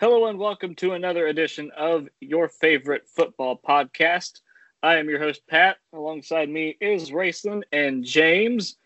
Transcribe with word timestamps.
Hello 0.00 0.28
and 0.28 0.38
welcome 0.38 0.74
to 0.76 0.92
another 0.92 1.26
edition 1.26 1.70
of 1.76 2.08
your 2.22 2.48
favorite 2.48 3.06
football 3.06 3.60
podcast. 3.68 4.40
I 4.82 4.96
am 4.96 5.10
your 5.10 5.18
host, 5.18 5.42
Pat. 5.46 5.76
Alongside 5.92 6.48
me 6.48 6.78
is 6.80 7.12
Rayson 7.12 7.62
and 7.70 8.02
James. 8.02 8.78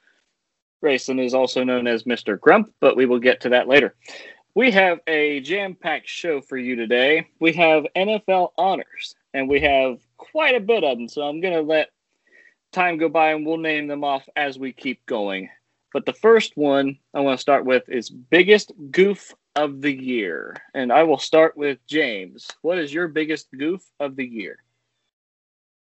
Rayson 0.82 1.21
is 1.21 1.32
also 1.32 1.62
known 1.62 1.87
as 1.87 2.03
Mr. 2.03 2.37
Grump, 2.40 2.72
but 2.80 2.96
we 2.96 3.06
will 3.06 3.21
get 3.21 3.40
to 3.42 3.48
that 3.50 3.69
later. 3.69 3.95
We 4.56 4.72
have 4.72 4.98
a 5.06 5.38
jam 5.38 5.77
packed 5.77 6.08
show 6.08 6.40
for 6.40 6.56
you 6.56 6.74
today. 6.74 7.28
We 7.38 7.52
have 7.52 7.86
NFL 7.94 8.48
honors, 8.58 9.14
and 9.34 9.48
we 9.48 9.60
have 9.60 10.00
quite 10.16 10.56
a 10.56 10.60
bit 10.60 10.82
of 10.82 10.98
them. 10.98 11.08
So 11.08 11.22
I'm 11.22 11.40
going 11.40 11.54
to 11.54 11.62
let 11.62 11.90
time 12.72 12.98
go 12.98 13.08
by 13.08 13.30
and 13.30 13.46
we'll 13.46 13.58
name 13.58 13.86
them 13.86 14.02
off 14.02 14.28
as 14.34 14.58
we 14.58 14.72
keep 14.72 15.06
going. 15.06 15.48
But 15.92 16.06
the 16.06 16.12
first 16.12 16.56
one 16.56 16.98
I 17.14 17.20
want 17.20 17.38
to 17.38 17.40
start 17.40 17.64
with 17.64 17.88
is 17.88 18.10
biggest 18.10 18.72
goof 18.90 19.32
of 19.57 19.80
the 19.80 19.93
year. 19.93 20.57
And 20.75 20.93
I 20.93 21.02
will 21.02 21.18
start 21.18 21.57
with 21.57 21.79
James. 21.87 22.50
What 22.62 22.78
is 22.78 22.92
your 22.92 23.09
biggest 23.09 23.48
goof 23.56 23.83
of 24.01 24.16
the 24.16 24.27
year? 24.27 24.59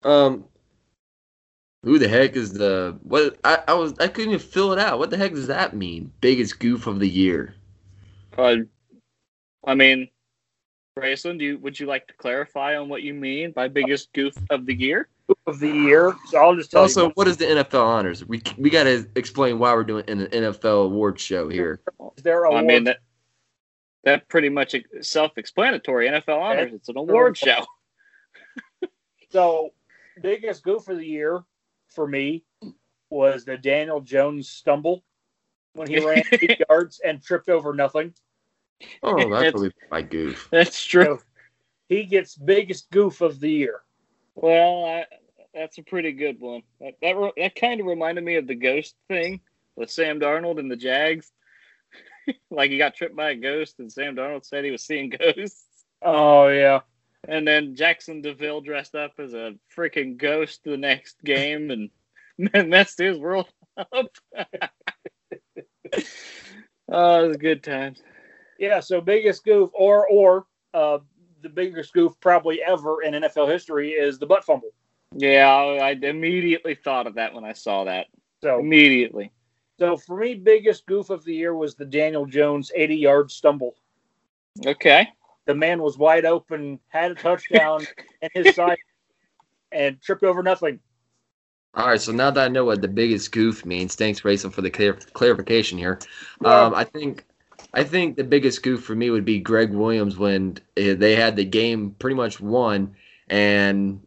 Um, 0.02 0.44
who 1.82 1.98
the 1.98 2.08
heck 2.08 2.36
is 2.36 2.52
the 2.52 2.98
what? 3.02 3.38
I, 3.44 3.58
I 3.68 3.74
was 3.74 3.94
I 3.98 4.08
couldn't 4.08 4.32
even 4.32 4.46
fill 4.46 4.72
it 4.72 4.78
out. 4.78 4.98
What 4.98 5.10
the 5.10 5.16
heck 5.16 5.32
does 5.32 5.46
that 5.48 5.74
mean? 5.74 6.12
Biggest 6.20 6.58
goof 6.58 6.86
of 6.86 6.98
the 6.98 7.08
year. 7.08 7.54
Uh, 8.36 8.56
I 9.66 9.74
mean, 9.74 10.08
Grayson, 10.96 11.38
do 11.38 11.44
you 11.44 11.58
would 11.58 11.78
you 11.78 11.86
like 11.86 12.06
to 12.08 12.14
clarify 12.14 12.76
on 12.76 12.88
what 12.88 13.02
you 13.02 13.14
mean 13.14 13.52
by 13.52 13.68
biggest 13.68 14.12
goof 14.12 14.34
of 14.50 14.66
the 14.66 14.74
year? 14.74 15.08
Of 15.46 15.58
the 15.58 15.70
year. 15.70 16.14
So 16.28 16.38
I'll 16.38 16.54
just 16.54 16.70
tell 16.70 16.82
Also, 16.82 17.06
you. 17.06 17.12
what 17.14 17.26
is 17.28 17.38
the 17.38 17.46
NFL 17.46 17.84
honors? 17.84 18.24
We 18.26 18.42
we 18.58 18.70
got 18.70 18.84
to 18.84 19.06
explain 19.16 19.58
why 19.58 19.74
we're 19.74 19.84
doing 19.84 20.04
an 20.08 20.26
NFL 20.26 20.86
award 20.86 21.18
show 21.18 21.48
here. 21.48 21.80
There 22.22 22.46
I 22.46 22.62
mean 22.62 22.84
that 22.84 22.98
that 24.04 24.28
pretty 24.28 24.48
much 24.48 24.74
self-explanatory. 25.00 26.08
NFL 26.08 26.40
honors. 26.40 26.72
It's 26.74 26.88
an 26.88 26.96
award 26.96 27.36
show. 27.36 27.64
So, 29.30 29.70
biggest 30.22 30.62
goof 30.62 30.88
of 30.88 30.98
the 30.98 31.04
year 31.06 31.42
for 31.88 32.06
me 32.06 32.44
was 33.10 33.44
the 33.44 33.58
Daniel 33.58 34.00
Jones 34.00 34.48
stumble 34.48 35.02
when 35.72 35.88
he 35.88 35.98
ran 35.98 36.22
eight 36.32 36.60
yards 36.68 37.00
and 37.04 37.20
tripped 37.20 37.48
over 37.48 37.74
nothing. 37.74 38.14
Oh, 39.02 39.16
It's- 39.18 39.30
that's 39.42 39.54
really 39.54 39.72
my 39.90 40.02
goof. 40.02 40.46
That's 40.52 40.84
true. 40.84 41.18
So, 41.18 41.20
he 41.88 42.04
gets 42.04 42.36
biggest 42.36 42.88
goof 42.92 43.22
of 43.22 43.40
the 43.40 43.50
year. 43.50 43.80
Well, 44.36 44.84
I, 44.84 45.06
that's 45.52 45.78
a 45.78 45.82
pretty 45.82 46.12
good 46.12 46.38
one. 46.38 46.62
That 46.80 46.94
that, 47.02 47.16
re- 47.16 47.32
that 47.36 47.56
kind 47.56 47.80
of 47.80 47.86
reminded 47.86 48.22
me 48.22 48.36
of 48.36 48.46
the 48.46 48.54
ghost 48.54 48.94
thing 49.08 49.40
with 49.74 49.90
Sam 49.90 50.20
Darnold 50.20 50.60
and 50.60 50.70
the 50.70 50.76
Jags. 50.76 51.32
like 52.50 52.70
he 52.70 52.78
got 52.78 52.94
tripped 52.94 53.16
by 53.16 53.30
a 53.30 53.36
ghost, 53.36 53.78
and 53.78 53.90
Sam 53.90 54.16
Darnold 54.16 54.44
said 54.44 54.64
he 54.64 54.70
was 54.70 54.84
seeing 54.84 55.10
ghosts. 55.18 55.64
Oh 56.02 56.48
yeah. 56.48 56.80
And 57.26 57.48
then 57.48 57.74
Jaxson 57.74 58.22
de 58.22 58.34
Ville 58.34 58.60
dressed 58.60 58.94
up 58.94 59.12
as 59.18 59.32
a 59.32 59.54
freaking 59.74 60.18
ghost 60.18 60.60
the 60.64 60.76
next 60.76 61.22
game 61.24 61.70
and 61.70 61.90
messed 62.68 62.98
his 62.98 63.18
world 63.18 63.48
up. 63.76 64.10
oh, 66.90 67.24
it 67.24 67.28
was 67.28 67.36
good 67.38 67.62
times. 67.62 68.02
Yeah, 68.58 68.80
so 68.80 69.00
biggest 69.00 69.44
goof 69.44 69.70
or 69.72 70.06
or 70.08 70.46
uh 70.74 70.98
the 71.42 71.48
biggest 71.48 71.92
goof 71.92 72.12
probably 72.20 72.62
ever 72.62 73.02
in 73.02 73.14
NFL 73.14 73.50
history 73.50 73.90
is 73.90 74.18
the 74.18 74.26
butt 74.26 74.44
fumble. 74.44 74.70
Yeah, 75.16 75.48
I, 75.48 75.90
I 75.90 75.90
immediately 75.90 76.74
thought 76.74 77.06
of 77.06 77.14
that 77.14 77.34
when 77.34 77.44
I 77.44 77.52
saw 77.52 77.84
that. 77.84 78.06
So 78.42 78.58
Immediately. 78.58 79.30
So 79.78 79.96
for 79.96 80.18
me 80.18 80.34
biggest 80.34 80.86
goof 80.86 81.10
of 81.10 81.24
the 81.24 81.34
year 81.34 81.54
was 81.54 81.74
the 81.74 81.84
Daniel 81.84 82.26
Jones 82.26 82.70
80-yard 82.76 83.30
stumble. 83.30 83.74
Okay. 84.64 85.08
The 85.46 85.54
man 85.54 85.82
was 85.82 85.98
wide 85.98 86.24
open, 86.24 86.78
had 86.88 87.10
a 87.10 87.14
touchdown 87.14 87.86
in 88.22 88.30
his 88.32 88.54
sight 88.54 88.78
and 89.72 90.00
tripped 90.00 90.22
over 90.22 90.42
nothing. 90.42 90.80
All 91.76 91.88
right, 91.88 92.00
so 92.00 92.12
now 92.12 92.30
that 92.30 92.44
I 92.44 92.48
know 92.48 92.64
what 92.64 92.82
the 92.82 92.88
biggest 92.88 93.32
goof 93.32 93.64
means, 93.64 93.96
thanks 93.96 94.24
Rayson 94.24 94.50
for 94.50 94.62
the 94.62 94.70
clar- 94.70 94.92
clarification 95.12 95.76
here. 95.76 95.98
Yeah. 96.40 96.66
Um, 96.66 96.74
I 96.74 96.84
think 96.84 97.24
I 97.72 97.82
think 97.82 98.16
the 98.16 98.22
biggest 98.22 98.62
goof 98.62 98.84
for 98.84 98.94
me 98.94 99.10
would 99.10 99.24
be 99.24 99.40
Greg 99.40 99.72
Williams 99.72 100.16
when 100.16 100.58
uh, 100.76 100.94
they 100.94 101.16
had 101.16 101.34
the 101.34 101.44
game 101.44 101.90
pretty 101.98 102.14
much 102.14 102.40
won, 102.40 102.94
and 103.28 104.00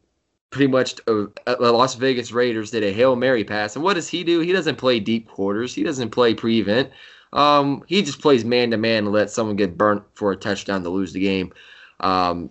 pretty 0.57 0.71
much 0.71 0.95
uh, 1.07 1.25
uh, 1.45 1.55
Las 1.71 1.93
Vegas 1.93 2.31
Raiders 2.31 2.71
did 2.71 2.83
a 2.83 2.91
hail 2.91 3.15
mary 3.15 3.43
pass. 3.43 3.75
And 3.75 3.83
what 3.83 3.93
does 3.93 4.09
he 4.09 4.23
do? 4.23 4.39
He 4.39 4.51
doesn't 4.51 4.77
play 4.77 4.99
deep 4.99 5.27
quarters. 5.27 5.75
He 5.75 5.83
doesn't 5.83 6.09
play 6.09 6.33
prevent. 6.33 6.89
Um, 7.31 7.83
he 7.85 8.01
just 8.01 8.19
plays 8.21 8.43
man 8.43 8.71
to 8.71 8.77
man 8.77 9.03
and 9.05 9.11
let 9.13 9.29
someone 9.29 9.55
get 9.55 9.77
burnt 9.77 10.03
for 10.15 10.31
a 10.31 10.35
touchdown 10.35 10.81
to 10.81 10.89
lose 10.89 11.13
the 11.13 11.19
game. 11.19 11.53
Um, 11.99 12.49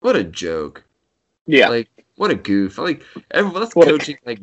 what 0.00 0.14
a 0.14 0.24
joke! 0.24 0.84
Yeah. 1.46 1.68
Like 1.68 1.88
what 2.16 2.30
a 2.30 2.34
goof! 2.34 2.76
Like 2.76 3.02
everyone, 3.30 3.62
that's 3.62 3.74
What 3.74 3.88
a- 3.88 3.92
coaching. 3.92 4.18
Like 4.26 4.40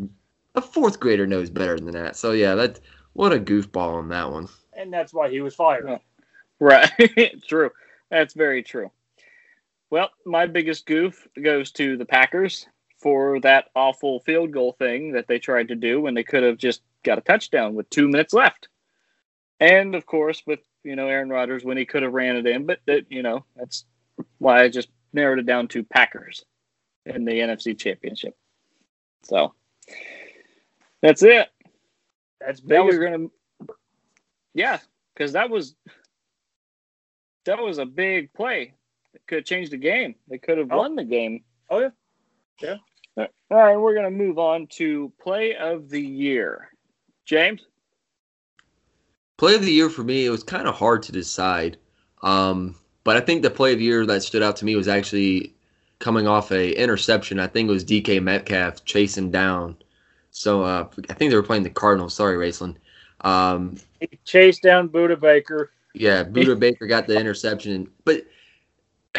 a 0.56 0.62
fourth 0.62 1.00
grader 1.00 1.28
knows 1.28 1.52
better 1.52 1.78
than 1.78 1.92
that. 1.92 2.16
So 2.16 2.32
yeah, 2.32 2.56
that 2.56 2.80
what 3.14 3.34
a 3.34 3.40
goofball 3.40 3.96
on 4.00 4.10
that 4.10 4.32
one. 4.32 4.48
And 4.74 4.92
that's 4.92 5.14
why 5.14 5.30
he 5.30 5.42
was 5.42 5.56
fired. 5.56 5.86
Yeah. 5.88 5.98
Right. 6.62 6.92
true. 7.48 7.70
That's 8.10 8.34
very 8.34 8.64
true. 8.64 8.92
Well, 9.92 10.10
my 10.26 10.46
biggest 10.46 10.86
goof 10.86 11.26
goes 11.42 11.72
to 11.74 11.96
the 11.96 12.04
Packers 12.04 12.68
for 13.00 13.40
that 13.42 13.66
awful 13.76 14.20
field 14.22 14.52
goal 14.52 14.74
thing 14.74 15.14
that 15.14 15.28
they 15.28 15.40
tried 15.40 15.70
to 15.70 15.76
do 15.76 16.02
when 16.02 16.14
they 16.14 16.24
could 16.24 16.44
have 16.44 16.58
just 16.58 16.82
got 17.04 17.18
a 17.18 17.22
touchdown 17.22 17.76
with 17.76 17.90
two 17.90 18.08
minutes 18.08 18.34
left. 18.34 18.68
And 19.60 19.96
of 19.96 20.06
course, 20.06 20.44
with 20.46 20.60
you 20.84 20.96
know 20.96 21.08
Aaron 21.08 21.30
Rodgers 21.30 21.64
when 21.64 21.78
he 21.78 21.86
could 21.86 22.04
have 22.04 22.14
ran 22.14 22.36
it 22.36 22.48
in, 22.48 22.66
but 22.66 22.80
that 22.88 23.06
you 23.10 23.24
know 23.24 23.46
that's 23.56 23.86
why 24.38 24.62
I 24.64 24.70
just 24.70 24.90
narrowed 25.14 25.40
it 25.40 25.46
down 25.46 25.68
to 25.70 25.84
Packers 25.84 26.46
in 27.06 27.26
the 27.26 27.32
NFC 27.34 27.78
Championship. 27.78 28.36
So 29.24 29.54
that's 31.02 31.24
it. 31.24 31.50
That's 32.40 32.62
Now 32.64 32.84
biggest 32.84 33.00
we're 33.00 33.10
gonna, 33.12 33.28
yeah, 34.54 34.80
because 35.14 35.34
that 35.34 35.50
was 35.50 35.76
that 37.46 37.60
was 37.62 37.78
a 37.80 37.86
big 37.86 38.32
play. 38.34 38.74
It 39.14 39.22
could 39.28 39.40
have 39.40 39.46
changed 39.46 39.72
the 39.72 39.78
game. 39.78 40.16
They 40.28 40.38
could 40.38 40.58
have 40.58 40.72
Oh. 40.72 40.78
won 40.78 40.96
the 40.96 41.04
game. 41.04 41.44
Oh, 41.70 41.80
yeah. 41.80 41.90
Yeah. 42.62 42.76
All 43.20 43.58
right, 43.58 43.78
we're 43.78 43.96
gonna 43.96 44.12
move 44.12 44.38
on 44.38 44.68
to 44.68 45.12
play 45.22 45.56
of 45.56 45.90
the 45.90 46.02
year. 46.02 46.70
James. 47.26 47.62
Play 49.38 49.56
of 49.56 49.62
the 49.62 49.72
year 49.72 49.90
for 49.90 50.04
me, 50.04 50.26
it 50.26 50.30
was 50.30 50.44
kind 50.44 50.68
of 50.68 50.76
hard 50.76 51.04
to 51.04 51.12
decide. 51.12 51.78
Um, 52.22 52.76
but 53.04 53.18
I 53.18 53.22
think 53.22 53.42
the 53.42 53.50
play 53.50 53.74
of 53.74 53.80
the 53.80 53.86
year 53.86 54.06
that 54.06 54.24
stood 54.24 54.44
out 54.44 54.56
to 54.58 54.66
me 54.66 54.76
was 54.76 54.88
actually 54.88 55.54
coming 56.00 56.28
off 56.28 56.52
a 56.52 56.72
interception. 56.72 57.40
I 57.40 57.48
think 57.48 57.70
it 57.70 57.72
was 57.72 57.86
DK 57.86 58.22
Metcalf 58.22 58.84
chasing 58.86 59.32
down. 59.32 59.78
So 60.32 60.64
uh, 60.64 60.88
I 61.10 61.14
think 61.14 61.32
they 61.32 61.36
were 61.36 61.44
playing 61.44 61.64
the 61.64 61.70
Cardinals. 61.70 62.14
Sorry, 62.14 62.36
Raceland. 62.36 62.76
Um, 63.22 63.78
he 64.00 64.20
chased 64.26 64.62
down 64.62 64.90
Budda 64.90 65.20
Baker. 65.20 65.72
yeah, 65.94 66.24
Budda 66.24 66.60
Baker 66.60 66.88
got 66.88 67.08
the 67.08 67.20
interception, 67.20 67.90
but 68.06 68.24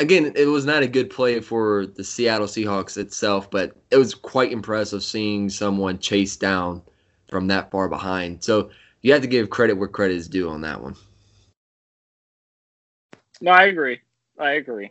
again, 0.01 0.33
it 0.35 0.47
was 0.47 0.65
not 0.65 0.83
a 0.83 0.89
good 0.89 1.11
play 1.11 1.39
for 1.41 1.87
the 1.87 2.03
Seattle 2.03 2.47
Seahawks 2.47 2.97
itself. 2.97 3.51
But 3.51 3.77
it 3.91 3.97
was 3.97 4.15
quite 4.15 4.51
impressive 4.51 5.03
seeing 5.03 5.49
someone 5.49 5.99
chase 5.99 6.37
down 6.37 6.83
from 7.29 7.47
that 7.49 7.71
far 7.71 7.89
behind. 7.89 8.43
So 8.43 8.71
you 9.03 9.13
have 9.13 9.23
to 9.23 9.29
give 9.29 9.51
credit 9.51 9.75
where 9.75 9.89
credit 9.89 10.17
is 10.17 10.29
due 10.29 10.49
on 10.49 10.63
that 10.63 10.83
one. 10.83 10.97
No, 13.41 13.53
I 13.53 13.67
agree. 13.67 14.01
I 14.39 14.53
agree. 14.53 14.91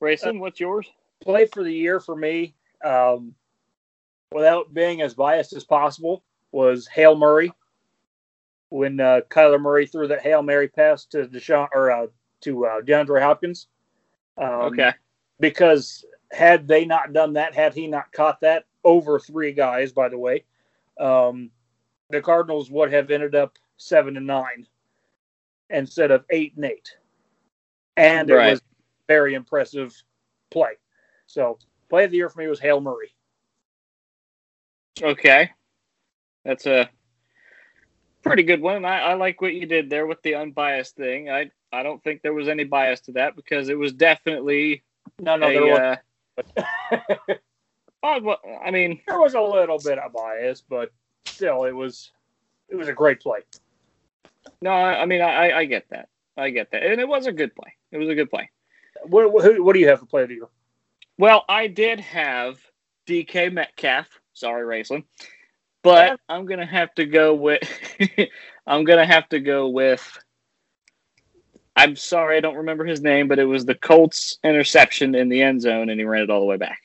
Rayson, 0.00 0.38
what's 0.38 0.60
yours? 0.60 0.86
Play 1.20 1.46
for 1.46 1.62
the 1.62 1.72
year 1.72 2.00
for 2.00 2.16
me, 2.16 2.54
um, 2.82 3.34
without 4.32 4.72
being 4.72 5.02
as 5.02 5.12
biased 5.12 5.52
as 5.52 5.64
possible, 5.64 6.22
was 6.52 6.86
Hail 6.86 7.16
Murray. 7.16 7.52
When 8.70 9.00
uh, 9.00 9.20
Kyler 9.28 9.60
Murray 9.60 9.86
threw 9.86 10.08
that 10.08 10.22
Hail 10.22 10.42
Mary 10.42 10.68
pass 10.68 11.04
to 11.06 11.26
Deshaun 11.26 11.68
or 11.74 11.90
uh, 11.90 12.06
to 12.42 12.66
uh, 12.66 12.80
DeAndre 12.80 13.22
Hopkins. 13.22 13.66
Um, 14.38 14.50
okay. 14.72 14.92
because 15.38 16.04
had 16.32 16.66
they 16.66 16.84
not 16.84 17.12
done 17.12 17.34
that, 17.34 17.54
had 17.54 17.74
he 17.74 17.86
not 17.86 18.12
caught 18.12 18.40
that 18.40 18.64
over 18.84 19.18
three 19.18 19.52
guys, 19.52 19.92
by 19.92 20.08
the 20.08 20.18
way, 20.18 20.44
um, 20.98 21.50
the 22.08 22.22
Cardinals 22.22 22.70
would 22.70 22.92
have 22.92 23.10
ended 23.10 23.34
up 23.34 23.58
seven 23.76 24.16
and 24.16 24.26
nine 24.26 24.66
instead 25.68 26.10
of 26.10 26.24
eight 26.30 26.54
and 26.56 26.64
eight, 26.64 26.96
and 27.96 28.30
Right. 28.30 28.48
it 28.48 28.50
was 28.52 28.62
very 29.08 29.34
impressive 29.34 29.94
play. 30.50 30.72
So, 31.26 31.58
play 31.88 32.04
of 32.04 32.10
the 32.10 32.16
year 32.16 32.28
for 32.28 32.40
me 32.40 32.48
was 32.48 32.60
Hail 32.60 32.80
Murray. 32.80 33.14
Okay. 35.02 35.50
That's 36.44 36.66
a 36.66 36.90
pretty 38.22 38.42
good 38.42 38.60
one. 38.60 38.84
I, 38.84 39.00
I 39.00 39.14
like 39.14 39.40
what 39.40 39.54
you 39.54 39.66
did 39.66 39.90
there 39.90 40.06
with 40.06 40.22
the 40.22 40.34
unbiased 40.34 40.96
thing. 40.96 41.30
I 41.30 41.50
I 41.72 41.82
don't 41.82 42.02
think 42.02 42.22
there 42.22 42.34
was 42.34 42.48
any 42.48 42.64
bias 42.64 43.00
to 43.02 43.12
that 43.12 43.36
because 43.36 43.68
it 43.68 43.78
was 43.78 43.92
definitely 43.92 44.82
No, 45.18 45.36
no, 45.36 45.48
a, 45.48 45.52
there, 45.52 45.98
was, 46.36 46.46
uh, 46.56 47.34
I 48.64 48.70
mean, 48.70 49.00
there 49.06 49.20
was 49.20 49.34
a 49.34 49.40
little 49.40 49.78
bit 49.78 49.98
of 49.98 50.12
bias, 50.12 50.62
but 50.68 50.90
still, 51.26 51.64
it 51.64 51.72
was 51.72 52.10
it 52.68 52.76
was 52.76 52.88
a 52.88 52.92
great 52.92 53.20
play. 53.20 53.40
no, 54.62 54.70
I 54.70 55.02
I 55.02 55.06
mean, 55.06 55.20
I, 55.20 55.58
I 55.58 55.64
get 55.64 55.88
that. 55.90 56.08
I 56.36 56.50
get 56.50 56.70
that. 56.72 56.82
And 56.82 57.00
it 57.00 57.08
was 57.08 57.26
a 57.26 57.32
good 57.32 57.54
play. 57.54 57.74
It 57.92 57.98
was 57.98 58.08
a 58.08 58.14
good 58.14 58.30
play. 58.30 58.50
What, 59.04 59.32
what, 59.32 59.62
what 59.62 59.72
do 59.74 59.80
you 59.80 59.88
have 59.88 60.00
for 60.00 60.06
player 60.06 60.24
of 60.24 60.30
the 60.30 60.36
year? 60.36 60.48
Well, 61.18 61.44
I 61.48 61.66
did 61.66 62.00
have 62.00 62.58
DK 63.06 63.52
Metcalf. 63.52 64.06
Sorry, 64.32 64.64
Raceland. 64.64 65.04
But. 65.82 66.20
I'm 66.28 66.46
gonna 66.46 66.66
have 66.66 66.94
to 66.94 67.06
go 67.06 67.34
with 67.34 67.60
I'm 68.66 68.84
gonna 68.84 69.06
have 69.06 69.28
to 69.30 69.40
go 69.40 69.68
with 69.68 70.18
I'm 71.80 71.96
sorry, 71.96 72.36
I 72.36 72.40
don't 72.40 72.56
remember 72.56 72.84
his 72.84 73.00
name, 73.00 73.26
but 73.26 73.38
it 73.38 73.44
was 73.44 73.64
the 73.64 73.74
Colts 73.74 74.38
interception 74.44 75.14
in 75.14 75.30
the 75.30 75.40
end 75.40 75.62
zone 75.62 75.88
and 75.88 75.98
he 75.98 76.04
ran 76.04 76.24
it 76.24 76.30
all 76.30 76.40
the 76.40 76.46
way 76.46 76.58
back. 76.58 76.82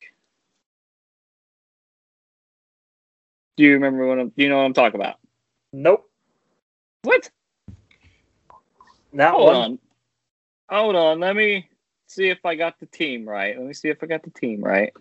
Do 3.58 3.64
you 3.64 3.74
remember 3.74 4.06
what 4.06 4.18
I'm 4.18 4.30
do 4.30 4.42
you 4.42 4.48
know 4.48 4.56
what 4.56 4.64
I'm 4.64 4.72
talking 4.72 4.98
about? 4.98 5.16
Nope. 5.70 6.10
What? 7.02 7.28
Not 9.12 9.34
Hold 9.34 9.44
one. 9.44 9.56
on. 9.56 9.78
Hold 10.70 10.96
on. 10.96 11.20
Let 11.20 11.36
me 11.36 11.68
see 12.06 12.30
if 12.30 12.46
I 12.46 12.54
got 12.54 12.80
the 12.80 12.86
team 12.86 13.28
right. 13.28 13.54
Let 13.54 13.66
me 13.66 13.74
see 13.74 13.90
if 13.90 14.02
I 14.02 14.06
got 14.06 14.22
the 14.22 14.30
team 14.30 14.62
right. 14.62 14.94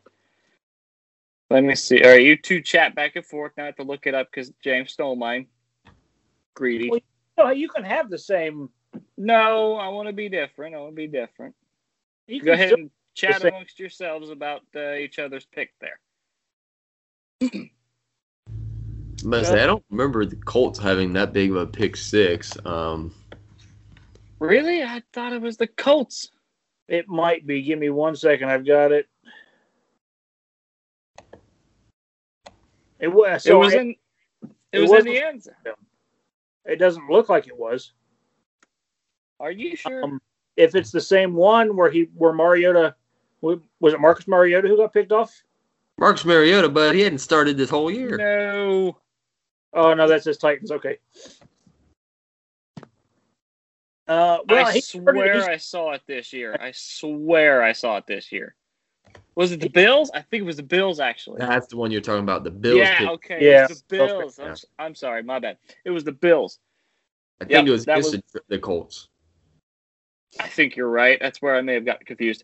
Let 1.50 1.64
me 1.64 1.74
see. 1.76 2.04
All 2.04 2.10
right, 2.10 2.22
you 2.22 2.36
two 2.36 2.60
chat 2.60 2.96
back 2.96 3.16
and 3.16 3.26
forth. 3.26 3.54
Now 3.56 3.64
I 3.64 3.66
have 3.68 3.78
to 3.78 3.84
look 3.84 4.08
it 4.08 4.14
up 4.14 4.28
because 4.30 4.52
James 4.62 4.92
stole 4.92 5.16
mine. 5.16 5.48
Greedy. 6.54 6.90
Well, 6.90 7.00
No, 7.38 7.50
you 7.52 7.70
can 7.70 7.86
have 7.86 8.10
the 8.10 8.18
same. 8.18 8.70
No, 9.18 9.76
I 9.76 9.88
want 9.90 10.08
to 10.08 10.14
be 10.14 10.30
different. 10.30 10.76
I 10.76 10.80
want 10.80 10.92
to 10.92 10.96
be 10.96 11.08
different. 11.08 11.56
You 12.28 12.42
Go 12.42 12.54
ahead 12.54 12.74
and 12.74 12.90
chat 13.14 13.42
same. 13.42 13.54
amongst 13.54 13.80
yourselves 13.80 14.30
about 14.30 14.62
uh, 14.76 14.94
each 14.94 15.20
other's 15.20 15.46
pick 15.46 15.74
there. 15.80 16.00
I'm 17.42 19.44
say, 19.44 19.64
I 19.64 19.66
don't 19.66 19.84
remember 19.90 20.26
the 20.26 20.36
Colts 20.36 20.80
having 20.80 21.14
that 21.14 21.34
big 21.34 21.52
of 21.52 21.58
a 21.58 21.68
pick 21.68 21.96
six. 21.96 22.58
Um, 22.66 23.14
Really? 24.40 24.84
I 24.84 25.02
thought 25.14 25.34
it 25.34 25.42
was 25.42 25.58
the 25.58 25.68
Colts. 25.68 26.30
It 26.88 27.08
might 27.08 27.48
be. 27.48 27.64
Give 27.64 27.80
me 27.80 27.90
one 27.90 28.16
second. 28.16 28.50
I've 28.50 28.66
got 28.66 28.92
it. 28.92 29.08
It 33.00 33.08
was. 33.08 33.44
So 33.44 33.56
it 33.56 33.66
was 33.66 33.74
it, 33.74 33.82
in. 33.82 33.90
It, 33.92 33.98
it 34.74 34.80
was, 34.82 34.92
was 34.92 35.06
in 35.06 35.12
the 35.12 35.24
end 35.24 35.44
zone. 35.44 35.54
it 36.66 36.78
doesn't 36.78 37.10
look 37.10 37.30
like 37.30 37.48
it 37.48 37.58
was. 37.58 37.94
Are 39.40 39.52
you 39.52 39.76
sure? 39.76 40.04
Um, 40.04 40.22
if 40.58 40.76
it's 40.76 40.92
the 40.92 41.02
same 41.02 41.34
one 41.34 41.76
where 41.76 41.90
he 41.92 42.10
where 42.16 42.34
Mariota 42.34 42.96
was 43.42 43.60
it 43.94 44.00
Marcus 44.00 44.28
Mariota 44.28 44.68
who 44.68 44.78
got 44.78 44.94
picked 44.94 45.12
off? 45.12 45.44
Marcus 45.98 46.26
Mariota, 46.26 46.70
but 46.70 46.96
he 46.96 47.02
hadn't 47.02 47.20
started 47.20 47.58
this 47.58 47.70
whole 47.70 47.92
year. 47.92 48.18
no. 48.18 48.98
Oh 49.74 49.94
no, 49.94 50.08
that's 50.08 50.26
his 50.26 50.38
Titans. 50.38 50.72
Okay. 50.72 50.98
Uh, 54.08 54.38
well, 54.48 54.68
I 54.68 54.74
he 54.74 54.82
swear 54.82 55.34
he's- 55.34 55.48
I 55.48 55.58
saw 55.58 55.92
it 55.94 56.02
this 56.08 56.32
year. 56.32 56.56
I 56.60 56.72
swear 56.74 57.64
I 57.64 57.72
saw 57.74 57.98
it 57.98 58.06
this 58.08 58.32
year. 58.32 58.56
Was 59.34 59.52
it 59.52 59.60
the 59.60 59.68
Bills? 59.70 60.12
I 60.14 60.22
think 60.22 60.42
it 60.42 60.46
was 60.46 60.58
the 60.58 60.64
Bills 60.64 61.00
actually. 61.00 61.40
That's 61.40 61.68
the 61.68 61.76
one 61.78 61.92
you're 61.92 62.02
talking 62.02 62.24
about. 62.24 62.44
The 62.44 62.52
Bills 62.52 62.78
yeah, 62.78 63.00
pick. 63.00 63.10
okay. 63.10 63.38
Yeah, 63.52 63.64
It 63.66 63.70
was 63.70 63.82
the 63.82 63.98
Bills. 63.98 64.38
yeah. 64.40 64.46
I'm, 64.46 64.52
s- 64.52 64.66
I'm 64.80 64.96
sorry, 64.96 65.24
my 65.24 65.40
bad. 65.40 65.58
It 65.84 65.90
was 65.92 66.04
the 66.04 66.12
Bills. 66.12 66.60
I 67.42 67.46
think 67.46 67.52
Yep, 67.52 67.68
it 67.68 67.72
was 67.72 67.86
that 67.86 67.98
was- 67.98 68.12
the, 68.12 68.24
the 68.48 68.60
Colts. 68.60 69.10
I 70.40 70.48
think 70.48 70.76
you're 70.76 70.90
right. 70.90 71.18
That's 71.20 71.42
where 71.42 71.56
I 71.56 71.62
may 71.62 71.74
have 71.76 71.86
gotten 71.86 72.06
confused. 72.06 72.44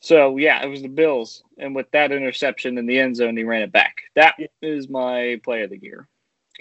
So 0.00 0.36
yeah, 0.36 0.62
it 0.62 0.68
was 0.68 0.82
the 0.82 0.88
Bills, 0.88 1.42
and 1.58 1.74
with 1.74 1.90
that 1.90 2.12
interception 2.12 2.78
in 2.78 2.86
the 2.86 2.98
end 2.98 3.16
zone, 3.16 3.36
he 3.36 3.44
ran 3.44 3.62
it 3.62 3.72
back. 3.72 4.02
That 4.14 4.36
is 4.62 4.88
my 4.88 5.40
play 5.42 5.62
of 5.62 5.70
the 5.70 5.78
year. 5.78 6.06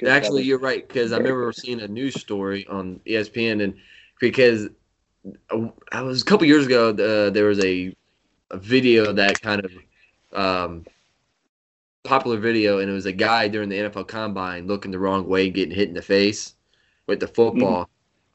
Actually, 0.06 0.42
was- 0.42 0.48
you're 0.48 0.60
right 0.60 0.88
because 0.88 1.12
I 1.12 1.18
remember 1.18 1.52
seeing 1.52 1.82
a 1.82 1.88
news 1.88 2.20
story 2.20 2.66
on 2.68 3.00
ESPN, 3.06 3.64
and 3.64 3.76
because 4.20 4.70
uh, 5.52 5.68
I 5.92 6.02
was 6.02 6.22
a 6.22 6.26
couple 6.26 6.48
years 6.48 6.66
ago, 6.66 6.90
uh, 6.90 7.30
there 7.30 7.46
was 7.46 7.64
a, 7.64 7.96
a 8.52 8.58
video 8.58 9.14
that 9.14 9.40
kind 9.42 9.64
of 9.66 9.72
um, 10.34 10.86
popular 12.04 12.38
video, 12.38 12.80
and 12.80 12.90
it 12.90 12.94
was 12.94 13.06
a 13.06 13.12
guy 13.12 13.48
during 13.48 13.70
the 13.70 13.78
NFL 13.78 14.08
Combine 14.08 14.66
looking 14.68 14.92
the 14.92 15.00
wrong 15.00 15.28
way, 15.28 15.50
getting 15.50 15.76
hit 15.76 15.90
in 15.90 15.94
the 15.96 16.02
face 16.02 16.56
with 17.06 17.20
the 17.20 17.28
football 17.28 17.90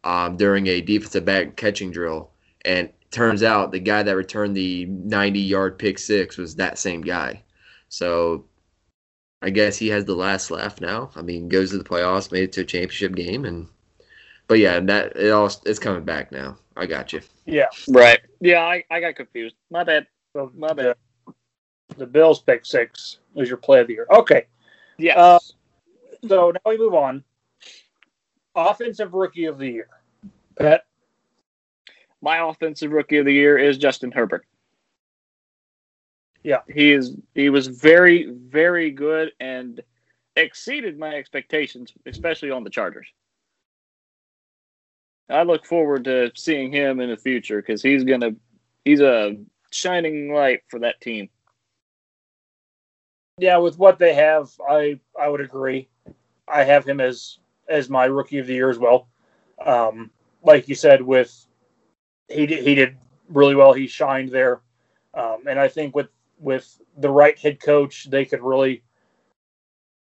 um, 0.05 0.37
during 0.37 0.67
a 0.67 0.81
defensive 0.81 1.25
back 1.25 1.57
catching 1.57 1.91
drill, 1.91 2.31
and 2.65 2.91
turns 3.11 3.43
out 3.43 3.73
the 3.73 3.79
guy 3.79 4.03
that 4.03 4.17
returned 4.17 4.57
the 4.57 4.87
90 4.87 5.39
yard 5.39 5.79
pick 5.79 5.99
six 5.99 6.37
was 6.37 6.57
that 6.57 6.79
same 6.79 7.03
guy. 7.03 7.43
So 7.89 8.47
I 9.43 9.51
guess 9.51 9.77
he 9.77 9.89
has 9.89 10.05
the 10.05 10.15
last 10.15 10.51
laugh 10.51 10.81
now. 10.81 11.11
I 11.17 11.23
mean, 11.23 11.49
goes 11.49 11.71
to 11.71 11.79
the 11.79 11.85
playoffs, 11.85 12.33
made 12.33 12.45
it 12.45 12.53
to 12.53 12.63
a 12.63 12.65
championship 12.65 13.15
game, 13.15 13.45
and 13.45 13.69
but 14.47 14.59
yeah, 14.59 14.81
that 14.81 15.17
it 15.17 15.31
all 15.31 15.51
it's 15.67 15.79
coming 15.79 16.05
back 16.05 16.33
now. 16.33 16.57
I 16.77 16.87
got 16.87 17.13
you. 17.13 17.21
yeah. 17.45 17.67
right. 17.89 18.21
Yeah, 18.41 18.63
I, 18.63 18.85
I 18.91 19.01
got 19.01 19.17
confused. 19.17 19.57
My 19.71 19.85
bad. 19.85 20.07
My 20.55 20.73
bad. 20.73 20.97
The, 21.27 21.35
the 21.99 22.07
Bills 22.07 22.41
pick 22.41 22.65
six 22.65 23.19
was 23.35 23.49
your 23.49 23.59
play 23.59 23.81
of 23.81 23.89
the 23.89 23.95
year. 23.95 24.07
Okay. 24.11 24.47
Yeah. 24.97 25.19
Uh, 25.19 25.39
So 26.27 26.53
now 26.53 26.71
we 26.71 26.79
move 26.79 26.95
on. 26.95 27.25
Offensive 28.55 29.13
rookie 29.13 29.47
of 29.47 29.59
the 29.59 29.69
year. 29.69 29.89
Pat. 30.57 30.85
My 32.23 32.39
offensive 32.49 32.93
rookie 32.93 33.19
of 33.19 33.27
the 33.27 33.33
year 33.33 33.59
is 33.59 33.77
Justin 33.77 34.13
Herbert. 34.13 34.47
Yeah. 36.43 36.61
He 36.73 36.93
is 36.93 37.17
he 37.35 37.51
was 37.51 37.67
very, 37.67 38.31
very 38.31 38.91
good 38.91 39.33
and 39.41 39.81
exceeded 40.37 40.99
my 40.99 41.15
expectations, 41.15 41.93
especially 42.07 42.51
on 42.51 42.65
the 42.65 42.71
Chargers. 42.71 43.09
I 45.29 45.43
look 45.43 45.65
forward 45.65 46.05
to 46.05 46.31
seeing 46.35 46.73
him 46.73 47.01
in 47.01 47.11
the 47.11 47.17
future 47.17 47.61
because 47.61 47.83
he's 47.83 48.05
gonna 48.05 48.33
he's 48.85 49.01
a 49.01 49.37
shining 49.71 50.33
light 50.33 50.63
for 50.69 50.81
that 50.81 51.01
team. 51.01 51.29
Yeah, 53.39 53.57
with 53.59 53.79
what 53.79 53.99
they 53.99 54.15
have, 54.15 54.51
I 54.69 55.01
I 55.19 55.29
would 55.29 55.41
agree. 55.41 55.89
I 56.47 56.65
have 56.65 56.85
him 56.85 57.01
as 57.01 57.39
as 57.69 57.89
my 57.89 58.05
rookie 58.05 58.39
of 58.39 58.47
the 58.47 58.55
year 58.55 58.71
as 58.71 58.79
well. 58.79 59.09
Um, 59.65 60.11
like 60.43 60.69
you 60.69 60.75
said, 60.75 61.03
with 61.03 61.47
he 62.29 62.47
did, 62.47 62.65
he 62.65 62.75
did 62.75 62.97
really 63.29 63.55
well. 63.55 63.73
He 63.73 63.87
shined 63.87 64.31
there, 64.31 64.61
um, 65.15 65.45
and 65.49 65.59
I 65.59 65.69
think 65.69 65.95
with 65.95 66.09
with 66.39 66.81
the 66.99 67.11
right 67.11 67.39
head 67.39 67.61
coach, 67.61 68.11
they 68.11 68.25
could 68.25 68.43
really 68.43 68.83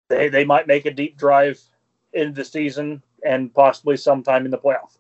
they 0.10 0.30
they 0.30 0.46
might 0.46 0.68
make 0.68 0.86
a 0.86 0.92
deep 0.92 1.18
drive 1.18 1.62
into 2.14 2.34
the 2.34 2.46
season 2.46 3.02
and 3.26 3.54
possibly 3.54 3.98
sometime 3.98 4.46
in 4.46 4.52
the 4.52 4.58
playoff. 4.58 4.98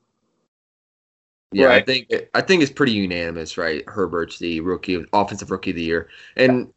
Yeah, 1.53 1.69
I 1.69 1.81
think 1.81 2.11
I 2.33 2.41
think 2.41 2.61
it's 2.61 2.71
pretty 2.71 2.91
unanimous, 2.91 3.57
right? 3.57 3.83
Herbert's 3.87 4.37
the 4.37 4.59
rookie, 4.59 5.05
offensive 5.13 5.49
rookie 5.49 5.69
of 5.69 5.77
the 5.77 5.83
year, 5.83 6.09
and 6.35 6.71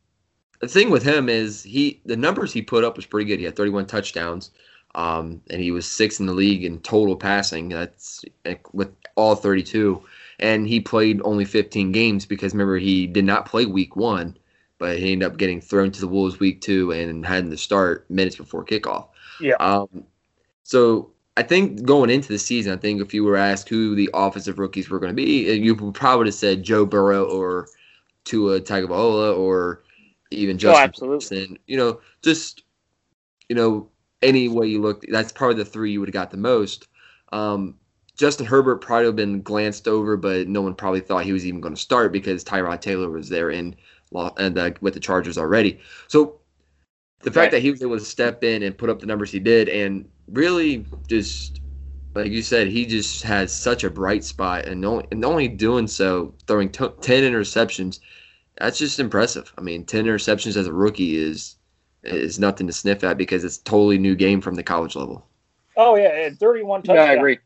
the 0.61 0.69
thing 0.69 0.91
with 0.91 1.03
him 1.03 1.29
is 1.29 1.63
he 1.63 2.01
the 2.05 2.17
numbers 2.17 2.53
he 2.53 2.63
put 2.63 2.85
up 2.85 2.97
was 2.97 3.07
pretty 3.07 3.27
good. 3.27 3.41
He 3.41 3.45
had 3.45 3.57
31 3.57 3.87
touchdowns, 3.87 4.53
um, 4.95 5.43
and 5.51 5.61
he 5.61 5.73
was 5.73 5.91
sixth 5.91 6.21
in 6.21 6.27
the 6.27 6.33
league 6.33 6.65
in 6.65 6.79
total 6.81 7.17
passing. 7.17 7.69
That's 7.69 8.25
with 8.73 8.95
all 9.17 9.35
32, 9.35 10.01
and 10.41 10.67
he 10.67 10.81
played 10.81 11.21
only 11.25 11.45
15 11.45 11.93
games 11.93 12.27
because 12.27 12.53
remember 12.53 12.79
he 12.79 13.07
did 13.07 13.25
not 13.25 13.47
play 13.47 13.67
week 13.67 13.95
one, 13.95 14.37
but 14.79 14.99
he 14.99 15.13
ended 15.13 15.31
up 15.31 15.39
getting 15.39 15.61
thrown 15.61 15.93
to 15.93 16.01
the 16.01 16.09
wolves 16.09 16.41
week 16.41 16.61
two 16.61 16.91
and 16.91 17.25
having 17.25 17.51
to 17.51 17.57
start 17.57 18.11
minutes 18.11 18.37
before 18.37 18.65
kickoff. 18.65 19.09
Yeah. 19.41 19.55
Um, 19.61 20.05
so 20.63 21.13
I 21.37 21.43
think 21.43 21.85
going 21.85 22.11
into 22.11 22.29
the 22.29 22.39
season, 22.39 22.73
I 22.73 22.77
think 22.77 23.01
if 23.01 23.15
you 23.15 23.23
were 23.23 23.37
asked 23.37 23.69
who 23.69 23.95
the 23.95 24.11
offensive 24.15 24.59
rookies 24.59 24.91
were 24.91 24.99
going 24.99 25.11
to 25.11 25.23
be, 25.23 25.53
you 25.53 25.75
would 25.75 25.95
probably 25.95 26.27
have 26.27 26.35
said 26.35 26.63
Joe 26.63 26.87
Burrow 26.87 27.25
or 27.25 27.69
Tua 28.25 28.61
Tagovailoa 28.61 29.37
or 29.37 29.83
even 30.31 30.57
Oh, 30.57 30.59
Justin 30.59 30.85
absolutely. 30.85 31.19
Jefferson. 31.19 31.59
You 31.67 31.77
know, 31.77 32.01
just 32.23 32.65
you 33.49 33.57
know, 33.57 33.89
any 34.23 34.49
way 34.49 34.69
you 34.69 34.81
look, 34.81 35.05
that's 35.09 35.33
probably 35.33 35.57
the 35.57 35.65
three 35.65 35.93
you 35.93 36.01
would 36.01 36.09
have 36.09 36.15
got 36.15 36.31
the 36.31 36.37
most. 36.37 36.87
Um, 37.33 37.77
Justin 38.21 38.45
Herbert 38.45 38.83
probably 38.83 39.07
would 39.07 39.09
have 39.09 39.17
been 39.17 39.41
glanced 39.41 39.89
over, 39.89 40.15
but 40.19 40.47
no 40.47 40.61
one 40.61 40.75
probably 40.75 41.01
thought 41.01 41.25
he 41.25 41.33
was 41.33 41.47
even 41.47 41.63
going 41.63 41.75
to 41.75 41.81
start 41.81 42.13
because 42.13 42.45
Tyrod 42.45 42.83
Taylor 42.83 43.09
was 43.09 43.31
there 43.31 43.51
in 43.51 43.75
and 44.37 44.59
uh, 44.59 44.73
with 44.83 44.93
the 44.93 45.01
Chargers 45.01 45.39
already. 45.39 45.81
So 46.07 46.39
the 47.21 47.31
fact 47.31 47.37
Right. 47.37 47.51
that 47.53 47.63
he 47.63 47.71
was 47.71 47.83
able 47.83 47.99
to 47.99 48.05
step 48.05 48.45
in 48.45 48.63
and 48.63 48.77
put 48.77 48.91
up 48.91 49.01
the 49.01 49.07
numbers 49.07 49.33
he 49.33 49.41
did, 49.41 49.71
and 49.71 50.07
really 50.29 50.85
just 51.09 51.63
like 52.15 52.31
you 52.31 52.43
said, 52.43 52.69
he 52.69 52.87
just 52.87 53.23
has 53.23 53.55
such 53.55 53.85
a 53.85 53.91
bright 53.91 54.25
spot, 54.25 54.67
and 54.67 54.85
only 54.85 55.07
and 55.13 55.25
only 55.25 55.49
doing 55.49 55.87
so, 55.87 56.35
throwing 56.47 56.69
t- 56.71 56.89
ten 57.01 57.23
interceptions, 57.23 58.01
that's 58.59 58.79
just 58.79 59.01
impressive. 59.01 59.53
I 59.57 59.63
mean, 59.63 59.85
ten 59.87 60.05
interceptions 60.05 60.59
as 60.59 60.67
a 60.67 60.75
rookie 60.75 61.17
is 61.17 61.57
is 62.03 62.39
nothing 62.39 62.67
to 62.67 62.73
sniff 62.75 63.03
at 63.03 63.17
because 63.17 63.45
it's 63.45 63.59
a 63.59 63.65
totally 63.65 63.99
new 63.99 64.15
game 64.15 64.43
from 64.43 64.57
the 64.57 64.63
college 64.63 64.95
level. 64.95 65.27
Oh 65.77 65.97
yeah, 65.97 66.27
and 66.27 66.39
31 66.39 66.83
Yeah. 66.85 67.05
I 67.05 67.15
agree. 67.15 67.39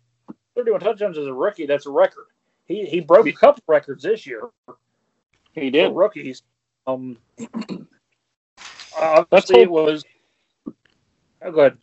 31 0.56 0.80
touchdowns 0.80 1.18
as 1.18 1.26
a 1.26 1.32
rookie. 1.32 1.66
That's 1.66 1.86
a 1.86 1.90
record. 1.90 2.26
He 2.66 2.86
he 2.86 3.00
broke 3.00 3.26
a 3.26 3.32
couple 3.32 3.62
records 3.66 4.02
this 4.02 4.26
year. 4.26 4.48
He 5.52 5.68
for 5.68 5.70
did. 5.70 5.92
rookies. 5.94 6.42
Um, 6.86 7.16
Let's 7.38 7.86
obviously, 8.96 9.60
it 9.60 9.68
hope- 9.68 9.86
was. 9.86 10.04
Oh, 11.42 11.50
good. 11.50 11.76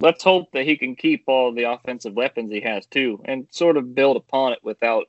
Let's 0.00 0.24
hope 0.24 0.50
that 0.52 0.64
he 0.64 0.76
can 0.76 0.96
keep 0.96 1.24
all 1.26 1.52
the 1.52 1.64
offensive 1.64 2.14
weapons 2.14 2.50
he 2.50 2.60
has 2.62 2.86
too, 2.86 3.20
and 3.26 3.46
sort 3.50 3.76
of 3.76 3.94
build 3.94 4.16
upon 4.16 4.52
it 4.52 4.58
without 4.62 5.06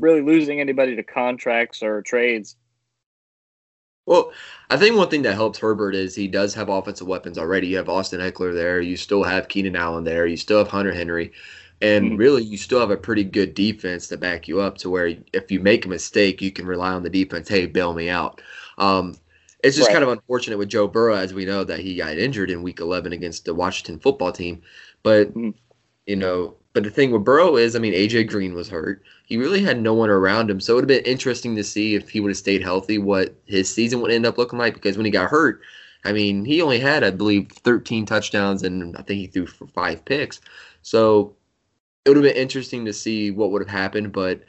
really 0.00 0.20
losing 0.20 0.60
anybody 0.60 0.96
to 0.96 1.02
contracts 1.02 1.82
or 1.82 2.02
trades. 2.02 2.56
Well, 4.04 4.32
I 4.68 4.76
think 4.76 4.96
one 4.96 5.08
thing 5.08 5.22
that 5.22 5.34
helps 5.34 5.58
Herbert 5.58 5.94
is 5.94 6.14
he 6.14 6.28
does 6.28 6.54
have 6.54 6.68
offensive 6.68 7.06
weapons 7.06 7.38
already. 7.38 7.68
You 7.68 7.76
have 7.78 7.88
Austin 7.88 8.20
Ekeler 8.20 8.52
there. 8.54 8.80
You 8.80 8.96
still 8.96 9.24
have 9.24 9.48
Keenan 9.48 9.74
Allen 9.76 10.04
there. 10.04 10.26
You 10.26 10.36
still 10.36 10.58
have 10.58 10.68
Hunter 10.68 10.92
Henry. 10.92 11.32
And 11.82 12.06
mm-hmm. 12.06 12.16
really, 12.16 12.42
you 12.42 12.56
still 12.56 12.80
have 12.80 12.90
a 12.90 12.96
pretty 12.96 13.24
good 13.24 13.54
defense 13.54 14.08
to 14.08 14.16
back 14.16 14.48
you 14.48 14.60
up 14.60 14.78
to 14.78 14.90
where 14.90 15.14
if 15.32 15.50
you 15.50 15.60
make 15.60 15.84
a 15.84 15.88
mistake, 15.88 16.40
you 16.40 16.50
can 16.50 16.66
rely 16.66 16.92
on 16.92 17.02
the 17.02 17.10
defense. 17.10 17.48
Hey, 17.48 17.66
bail 17.66 17.92
me 17.92 18.08
out. 18.08 18.40
Um, 18.78 19.16
it's 19.62 19.76
just 19.76 19.88
right. 19.88 19.94
kind 19.94 20.04
of 20.04 20.10
unfortunate 20.10 20.58
with 20.58 20.68
Joe 20.68 20.86
Burrow, 20.86 21.16
as 21.16 21.34
we 21.34 21.44
know 21.44 21.64
that 21.64 21.80
he 21.80 21.96
got 21.96 22.16
injured 22.16 22.50
in 22.50 22.62
Week 22.62 22.80
11 22.80 23.12
against 23.12 23.44
the 23.44 23.54
Washington 23.54 23.98
football 23.98 24.32
team. 24.32 24.62
But 25.02 25.28
mm-hmm. 25.30 25.50
you 26.06 26.16
know, 26.16 26.56
but 26.72 26.82
the 26.82 26.90
thing 26.90 27.10
with 27.10 27.24
Burrow 27.24 27.56
is, 27.56 27.74
I 27.74 27.78
mean, 27.78 27.94
AJ 27.94 28.28
Green 28.28 28.54
was 28.54 28.68
hurt. 28.68 29.02
He 29.24 29.36
really 29.36 29.62
had 29.62 29.80
no 29.80 29.92
one 29.92 30.10
around 30.10 30.50
him, 30.50 30.60
so 30.60 30.72
it 30.72 30.74
would 30.76 30.90
have 30.90 31.04
been 31.04 31.10
interesting 31.10 31.56
to 31.56 31.64
see 31.64 31.94
if 31.94 32.08
he 32.08 32.20
would 32.20 32.30
have 32.30 32.36
stayed 32.36 32.62
healthy, 32.62 32.98
what 32.98 33.34
his 33.46 33.72
season 33.72 34.00
would 34.00 34.12
end 34.12 34.26
up 34.26 34.38
looking 34.38 34.58
like. 34.58 34.74
Because 34.74 34.96
when 34.96 35.06
he 35.06 35.10
got 35.10 35.30
hurt, 35.30 35.62
I 36.04 36.12
mean, 36.12 36.44
he 36.44 36.62
only 36.62 36.78
had, 36.78 37.02
I 37.02 37.10
believe, 37.10 37.50
13 37.50 38.06
touchdowns, 38.06 38.62
and 38.62 38.96
I 38.96 39.02
think 39.02 39.20
he 39.20 39.26
threw 39.26 39.46
for 39.46 39.66
five 39.68 40.04
picks. 40.04 40.40
So 40.82 41.34
it 42.06 42.10
would 42.10 42.18
have 42.18 42.34
been 42.34 42.40
interesting 42.40 42.84
to 42.84 42.92
see 42.92 43.32
what 43.32 43.50
would 43.50 43.62
have 43.62 43.68
happened, 43.68 44.12
but 44.12 44.40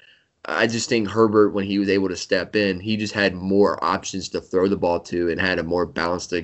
I 0.45 0.67
just 0.67 0.89
think 0.89 1.09
Herbert, 1.09 1.49
when 1.49 1.65
he 1.65 1.79
was 1.79 1.89
able 1.89 2.07
to 2.07 2.15
step 2.15 2.55
in, 2.55 2.79
he 2.79 2.95
just 2.95 3.15
had 3.15 3.33
more 3.33 3.83
options 3.83 4.29
to 4.29 4.41
throw 4.41 4.67
the 4.67 4.77
ball 4.77 4.99
to 5.01 5.31
and 5.31 5.41
had 5.41 5.57
a 5.57 5.63
more 5.63 5.87
balanced 5.87 6.35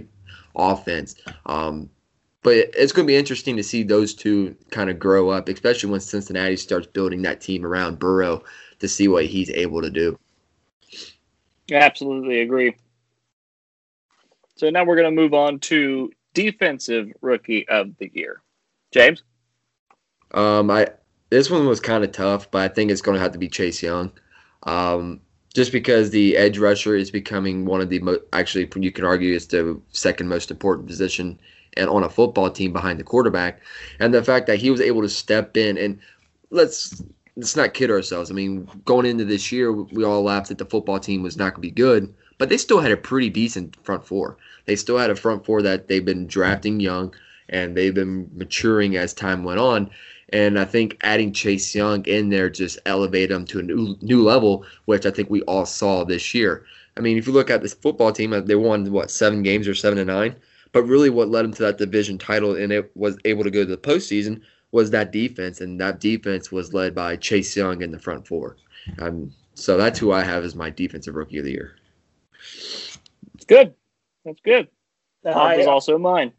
offense. 0.55 1.15
Um, 1.46 1.88
but 2.41 2.55
it's 2.75 2.91
going 2.91 3.05
to 3.05 3.12
be 3.12 3.15
interesting 3.15 3.55
to 3.58 3.63
see 3.63 3.84
those 3.84 4.15
two 4.15 4.55
kind 4.72 4.89
of 4.89 4.98
grow 4.98 5.29
up, 5.29 5.48
especially 5.50 5.91
when 5.91 6.00
Cincinnati 6.00 6.58
starts 6.58 6.88
building 6.88 7.22
that 7.22 7.41
team 7.41 7.63
around 7.63 8.00
Burrow 8.00 8.43
to 8.79 8.88
see 8.88 9.08
what 9.08 9.27
he's 9.27 9.51
able 9.51 9.84
to 9.84 9.91
do. 9.91 10.17
Absolutely 11.72 12.41
agree. 12.41 12.75
So 14.55 14.72
now 14.72 14.84
we're 14.84 14.98
going 14.98 15.15
to 15.15 15.22
move 15.22 15.36
on 15.36 15.60
to 15.60 16.12
defensive 16.34 17.12
rookie 17.22 17.67
of 17.70 17.96
the 18.00 18.12
year. 18.15 18.41
James? 18.91 19.24
Um, 20.32 20.72
I 20.72 20.88
this 21.33 21.49
one 21.49 21.65
was 21.65 21.79
kind 21.79 22.03
of 22.03 22.11
tough, 22.11 22.49
but 22.51 22.61
I 22.61 22.67
think 22.67 22.91
it's 22.91 23.01
going 23.01 23.15
to 23.15 23.21
have 23.21 23.31
to 23.31 23.39
be 23.39 23.47
Chase 23.47 23.81
Young. 23.81 24.11
Um, 24.63 25.19
just 25.55 25.71
because 25.71 26.11
the 26.11 26.37
edge 26.37 26.59
rusher 26.59 26.95
is 26.95 27.09
becoming 27.09 27.65
one 27.65 27.81
of 27.81 27.89
the 27.89 27.99
mo- 27.99 28.21
actually 28.33 28.69
you 28.75 28.91
can 28.91 29.03
argue 29.03 29.35
it's 29.35 29.47
the 29.47 29.79
second 29.91 30.27
most 30.27 30.51
important 30.51 30.87
position 30.87 31.39
and 31.75 31.89
on 31.89 32.03
a 32.03 32.09
football 32.09 32.51
team 32.51 32.71
behind 32.71 32.99
the 32.99 33.03
quarterback, 33.03 33.61
and 33.99 34.13
the 34.13 34.23
fact 34.23 34.45
that 34.45 34.59
he 34.59 34.69
was 34.69 34.79
able 34.79 35.01
to 35.01 35.09
step 35.09 35.57
in 35.57 35.75
and 35.75 35.99
let's 36.51 37.01
let's 37.35 37.55
not 37.55 37.73
kid 37.73 37.89
ourselves. 37.89 38.29
I 38.29 38.35
mean, 38.35 38.69
going 38.85 39.07
into 39.07 39.25
this 39.25 39.51
year, 39.51 39.71
we 39.71 40.03
all 40.03 40.21
laughed 40.21 40.49
that 40.49 40.59
the 40.59 40.65
football 40.65 40.99
team 40.99 41.23
was 41.23 41.35
not 41.35 41.55
going 41.55 41.55
to 41.55 41.61
be 41.61 41.71
good, 41.71 42.13
but 42.37 42.49
they 42.49 42.57
still 42.57 42.79
had 42.79 42.91
a 42.91 42.97
pretty 42.97 43.31
decent 43.31 43.75
front 43.83 44.05
four. 44.05 44.37
They 44.65 44.75
still 44.75 44.99
had 44.99 45.09
a 45.09 45.15
front 45.15 45.45
four 45.45 45.63
that 45.63 45.87
they've 45.87 46.05
been 46.05 46.27
drafting 46.27 46.79
young 46.79 47.11
and 47.50 47.75
they've 47.75 47.93
been 47.93 48.29
maturing 48.33 48.95
as 48.95 49.13
time 49.13 49.43
went 49.43 49.59
on. 49.59 49.89
And 50.29 50.59
I 50.59 50.65
think 50.65 50.97
adding 51.01 51.31
Chase 51.31 51.75
Young 51.75 52.03
in 52.05 52.29
there 52.29 52.50
just 52.50 52.79
elevated 52.85 53.31
them 53.31 53.45
to 53.45 53.59
a 53.59 53.63
new, 53.63 53.95
new 54.01 54.23
level, 54.23 54.65
which 54.85 55.05
I 55.05 55.12
think 55.12 55.29
we 55.29 55.43
all 55.43 55.65
saw 55.65 56.03
this 56.03 56.33
year. 56.33 56.65
I 56.97 57.01
mean, 57.01 57.17
if 57.17 57.27
you 57.27 57.33
look 57.33 57.50
at 57.50 57.62
this 57.62 57.73
football 57.73 58.12
team, 58.12 58.33
uh, 58.33 58.41
they 58.41 58.55
won 58.55 58.91
what 58.91 59.12
seven 59.12 59.43
games 59.43 59.67
or 59.67 59.75
seven 59.75 59.97
to 59.97 60.05
nine. 60.05 60.35
But 60.71 60.83
really, 60.83 61.12
what 61.12 61.29
led 61.29 61.43
them 61.43 61.53
to 61.53 61.62
that 61.63 61.77
division 61.77 62.17
title 62.17 62.55
and 62.55 62.73
it 62.73 62.91
was 62.95 63.17
able 63.25 63.43
to 63.43 63.51
go 63.51 63.63
to 63.63 63.69
the 63.69 63.77
postseason 63.77 64.41
was 64.71 64.89
that 64.89 65.12
defense, 65.12 65.62
and 65.62 65.79
that 65.79 66.00
defense 66.00 66.51
was 66.51 66.73
led 66.73 66.95
by 66.95 67.15
Chase 67.15 67.55
Young 67.55 67.83
in 67.83 67.91
the 67.91 68.00
front 68.00 68.27
four. 68.27 68.57
Um, 68.97 69.31
so 69.53 69.77
that's 69.77 70.00
who 70.00 70.12
I 70.12 70.23
have 70.23 70.43
as 70.43 70.55
my 70.55 70.71
defensive 70.71 71.13
rookie 71.13 71.38
of 71.38 71.45
the 71.45 71.51
year. 71.51 71.75
It's 73.35 73.45
good. 73.47 73.75
That's 74.25 74.41
good. 74.41 74.67
That 75.23 75.35
was 75.35 75.67
also 75.67 75.97
mine. 76.00 76.33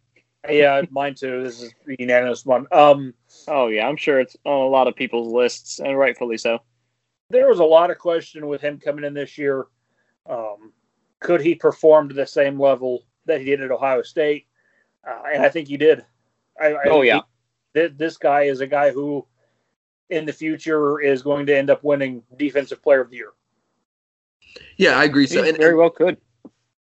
Yeah, 0.49 0.83
mine 0.91 1.15
too. 1.15 1.43
This 1.43 1.63
is 1.63 1.75
a 1.89 1.97
unanimous 1.99 2.45
one. 2.45 2.67
Um, 2.71 3.15
oh 3.49 3.69
yeah, 3.69 3.89
I'm 3.89 3.97
sure 3.97 4.21
it's 4.21 4.37
on 4.45 4.61
a 4.61 4.67
lot 4.67 4.89
of 4.89 4.97
people's 4.97 5.33
lists, 5.33 5.79
and 5.79 5.99
rightfully 5.99 6.39
so. 6.39 6.61
There 7.31 7.49
was 7.49 7.59
a 7.59 7.65
lot 7.65 7.91
of 7.91 7.99
question 7.99 8.47
with 8.47 8.61
him 8.61 8.79
coming 8.79 9.05
in 9.05 9.15
this 9.15 9.39
year. 9.39 9.67
Um, 10.29 10.73
could 11.21 11.41
he 11.41 11.55
perform 11.55 12.09
to 12.09 12.15
the 12.15 12.27
same 12.27 12.61
level 12.61 13.05
that 13.27 13.41
he 13.41 13.47
did 13.47 13.63
at 13.63 13.71
Ohio 13.71 14.03
State? 14.03 14.47
Uh, 15.07 15.23
and 15.35 15.43
I 15.43 15.49
think 15.49 15.69
he 15.69 15.77
did. 15.77 16.05
I, 16.61 16.77
oh 16.87 17.03
yeah, 17.03 17.21
he, 17.73 17.87
this 17.89 18.17
guy 18.17 18.43
is 18.43 18.61
a 18.61 18.67
guy 18.67 18.91
who, 18.91 19.27
in 20.11 20.27
the 20.27 20.33
future, 20.33 21.01
is 21.01 21.23
going 21.23 21.47
to 21.47 21.57
end 21.57 21.71
up 21.71 21.83
winning 21.83 22.23
Defensive 22.37 22.83
Player 22.83 23.01
of 23.01 23.11
the 23.11 23.17
Year. 23.17 23.33
Yeah, 24.77 24.99
I 24.99 25.05
agree. 25.05 25.27
So, 25.27 25.43
and, 25.43 25.57
very 25.57 25.75
well 25.75 25.91
could. 25.91 26.19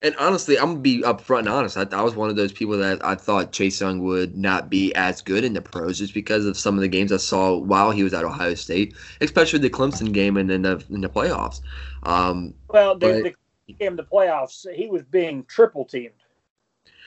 And 0.04 0.14
honestly, 0.16 0.58
I'm 0.58 0.66
gonna 0.66 0.80
be 0.80 1.00
upfront 1.00 1.40
and 1.40 1.48
honest. 1.48 1.78
I, 1.78 1.86
I, 1.90 2.02
was 2.02 2.14
one 2.14 2.28
of 2.28 2.36
those 2.36 2.52
people 2.52 2.76
that 2.76 3.02
I 3.02 3.14
thought 3.14 3.52
Chase 3.52 3.80
Young 3.80 4.02
would 4.02 4.36
not 4.36 4.68
be 4.68 4.94
as 4.94 5.22
good 5.22 5.44
in 5.44 5.54
the 5.54 5.62
pros 5.62 5.98
just 5.98 6.12
because 6.12 6.44
of 6.44 6.58
some 6.58 6.74
of 6.74 6.82
the 6.82 6.88
games 6.88 7.10
I 7.10 7.16
saw 7.16 7.56
while 7.56 7.90
he 7.90 8.02
was 8.02 8.12
at 8.12 8.22
Ohio 8.22 8.54
State, 8.54 8.94
especially 9.22 9.60
the 9.60 9.70
Clemson 9.70 10.12
game 10.12 10.36
and 10.36 10.50
then 10.50 10.60
the 10.60 10.84
in 10.90 11.00
the 11.00 11.08
playoffs. 11.08 11.62
Um, 12.02 12.52
well, 12.68 12.98
the, 12.98 13.22
but, 13.22 13.34
the 13.66 13.72
game 13.72 13.96
the 13.96 14.04
playoffs, 14.04 14.70
he 14.74 14.88
was 14.88 15.04
being 15.04 15.42
triple 15.46 15.86
teamed. 15.86 16.12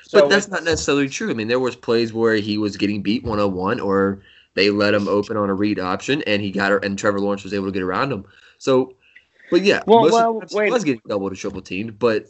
So 0.01 0.21
but 0.21 0.29
that's 0.29 0.47
not 0.47 0.63
necessarily 0.63 1.07
true. 1.07 1.29
I 1.29 1.35
mean, 1.35 1.49
there 1.49 1.59
was 1.59 1.75
plays 1.75 2.13
where 2.13 2.37
he 2.37 2.57
was 2.57 2.77
getting 2.77 3.03
beat 3.03 3.23
one 3.23 3.39
on 3.39 3.53
one, 3.53 3.79
or 3.79 4.23
they 4.55 4.71
let 4.71 4.95
him 4.95 5.07
open 5.07 5.37
on 5.37 5.51
a 5.51 5.53
read 5.53 5.77
option, 5.77 6.23
and 6.25 6.41
he 6.41 6.49
got 6.49 6.71
her, 6.71 6.79
and 6.79 6.97
Trevor 6.97 7.19
Lawrence 7.19 7.43
was 7.43 7.53
able 7.53 7.67
to 7.67 7.71
get 7.71 7.83
around 7.83 8.11
him. 8.11 8.25
So, 8.57 8.95
but 9.51 9.61
yeah, 9.61 9.83
well, 9.85 10.09
well, 10.09 10.41
wait. 10.51 10.71
was 10.71 10.83
getting 10.83 11.01
double 11.07 11.29
to 11.29 11.35
triple 11.35 11.61
teamed, 11.61 11.99
but 11.99 12.25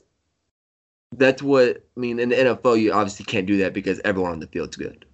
that's 1.14 1.42
what 1.42 1.84
I 1.96 2.00
mean. 2.00 2.20
In 2.20 2.30
the 2.30 2.36
NFL, 2.36 2.82
you 2.82 2.92
obviously 2.92 3.26
can't 3.26 3.48
do 3.48 3.58
that 3.58 3.74
because 3.74 4.02
everyone 4.04 4.34
on 4.34 4.40
the 4.40 4.48
field's 4.48 4.76
good. 4.76 5.06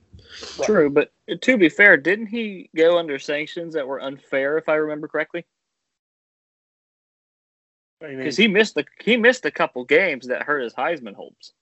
True, 0.64 0.90
but 0.90 1.12
to 1.42 1.58
be 1.58 1.70
fair, 1.70 1.96
didn't 1.98 2.28
he 2.28 2.70
go 2.76 2.98
under 2.98 3.20
sanctions 3.20 3.74
that 3.76 3.88
were 3.88 4.02
unfair, 4.02 4.58
if 4.58 4.68
I 4.68 4.76
remember 4.76 5.08
correctly? 5.08 5.46
Because 8.00 8.36
he 8.36 8.48
missed 8.48 8.76
the 8.76 8.86
he 9.00 9.16
missed 9.16 9.46
a 9.46 9.52
couple 9.52 9.86
games 9.86 10.28
that 10.28 10.44
hurt 10.44 10.64
his 10.64 10.74
Heisman 10.74 11.14
hopes. 11.14 11.54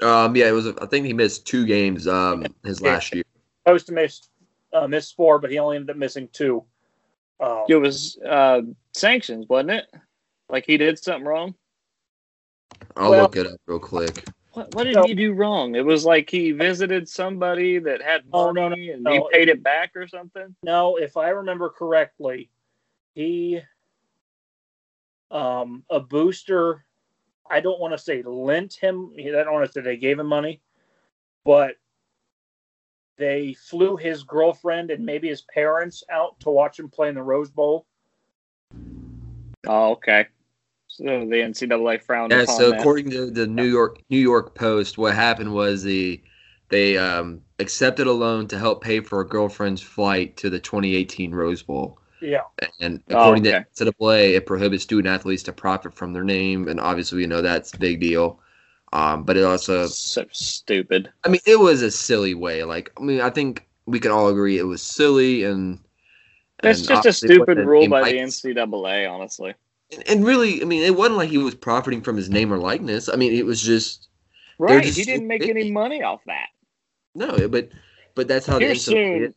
Um, 0.00 0.34
yeah, 0.34 0.48
it 0.48 0.52
was. 0.52 0.68
I 0.68 0.86
think 0.86 1.06
he 1.06 1.12
missed 1.12 1.46
two 1.46 1.66
games. 1.66 2.08
Um, 2.08 2.46
his 2.64 2.80
yeah. 2.80 2.92
last 2.92 3.14
year. 3.14 3.24
Supposed 3.66 3.86
to 3.86 3.92
miss 3.92 4.28
uh, 4.72 4.86
miss 4.88 5.12
four, 5.12 5.38
but 5.38 5.50
he 5.50 5.58
only 5.58 5.76
ended 5.76 5.90
up 5.90 5.96
missing 5.96 6.28
two. 6.32 6.64
Um, 7.40 7.64
it 7.68 7.76
was 7.76 8.16
uh, 8.18 8.62
sanctions, 8.94 9.46
wasn't 9.48 9.72
it? 9.72 9.86
Like 10.48 10.64
he 10.64 10.78
did 10.78 10.98
something 10.98 11.26
wrong. 11.26 11.54
I'll 12.96 13.10
well, 13.10 13.22
look 13.22 13.36
it 13.36 13.46
up 13.46 13.60
real 13.66 13.78
quick. 13.78 14.24
What, 14.52 14.72
what 14.74 14.84
did 14.84 14.96
he 15.04 15.14
do 15.14 15.32
wrong? 15.32 15.74
It 15.74 15.84
was 15.84 16.04
like 16.04 16.30
he 16.30 16.52
visited 16.52 17.08
somebody 17.08 17.78
that 17.80 18.00
had 18.00 18.22
money 18.30 18.32
oh, 18.32 18.52
no, 18.52 18.68
no, 18.68 18.74
and 18.74 19.02
no. 19.02 19.12
he 19.12 19.22
paid 19.32 19.48
it 19.48 19.62
back 19.62 19.92
or 19.96 20.06
something. 20.06 20.54
No, 20.62 20.96
if 20.96 21.16
I 21.16 21.30
remember 21.30 21.70
correctly, 21.70 22.50
he 23.14 23.60
um 25.30 25.84
a 25.90 25.98
booster. 25.98 26.84
I 27.50 27.60
don't 27.60 27.80
want 27.80 27.92
to 27.94 27.98
say 27.98 28.22
lent 28.22 28.74
him. 28.74 29.10
I 29.18 29.22
don't 29.30 29.52
want 29.52 29.66
to 29.66 29.72
say 29.72 29.80
they 29.80 29.96
gave 29.96 30.18
him 30.18 30.28
money, 30.28 30.60
but 31.44 31.74
they 33.16 33.54
flew 33.54 33.96
his 33.96 34.22
girlfriend 34.22 34.90
and 34.90 35.04
maybe 35.04 35.28
his 35.28 35.42
parents 35.42 36.04
out 36.10 36.38
to 36.40 36.50
watch 36.50 36.78
him 36.78 36.88
play 36.88 37.08
in 37.08 37.14
the 37.14 37.22
Rose 37.22 37.50
Bowl. 37.50 37.86
Oh, 39.66 39.92
okay. 39.92 40.26
So 40.96 41.04
the 41.04 41.36
NCAA 41.36 42.00
frowned 42.02 42.30
yeah, 42.30 42.44
so 42.44 42.70
that. 42.70 42.78
according 42.78 43.10
to 43.10 43.28
the 43.28 43.48
New 43.48 43.64
York 43.64 44.00
New 44.10 44.18
York 44.18 44.54
Post, 44.54 44.96
what 44.96 45.12
happened 45.12 45.52
was 45.52 45.82
the 45.82 46.22
they 46.68 46.96
um, 46.96 47.40
accepted 47.58 48.06
a 48.06 48.12
loan 48.12 48.46
to 48.48 48.58
help 48.58 48.80
pay 48.82 49.00
for 49.00 49.20
a 49.20 49.26
girlfriend's 49.26 49.82
flight 49.82 50.36
to 50.36 50.50
the 50.50 50.60
2018 50.60 51.32
Rose 51.34 51.64
Bowl. 51.64 51.98
Yeah. 52.20 52.42
And 52.78 53.02
according 53.08 53.44
oh, 53.48 53.50
okay. 53.50 53.64
to 53.74 53.84
NCAA, 53.86 54.36
it 54.36 54.46
prohibits 54.46 54.84
student 54.84 55.12
athletes 55.12 55.42
to 55.44 55.52
profit 55.52 55.94
from 55.94 56.12
their 56.12 56.22
name, 56.22 56.68
and 56.68 56.78
obviously 56.78 57.18
we 57.18 57.26
know 57.26 57.42
that's 57.42 57.74
a 57.74 57.78
big 57.78 57.98
deal. 57.98 58.38
Um, 58.92 59.24
but 59.24 59.36
it 59.36 59.42
also 59.42 59.88
so 59.88 60.24
stupid. 60.30 61.10
I 61.24 61.28
mean, 61.28 61.40
it 61.44 61.58
was 61.58 61.82
a 61.82 61.90
silly 61.90 62.34
way. 62.34 62.62
Like, 62.62 62.92
I 62.96 63.02
mean, 63.02 63.20
I 63.20 63.30
think 63.30 63.66
we 63.86 63.98
can 63.98 64.12
all 64.12 64.28
agree 64.28 64.58
it 64.58 64.62
was 64.62 64.80
silly, 64.80 65.42
and 65.42 65.80
it's 66.62 66.82
just 66.82 67.04
a 67.04 67.12
stupid 67.12 67.58
rule 67.58 67.88
by 67.88 68.12
the 68.12 68.18
NCAA, 68.18 69.10
honestly 69.10 69.54
and 70.06 70.24
really, 70.24 70.62
I 70.62 70.64
mean, 70.64 70.82
it 70.82 70.96
wasn't 70.96 71.16
like 71.16 71.30
he 71.30 71.38
was 71.38 71.54
profiting 71.54 72.00
from 72.02 72.16
his 72.16 72.30
name 72.30 72.52
or 72.52 72.58
likeness. 72.58 73.08
I 73.08 73.16
mean, 73.16 73.32
it 73.32 73.46
was 73.46 73.60
just 73.60 74.08
right. 74.58 74.82
Just, 74.82 74.98
he 74.98 75.04
didn't 75.04 75.26
make 75.26 75.42
it, 75.42 75.50
any 75.50 75.70
money 75.70 76.02
off 76.02 76.20
that. 76.26 76.48
No, 77.14 77.48
but 77.48 77.70
but 78.14 78.28
that's 78.28 78.46
how 78.46 78.58
here 78.58 78.74
soon. 78.74 79.34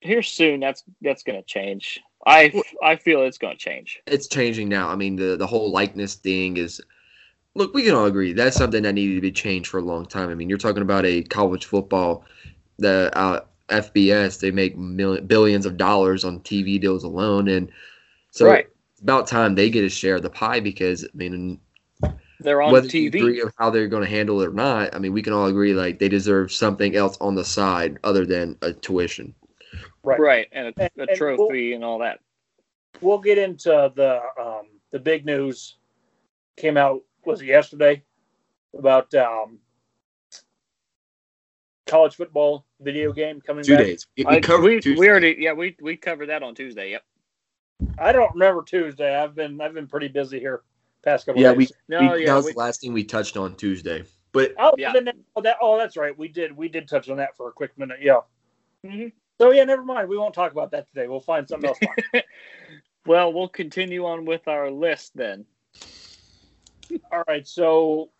Here 0.00 0.22
soon, 0.22 0.60
that's 0.60 0.82
that's 1.00 1.22
going 1.22 1.40
to 1.40 1.46
change. 1.46 2.00
I 2.26 2.52
I 2.82 2.96
feel 2.96 3.22
it's 3.22 3.38
going 3.38 3.56
to 3.56 3.58
change. 3.58 4.00
It's 4.06 4.26
changing 4.26 4.68
now. 4.68 4.88
I 4.88 4.96
mean, 4.96 5.16
the 5.16 5.36
the 5.36 5.46
whole 5.46 5.70
likeness 5.70 6.14
thing 6.14 6.56
is. 6.56 6.80
Look, 7.54 7.74
we 7.74 7.82
can 7.82 7.92
all 7.92 8.06
agree 8.06 8.32
that's 8.32 8.56
something 8.56 8.82
that 8.82 8.94
needed 8.94 9.16
to 9.16 9.20
be 9.20 9.30
changed 9.30 9.68
for 9.68 9.76
a 9.76 9.82
long 9.82 10.06
time. 10.06 10.30
I 10.30 10.34
mean, 10.34 10.48
you're 10.48 10.56
talking 10.56 10.80
about 10.80 11.04
a 11.04 11.22
college 11.24 11.66
football, 11.66 12.24
the 12.78 13.10
uh, 13.12 13.40
FBS. 13.68 14.40
They 14.40 14.50
make 14.50 14.74
million, 14.78 15.26
billions 15.26 15.66
of 15.66 15.76
dollars 15.76 16.24
on 16.24 16.40
TV 16.40 16.80
deals 16.80 17.04
alone, 17.04 17.48
and 17.48 17.70
so 18.30 18.46
right 18.46 18.66
about 19.02 19.26
time 19.26 19.54
they 19.54 19.68
get 19.70 19.84
a 19.84 19.88
share 19.90 20.16
of 20.16 20.22
the 20.22 20.30
pie 20.30 20.60
because 20.60 21.04
I 21.04 21.08
mean, 21.14 21.60
They're 22.40 22.62
on 22.62 22.72
whether 22.72 22.86
you 22.88 23.10
TV. 23.10 23.16
agree 23.16 23.40
of 23.40 23.52
how 23.58 23.70
they're 23.70 23.88
going 23.88 24.02
to 24.04 24.08
handle 24.08 24.40
it 24.42 24.48
or 24.48 24.52
not, 24.52 24.94
I 24.94 24.98
mean, 24.98 25.12
we 25.12 25.22
can 25.22 25.32
all 25.32 25.46
agree 25.46 25.74
like 25.74 25.98
they 25.98 26.08
deserve 26.08 26.52
something 26.52 26.94
else 26.96 27.16
on 27.20 27.34
the 27.34 27.44
side 27.44 27.98
other 28.04 28.24
than 28.26 28.56
a 28.62 28.72
tuition. 28.72 29.34
Right. 30.04 30.18
Right, 30.20 30.48
and 30.52 30.68
a, 30.68 30.72
And- 30.82 30.90
a 30.98 31.00
and 31.00 31.08
we'll- 31.08 31.16
trophy 31.16 31.72
and 31.74 31.84
all 31.84 31.98
that. 32.00 32.20
We'll 33.00 33.18
get 33.18 33.38
into 33.38 33.92
the 33.96 34.20
um, 34.40 34.66
the 34.92 34.98
big 34.98 35.24
news. 35.24 35.76
Came 36.56 36.76
out 36.76 37.02
was 37.24 37.40
it 37.40 37.46
yesterday 37.46 38.02
about 38.78 39.12
um, 39.14 39.58
college 41.86 42.14
football 42.16 42.64
video 42.80 43.12
game 43.12 43.40
coming 43.40 43.64
Two 43.64 43.76
back. 43.76 43.84
days. 43.86 44.06
We, 44.16 44.26
I- 44.26 44.40
covered 44.40 44.64
we, 44.64 44.80
Tuesday. 44.80 45.00
we 45.00 45.08
already 45.08 45.36
yeah 45.38 45.52
we 45.52 45.76
we 45.80 45.96
covered 45.96 46.28
that 46.28 46.42
on 46.42 46.54
Tuesday. 46.54 46.90
Yep. 46.92 47.02
I 47.98 48.12
don't 48.12 48.32
remember 48.32 48.62
Tuesday. 48.62 49.14
I've 49.16 49.34
been 49.34 49.60
I've 49.60 49.74
been 49.74 49.86
pretty 49.86 50.08
busy 50.08 50.38
here 50.40 50.62
past 51.04 51.26
couple 51.26 51.40
Yeah, 51.42 51.50
days. 51.54 51.56
we, 51.88 51.94
No, 51.96 52.12
we- 52.14 52.20
yeah, 52.22 52.26
that 52.30 52.34
was 52.36 52.44
we- 52.46 52.52
the 52.52 52.58
last 52.58 52.80
thing 52.80 52.92
we 52.92 53.04
touched 53.04 53.36
on 53.36 53.54
Tuesday. 53.56 54.04
But 54.32 54.52
Oh, 54.58 54.72
Yeah. 54.78 54.92
then 54.92 55.04
that, 55.04 55.16
oh, 55.36 55.42
that, 55.42 55.58
oh, 55.60 55.76
that's 55.76 55.96
right. 55.96 56.16
We 56.16 56.28
did 56.28 56.56
we 56.56 56.68
did 56.68 56.88
touch 56.88 57.08
on 57.10 57.16
that 57.18 57.36
for 57.36 57.48
a 57.48 57.52
quick 57.52 57.76
minute. 57.78 57.98
Yeah. 58.00 58.20
Mhm. 58.84 59.12
So 59.40 59.50
yeah, 59.50 59.64
never 59.64 59.84
mind. 59.84 60.08
We 60.08 60.16
won't 60.16 60.34
talk 60.34 60.52
about 60.52 60.70
that 60.70 60.88
today. 60.88 61.06
We'll 61.08 61.20
find 61.20 61.48
something 61.48 61.68
else. 61.68 61.78
Well, 63.04 63.32
we'll 63.32 63.48
continue 63.48 64.06
on 64.06 64.24
with 64.24 64.46
our 64.46 64.70
list 64.70 65.16
then. 65.16 65.44
All 67.10 67.24
right. 67.26 67.44
So 67.48 68.10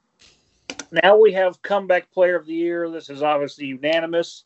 now 0.90 1.16
we 1.16 1.32
have 1.34 1.62
comeback 1.62 2.10
player 2.10 2.34
of 2.34 2.46
the 2.46 2.52
year. 2.52 2.90
This 2.90 3.08
is 3.08 3.22
obviously 3.22 3.66
unanimous. 3.66 4.42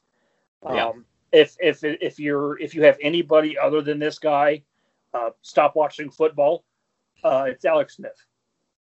Yeah. 0.63 0.89
Um, 0.89 1.07
if 1.33 1.57
if 1.59 1.83
if 1.83 2.19
you're 2.21 2.59
if 2.61 2.75
you 2.75 2.83
have 2.85 2.99
anybody 3.01 3.57
other 3.57 3.81
than 3.81 3.99
this 3.99 4.19
guy, 4.19 4.63
uh, 5.17 5.31
stop 5.43 5.77
watching 5.77 6.11
football. 6.11 6.65
Uh, 7.25 7.47
it's 7.49 7.65
Alex 7.65 7.97
Smith. 7.97 8.25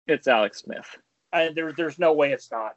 It's 0.07 0.27
Alex 0.27 0.59
Smith. 0.59 0.87
And 1.33 1.55
there, 1.55 1.71
there's 1.73 1.99
no 1.99 2.13
way 2.13 2.31
it's 2.31 2.51
not. 2.51 2.75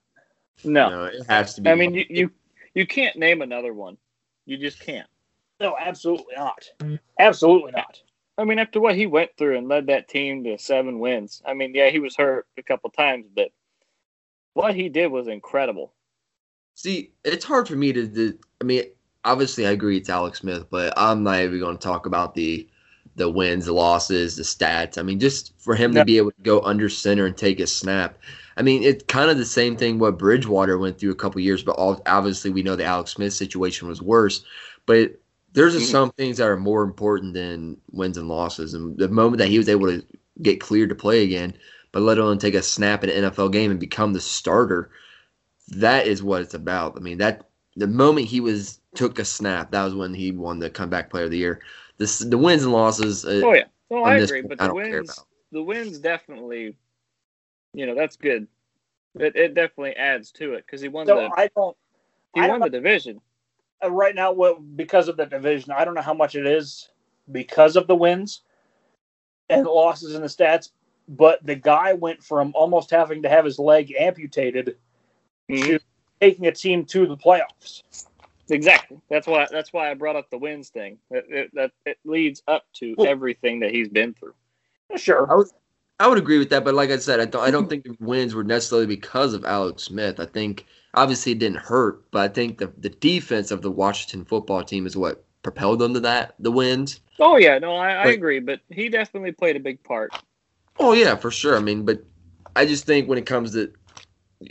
No, 0.64 0.88
no, 0.90 1.04
it 1.04 1.26
has 1.28 1.54
to 1.54 1.60
be. 1.60 1.70
I 1.70 1.74
mean 1.74 1.94
you, 1.94 2.04
you 2.08 2.30
you 2.74 2.86
can't 2.86 3.16
name 3.16 3.42
another 3.42 3.72
one. 3.72 3.96
You 4.46 4.58
just 4.58 4.80
can't. 4.80 5.06
No, 5.60 5.76
absolutely 5.78 6.34
not. 6.36 6.64
Absolutely 7.18 7.72
not. 7.72 8.00
I 8.38 8.44
mean, 8.44 8.58
after 8.58 8.80
what 8.80 8.94
he 8.94 9.06
went 9.06 9.30
through 9.36 9.58
and 9.58 9.68
led 9.68 9.88
that 9.88 10.08
team 10.08 10.44
to 10.44 10.58
seven 10.58 11.00
wins. 11.00 11.42
I 11.44 11.54
mean, 11.54 11.74
yeah, 11.74 11.90
he 11.90 11.98
was 11.98 12.16
hurt 12.16 12.46
a 12.56 12.62
couple 12.62 12.90
times, 12.90 13.26
but 13.34 13.50
what 14.54 14.74
he 14.74 14.88
did 14.88 15.08
was 15.08 15.26
incredible. 15.26 15.92
See, 16.74 17.12
it's 17.24 17.44
hard 17.44 17.66
for 17.66 17.74
me 17.74 17.92
to, 17.92 18.08
to. 18.08 18.38
I 18.60 18.64
mean, 18.64 18.84
obviously, 19.24 19.66
I 19.66 19.72
agree 19.72 19.96
it's 19.96 20.08
Alex 20.08 20.38
Smith, 20.38 20.66
but 20.70 20.94
I'm 20.96 21.24
not 21.24 21.40
even 21.40 21.58
going 21.58 21.76
to 21.76 21.82
talk 21.82 22.06
about 22.06 22.34
the 22.34 22.68
the 23.18 23.28
wins, 23.30 23.66
the 23.66 23.72
losses, 23.72 24.36
the 24.36 24.42
stats. 24.42 24.96
I 24.96 25.02
mean, 25.02 25.20
just 25.20 25.52
for 25.58 25.74
him 25.74 25.92
Yeah. 25.92 26.00
to 26.00 26.04
be 26.04 26.16
able 26.18 26.30
to 26.30 26.42
go 26.42 26.60
under 26.60 26.88
center 26.88 27.26
and 27.26 27.36
take 27.36 27.60
a 27.60 27.66
snap. 27.66 28.18
I 28.56 28.62
mean, 28.62 28.82
it's 28.82 29.04
kind 29.04 29.30
of 29.30 29.38
the 29.38 29.44
same 29.44 29.76
thing 29.76 29.98
what 29.98 30.18
Bridgewater 30.18 30.78
went 30.78 30.98
through 30.98 31.12
a 31.12 31.16
couple 31.16 31.40
years, 31.40 31.62
but 31.62 31.76
all, 31.76 32.02
obviously 32.06 32.50
we 32.50 32.62
know 32.62 32.76
the 32.76 32.84
Alex 32.84 33.12
Smith 33.12 33.32
situation 33.32 33.86
was 33.88 34.02
worse. 34.02 34.42
But 34.86 35.12
there's 35.52 35.74
just 35.74 35.88
Mhm. 35.88 35.92
some 35.92 36.10
things 36.12 36.38
that 36.38 36.48
are 36.48 36.56
more 36.56 36.82
important 36.82 37.34
than 37.34 37.76
wins 37.92 38.16
and 38.16 38.28
losses. 38.28 38.74
And 38.74 38.96
the 38.96 39.08
moment 39.08 39.38
that 39.38 39.48
he 39.48 39.58
was 39.58 39.68
able 39.68 39.86
to 39.88 40.02
get 40.42 40.60
cleared 40.60 40.88
to 40.88 40.94
play 40.94 41.22
again, 41.22 41.54
but 41.92 42.02
let 42.02 42.18
alone 42.18 42.38
take 42.38 42.54
a 42.54 42.62
snap 42.62 43.04
in 43.04 43.10
an 43.10 43.16
NFL 43.16 43.48
game 43.48 43.70
and 43.70 43.80
become 43.80 44.12
the 44.12 44.20
starter, 44.20 44.90
that 45.68 46.06
is 46.06 46.22
what 46.22 46.42
it's 46.42 46.54
about. 46.54 46.96
I 46.96 47.00
mean, 47.00 47.18
that 47.18 47.48
the 47.76 47.86
moment 47.86 48.26
he 48.26 48.40
was 48.40 48.78
took 48.94 49.18
a 49.18 49.24
snap, 49.24 49.70
that 49.70 49.84
was 49.84 49.94
when 49.94 50.14
he 50.14 50.32
won 50.32 50.58
the 50.58 50.70
comeback 50.70 51.10
player 51.10 51.24
of 51.24 51.30
the 51.30 51.38
year. 51.38 51.60
This 51.98 52.20
the 52.20 52.38
wins 52.38 52.64
and 52.64 52.72
losses. 52.72 53.24
Uh, 53.24 53.44
Oh 53.44 53.52
yeah, 53.54 53.64
no, 53.90 54.04
I 54.04 54.16
agree. 54.16 54.42
point, 54.42 54.48
But 54.48 54.60
the 54.60 54.68
wins, 54.70 55.24
the 55.52 55.62
wins 55.62 55.98
definitely, 55.98 56.76
you 57.74 57.86
know, 57.86 57.94
that's 57.94 58.16
good. 58.16 58.48
It, 59.18 59.36
it 59.36 59.54
definitely 59.54 59.96
adds 59.96 60.32
to 60.32 60.54
it 60.54 60.66
because 60.66 60.80
he 60.82 60.88
won 60.88 61.08
So 61.08 61.14
the 61.14 61.32
I 61.36 61.50
don't. 61.56 61.76
he 62.34 62.40
I 62.40 62.48
won 62.48 62.60
don't 62.60 62.62
the 62.62 62.70
division. 62.70 63.20
uh, 63.84 63.90
right 63.90 64.14
now 64.14 64.32
what 64.32 64.76
because 64.76 65.08
of 65.08 65.16
the 65.16 65.26
division 65.26 65.72
i 65.72 65.84
don't 65.84 65.94
know 65.94 66.02
how 66.02 66.14
much 66.14 66.34
it 66.36 66.46
is 66.46 66.90
because 67.32 67.76
of 67.76 67.86
the 67.86 67.96
wins 67.96 68.42
and 69.50 69.64
the 69.64 69.70
losses 69.70 70.14
in 70.14 70.22
the 70.22 70.28
stats 70.28 70.70
but 71.08 71.44
the 71.46 71.54
guy 71.56 71.92
went 71.94 72.22
from 72.22 72.52
almost 72.54 72.90
having 72.90 73.22
to 73.22 73.28
have 73.28 73.44
his 73.44 73.58
leg 73.58 73.94
amputated 73.98 74.76
Mhm. 75.50 75.72
to 75.72 75.80
taking 76.20 76.46
a 76.46 76.52
team 76.52 76.84
to 76.84 77.06
the 77.06 77.16
playoffs 77.16 77.82
Exactly. 78.50 78.98
That's 79.10 79.26
why. 79.26 79.46
That's 79.50 79.72
why 79.72 79.90
I 79.90 79.94
brought 79.94 80.16
up 80.16 80.30
the 80.30 80.38
wins 80.38 80.68
thing. 80.70 80.98
It, 81.10 81.24
it, 81.28 81.50
that 81.54 81.72
it 81.86 81.98
leads 82.04 82.42
up 82.48 82.64
to 82.74 82.94
Well- 82.96 83.06
everything 83.08 83.60
that 83.60 83.70
he's 83.70 83.88
been 83.88 84.14
through. 84.14 84.34
sure 84.96 85.30
I 85.30 85.34
would 85.36 85.48
I 86.00 86.06
would 86.06 86.18
agree 86.18 86.38
with 86.38 86.50
that, 86.50 86.64
but 86.64 86.74
like 86.74 86.90
I 86.90 86.96
said, 86.98 87.20
I 87.20 87.24
don't 87.24 87.42
I 87.42 87.50
don't 87.50 87.68
think 87.68 87.84
the 87.84 87.96
wins 88.00 88.34
were 88.34 88.44
necessarily 88.44 88.86
because 88.86 89.34
of 89.34 89.44
Alex 89.44 89.82
Smith. 89.84 90.20
I 90.20 90.26
think 90.26 90.64
obviously 90.94 91.32
it 91.32 91.38
didn't 91.40 91.58
hurt, 91.58 92.10
but 92.10 92.20
I 92.22 92.28
think 92.28 92.58
the 92.58 92.72
the 92.78 92.88
defense 92.90 93.50
of 93.50 93.62
the 93.62 93.70
Washington 93.70 94.24
football 94.24 94.62
team 94.62 94.86
is 94.86 94.96
what 94.96 95.24
propelled 95.42 95.78
them 95.80 95.94
to 95.94 96.00
that 96.00 96.34
the 96.38 96.50
wins. 96.52 97.00
Oh 97.20 97.36
yeah, 97.36 97.58
no, 97.58 97.74
I, 97.76 98.00
I 98.00 98.04
But- 98.04 98.14
agree. 98.14 98.38
But 98.40 98.60
he 98.70 98.88
definitely 98.88 99.32
played 99.32 99.56
a 99.56 99.60
big 99.60 99.82
part. 99.82 100.12
Oh 100.78 100.92
yeah, 100.92 101.16
for 101.16 101.30
sure. 101.32 101.56
I 101.56 101.60
mean, 101.60 101.84
but 101.84 102.02
I 102.54 102.64
just 102.64 102.86
think 102.86 103.08
when 103.08 103.18
it 103.18 103.26
comes 103.26 103.52
to, 103.54 103.72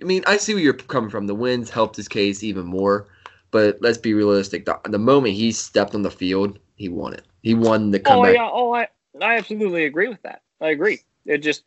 I 0.02 0.04
mean, 0.04 0.24
I 0.28 0.36
see 0.38 0.54
where 0.54 0.62
you're 0.62 0.74
coming 0.74 1.10
from. 1.10 1.26
The 1.28 1.36
wins 1.36 1.70
helped 1.70 1.96
his 1.96 2.10
case 2.10 2.44
even 2.44 2.66
more, 2.66 3.08
but 3.52 3.78
let's 3.82 3.98
be 3.98 4.14
realistic. 4.14 4.66
The, 4.66 4.80
the 4.86 5.00
moment 5.00 5.36
he 5.36 5.52
stepped 5.52 5.96
on 5.96 6.02
the 6.02 6.12
field, 6.12 6.60
he 6.76 6.90
won 6.90 7.14
it. 7.14 7.26
He 7.42 7.54
won 7.54 7.92
the 7.92 8.00
comeback. 8.00 8.30
Oh 8.30 8.34
yeah. 8.34 8.50
Oh, 8.52 8.74
I 8.74 8.88
I 9.22 9.38
absolutely 9.38 9.86
agree 9.86 10.08
with 10.08 10.22
that. 10.24 10.42
I 10.62 10.70
agree. 10.70 11.02
It 11.26 11.40
just 11.40 11.64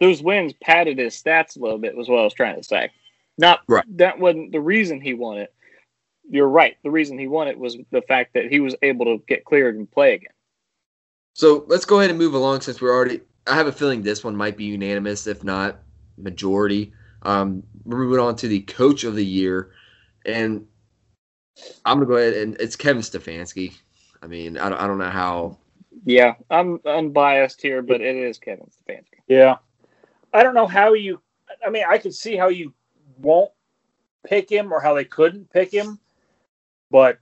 those 0.00 0.22
wins 0.22 0.52
padded 0.62 0.98
his 0.98 1.20
stats 1.20 1.56
a 1.56 1.60
little 1.60 1.78
bit. 1.78 1.96
Was 1.96 2.08
what 2.08 2.20
I 2.20 2.24
was 2.24 2.34
trying 2.34 2.56
to 2.56 2.62
say. 2.62 2.90
Not 3.36 3.60
Right. 3.66 3.84
that 3.96 4.18
wasn't 4.18 4.52
the 4.52 4.60
reason 4.60 5.00
he 5.00 5.14
won 5.14 5.38
it. 5.38 5.52
You're 6.28 6.48
right. 6.48 6.76
The 6.82 6.90
reason 6.90 7.18
he 7.18 7.26
won 7.26 7.48
it 7.48 7.58
was 7.58 7.76
the 7.90 8.02
fact 8.02 8.34
that 8.34 8.50
he 8.50 8.60
was 8.60 8.74
able 8.82 9.04
to 9.06 9.22
get 9.26 9.44
cleared 9.44 9.76
and 9.76 9.90
play 9.90 10.14
again. 10.14 10.30
So 11.34 11.64
let's 11.66 11.84
go 11.84 11.98
ahead 11.98 12.10
and 12.10 12.18
move 12.18 12.34
along 12.34 12.60
since 12.60 12.80
we're 12.80 12.94
already. 12.94 13.20
I 13.46 13.56
have 13.56 13.66
a 13.66 13.72
feeling 13.72 14.02
this 14.02 14.24
one 14.24 14.36
might 14.36 14.56
be 14.56 14.64
unanimous, 14.64 15.26
if 15.26 15.44
not 15.44 15.80
majority. 16.16 16.92
Um, 17.22 17.62
we're 17.84 17.98
moving 17.98 18.20
on 18.20 18.36
to 18.36 18.48
the 18.48 18.60
coach 18.60 19.04
of 19.04 19.16
the 19.16 19.24
year, 19.24 19.72
and 20.24 20.66
I'm 21.84 21.96
gonna 21.98 22.06
go 22.06 22.16
ahead 22.16 22.34
and 22.34 22.56
it's 22.60 22.76
Kevin 22.76 23.02
Stefanski. 23.02 23.74
I 24.22 24.26
mean, 24.26 24.56
I 24.58 24.68
don't, 24.68 24.80
I 24.80 24.86
don't 24.86 24.98
know 24.98 25.10
how. 25.10 25.58
Yeah, 26.04 26.34
I'm 26.50 26.80
unbiased 26.84 27.62
here, 27.62 27.82
but 27.82 28.00
it 28.00 28.16
is 28.16 28.38
Kevin 28.38 28.66
Stefanski. 28.66 29.20
yeah 29.28 29.56
i 30.34 30.42
don't 30.42 30.54
know 30.54 30.66
how 30.66 30.92
you 30.94 31.20
i 31.64 31.70
mean 31.70 31.84
i 31.88 31.96
could 31.96 32.12
see 32.12 32.36
how 32.36 32.48
you 32.48 32.74
won't 33.18 33.52
pick 34.26 34.50
him 34.50 34.72
or 34.72 34.80
how 34.80 34.92
they 34.92 35.04
couldn't 35.04 35.48
pick 35.50 35.72
him 35.72 35.96
but 36.90 37.18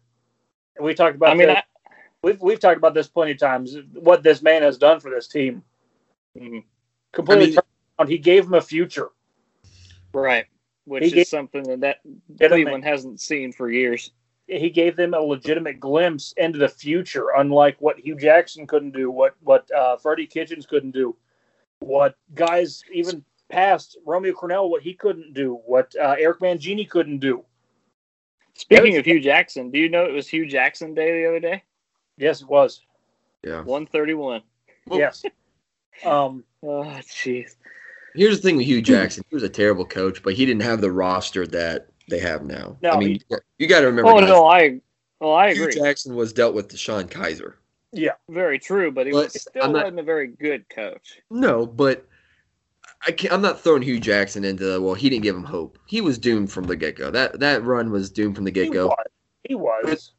we 0.80 0.94
talked 0.94 1.16
about 1.16 1.28
I 1.30 1.34
mean, 1.34 1.48
this- 1.48 1.58
I, 1.58 1.62
we've, 2.22 2.40
we've 2.40 2.58
talked 2.58 2.78
about 2.78 2.94
this 2.94 3.06
plenty 3.08 3.32
of 3.32 3.38
times 3.38 3.76
what 3.92 4.22
this 4.22 4.40
man 4.40 4.62
has 4.62 4.78
done 4.78 4.98
for 4.98 5.10
this 5.10 5.28
team 5.28 5.62
mhm. 6.36 6.64
completely 7.12 7.44
I 7.44 7.46
mean- 7.48 7.54
turned 7.56 7.66
around. 7.98 8.08
He 8.08 8.18
gave 8.18 8.46
him 8.46 8.54
a 8.54 8.60
future. 8.62 9.10
right, 10.14 10.46
which 10.86 11.02
He 11.02 11.08
is 11.08 11.14
gave- 11.14 11.26
something 11.28 11.64
that, 11.64 11.80
that 11.80 11.98
Get 12.38 12.50
Cleveland 12.50 12.82
hasn't 12.84 13.20
seen 13.20 13.52
for 13.52 13.70
years. 13.70 14.10
He 14.48 14.70
gave 14.70 14.96
them 14.96 15.14
a 15.14 15.20
legitimate 15.20 15.78
glimpse 15.80 16.34
into 16.36 16.58
the 16.58 16.68
future, 16.68 17.28
unlike 17.36 17.76
what 17.80 17.98
Hue 17.98 18.16
Jackson 18.16 18.66
couldn't 18.66 18.90
do, 18.92 19.10
what 19.10 19.34
what 19.40 19.70
uh, 19.72 19.96
Freddie 19.96 20.26
Kitchens 20.26 20.66
couldn't 20.66 20.90
do, 20.90 21.16
what 21.78 22.16
guys 22.34 22.82
even 22.92 23.24
past 23.48 23.96
Romeo 24.04 24.32
Crennel, 24.34 24.68
what 24.70 24.82
he 24.82 24.94
couldn't 24.94 25.32
do, 25.34 25.60
what 25.64 25.94
uh, 25.96 26.16
Eric 26.18 26.40
Mangini 26.40 26.88
couldn't 26.88 27.18
do. 27.18 27.44
Speaking 28.54 28.92
Yes. 28.92 29.00
of 29.00 29.04
Hue 29.06 29.20
Jackson, 29.20 29.70
do 29.70 29.78
you 29.78 29.88
know 29.88 30.04
it 30.04 30.12
was 30.12 30.28
Hue 30.28 30.46
Jackson 30.46 30.92
Day 30.94 31.22
the 31.22 31.28
other 31.28 31.40
day? 31.40 31.62
Yes, 32.18 32.42
it 32.42 32.48
was. 32.48 32.82
Yeah. 33.44 33.62
One 33.62 33.86
thirty-one. 33.86 34.42
Yes. 34.90 35.24
Um, 36.04 36.44
Oh, 36.64 36.84
jeez. 37.02 37.56
Here's 38.14 38.40
the 38.40 38.48
thing 38.48 38.56
with 38.56 38.66
Hue 38.66 38.82
Jackson. 38.82 39.24
He 39.28 39.34
was 39.34 39.42
a 39.42 39.48
terrible 39.48 39.84
coach, 39.84 40.22
but 40.22 40.34
he 40.34 40.46
didn't 40.46 40.62
have 40.62 40.80
the 40.80 40.92
roster 40.92 41.44
that 41.48 41.88
they 42.08 42.18
have 42.18 42.44
now. 42.44 42.76
No, 42.82 42.90
I 42.90 42.98
mean, 42.98 43.20
he- 43.28 43.36
you 43.58 43.66
got 43.66 43.80
to 43.80 43.86
remember. 43.86 44.10
Oh 44.10 44.20
guys, 44.20 44.28
no, 44.28 44.46
I. 44.46 44.80
Oh, 45.20 45.32
I 45.32 45.48
agree. 45.48 45.72
Hue. 45.72 45.82
Jackson 45.82 46.14
was 46.16 46.32
dealt 46.32 46.54
with 46.54 46.68
DeShone 46.68 47.08
Kizer. 47.08 47.54
Yeah, 47.92 48.12
very 48.28 48.58
true, 48.58 48.90
but 48.90 49.06
he 49.06 49.12
But 49.12 49.24
was 49.32 49.40
still 49.42 49.64
not- 49.70 49.84
wasn't 49.84 50.00
a 50.00 50.02
very 50.02 50.26
good 50.28 50.68
coach. 50.68 51.20
No, 51.30 51.64
but 51.66 52.06
I 53.06 53.12
can't, 53.12 53.32
I'm 53.32 53.42
not 53.42 53.60
throwing 53.60 53.82
Hue 53.82 54.00
Jackson 54.00 54.44
into 54.44 54.64
the, 54.64 54.80
well. 54.80 54.94
He 54.94 55.10
didn't 55.10 55.22
give 55.24 55.36
him 55.36 55.44
hope. 55.44 55.78
He 55.86 56.00
was 56.00 56.18
doomed 56.18 56.50
from 56.50 56.64
the 56.64 56.74
get 56.76 56.96
go. 56.96 57.10
That 57.10 57.38
that 57.40 57.62
run 57.64 57.90
was 57.90 58.10
doomed 58.10 58.34
from 58.36 58.44
the 58.44 58.50
get 58.50 58.72
go. 58.72 58.88
was. 58.88 58.96
He 59.44 59.54
was. 59.54 60.12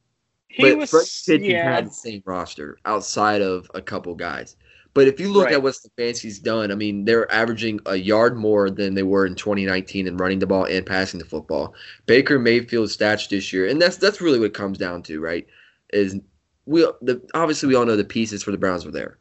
He 0.47 0.61
But 0.63 0.77
was. 0.77 0.91
Kitchens 1.25 1.47
yeah. 1.47 1.73
had 1.75 1.87
the 1.87 1.91
same 1.93 2.21
roster 2.25 2.77
outside 2.85 3.41
of 3.41 3.69
a 3.73 3.81
couple 3.81 4.13
guys. 4.15 4.55
But 4.93 5.07
if 5.07 5.19
you 5.19 5.29
look 5.31 5.45
Right. 5.45 5.53
at 5.55 5.63
what 5.63 5.73
Stefanski's 5.73 6.39
done, 6.39 6.71
I 6.71 6.75
mean, 6.75 7.05
they're 7.05 7.31
averaging 7.31 7.79
a 7.87 7.95
yard 7.95 8.37
more 8.37 8.69
than 8.69 8.93
they 8.93 9.01
were 9.03 9.25
in 9.25 9.33
2019 9.35 10.07
in 10.07 10.17
running 10.17 10.39
the 10.39 10.45
ball 10.47 10.65
and 10.65 10.85
passing 10.85 11.19
the 11.19 11.25
football. 11.25 11.73
Baker 12.05 12.37
Mayfield's 12.37 12.95
stats 12.95 13.27
this 13.27 13.51
year, 13.51 13.67
and 13.67 13.81
that's 13.81 13.97
that's 13.97 14.21
really 14.21 14.39
what 14.39 14.45
it 14.47 14.53
comes 14.53 14.77
down 14.77 15.01
to, 15.03 15.19
right? 15.19 15.47
Is 15.91 16.19
we 16.65 16.81
the 17.01 17.21
obviously 17.33 17.67
we 17.69 17.75
all 17.75 17.85
know 17.85 17.95
the 17.95 18.03
pieces 18.03 18.43
for 18.43 18.51
the 18.51 18.57
Browns 18.57 18.85
were 18.85 18.91
there. 18.91 19.17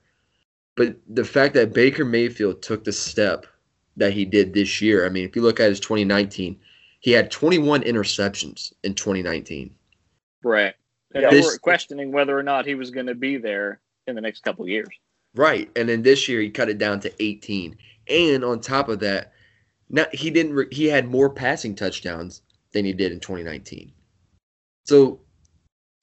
But 0.75 0.97
the 1.09 1.25
fact 1.25 1.55
that 1.55 1.73
Baker 1.75 2.05
Mayfield 2.05 2.63
took 2.63 2.85
the 2.85 2.93
step 2.93 3.47
that 3.97 4.13
he 4.13 4.25
did 4.25 4.55
this 4.55 4.81
year, 4.81 5.05
I 5.05 5.11
mean, 5.11 5.25
if 5.25 5.37
you 5.37 5.43
look 5.43 5.61
at 5.61 5.69
his 5.69 5.81
2019, 5.81 6.59
he 7.01 7.11
had 7.13 7.31
21 7.31 7.83
interceptions 7.83 8.73
in 8.83 8.95
2019. 8.95 9.75
Right. 10.43 10.75
And 11.15 11.23
Yeah. 11.23 11.31
they 11.31 11.37
This- 11.37 11.47
were 11.47 11.59
questioning 11.59 12.11
whether 12.11 12.39
or 12.39 12.43
not 12.43 12.65
he 12.65 12.75
was 12.75 12.91
going 12.91 13.07
to 13.07 13.15
be 13.15 13.37
there 13.37 13.81
in 14.07 14.15
the 14.15 14.21
next 14.23 14.43
couple 14.45 14.65
of 14.65 14.71
years. 14.71 14.89
Right. 15.35 15.71
And 15.77 15.88
then 15.88 16.03
this 16.03 16.29
year 16.29 16.40
he 16.40 16.51
cut 16.51 16.68
it 16.68 16.79
down 16.79 17.01
to 17.01 17.23
18. 17.23 17.77
And 18.09 18.45
on 18.45 18.61
top 18.61 18.88
of 18.88 19.01
that, 19.01 19.33
now 19.88 20.07
he 20.12 20.31
didn't 20.31 20.55
re- 20.55 20.68
he 20.71 20.87
had 20.87 21.07
more 21.09 21.31
passing 21.31 21.75
touchdowns 21.75 22.42
than 22.73 22.85
he 22.85 22.92
did 22.92 23.12
in 23.12 23.21
2019. 23.21 23.92
So 24.85 25.21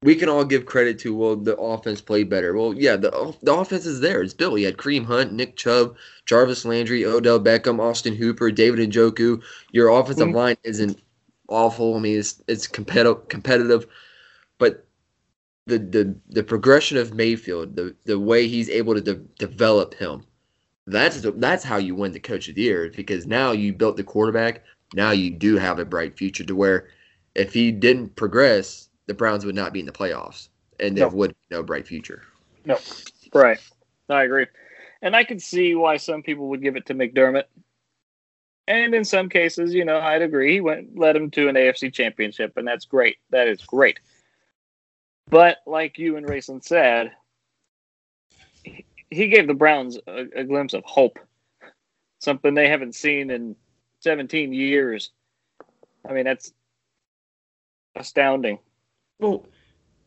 we 0.02 0.15
can 0.15 0.30
all 0.30 0.46
give 0.46 0.65
credit 0.65 0.98
to 1.00 1.15
well 1.15 1.36
the 1.36 1.58
offense 1.58 2.00
played 2.00 2.30
better. 2.30 2.56
Well, 2.56 2.74
yeah, 2.74 2.96
the 2.96 3.36
the 3.44 3.54
offense 3.54 3.86
is 3.86 4.00
there. 4.00 4.22
It's 4.22 4.34
built. 4.34 4.60
You 4.60 4.65
had 4.68 4.78
Kareem 4.78 5.06
Hunt, 5.06 5.34
Nick 5.34 5.56
Chubb, 5.58 5.96
Jarvis 6.26 6.65
Landry, 6.65 7.06
Odell 7.06 7.39
Beckham, 7.39 7.80
Austin 7.80 8.15
Hooper, 8.15 8.52
David 8.52 8.89
Njoku. 8.92 9.42
Your 9.72 9.89
offensive 9.89 10.30
Mhm. 10.30 10.36
line 10.36 10.58
isn't 10.63 11.00
awful. 11.50 11.96
I 11.96 12.00
mean, 12.00 12.18
it's 12.20 12.42
it's 12.48 12.68
competitive 12.68 13.28
competitive, 13.28 13.88
but 14.58 14.86
the 15.70 15.80
the 15.80 16.16
the 16.30 16.44
progression 16.44 16.98
of 16.98 17.14
Mayfield, 17.14 17.76
the 17.76 17.96
the 18.06 18.20
way 18.20 18.48
he's 18.48 18.70
able 18.70 18.96
to 18.96 19.02
de- 19.02 19.16
develop 19.38 19.94
him, 19.94 20.26
that's 20.88 21.22
the, 21.22 21.32
that's 21.32 21.64
how 21.64 21.78
you 21.78 21.96
win 21.96 22.12
the 22.12 22.20
Coach 22.20 22.48
of 22.50 22.56
the 22.56 22.62
Year 22.62 22.92
because 22.96 23.28
now 23.28 23.52
you 23.52 23.74
built 23.74 23.98
the 23.98 24.04
quarterback. 24.04 24.64
Now 24.94 25.12
you 25.12 25.30
do 25.32 25.58
have 25.58 25.80
a 25.80 25.86
bright 25.86 26.18
future 26.18 26.44
to 26.44 26.56
where 26.56 26.88
if 27.36 27.54
he 27.54 27.72
didn't 27.72 28.16
progress, 28.16 28.90
the 29.06 29.14
Browns 29.14 29.46
would 29.46 29.56
not 29.56 29.72
be 29.74 29.80
in 29.80 29.86
the 29.86 29.92
playoffs 29.92 30.50
and 30.80 30.98
there 30.98 31.10
No. 31.10 31.16
would 31.16 31.30
be 31.32 31.56
no 31.56 31.64
bright 31.64 31.88
future. 31.88 32.24
No, 32.66 32.78
right. 33.34 33.60
I 34.10 34.24
agree. 34.24 34.48
And 35.02 35.16
I 35.16 35.24
can 35.24 35.40
see 35.40 35.76
why 35.76 35.98
some 35.98 36.24
people 36.24 36.50
would 36.50 36.62
give 36.62 36.76
it 36.76 36.86
to 36.88 36.94
McDermott. 36.96 37.46
And 38.68 38.94
in 38.94 39.04
some 39.06 39.30
cases, 39.30 39.74
you 39.74 39.86
know, 39.86 40.00
I'd 40.00 40.22
agree. 40.22 40.54
He 40.54 40.62
went 40.62 40.98
led 40.98 41.16
him 41.16 41.32
to 41.32 41.48
an 41.48 41.56
AFC 41.56 41.92
championship, 41.94 42.58
and 42.58 42.68
that's 42.68 42.86
great. 42.86 43.18
That 43.32 43.48
is 43.48 43.62
great. 43.64 44.00
But 45.30 45.58
like 45.65 45.98
you 46.00 46.18
and 46.18 46.28
Rayson 46.28 46.62
said, 46.62 47.12
he- 48.63 49.28
gave 49.28 49.48
the 49.48 49.54
Browns 49.54 49.98
a, 50.08 50.26
a 50.36 50.44
glimpse 50.44 50.74
of 50.74 50.84
hope, 50.86 51.20
something 52.20 52.54
they 52.54 52.70
haven't 52.70 52.96
seen 52.96 53.30
in 53.30 53.56
17 54.02 54.54
years. 54.54 55.12
I 56.08 56.13
mean, 56.13 56.26
that's 56.26 56.54
astounding. 57.96 58.60
Well, 59.20 59.46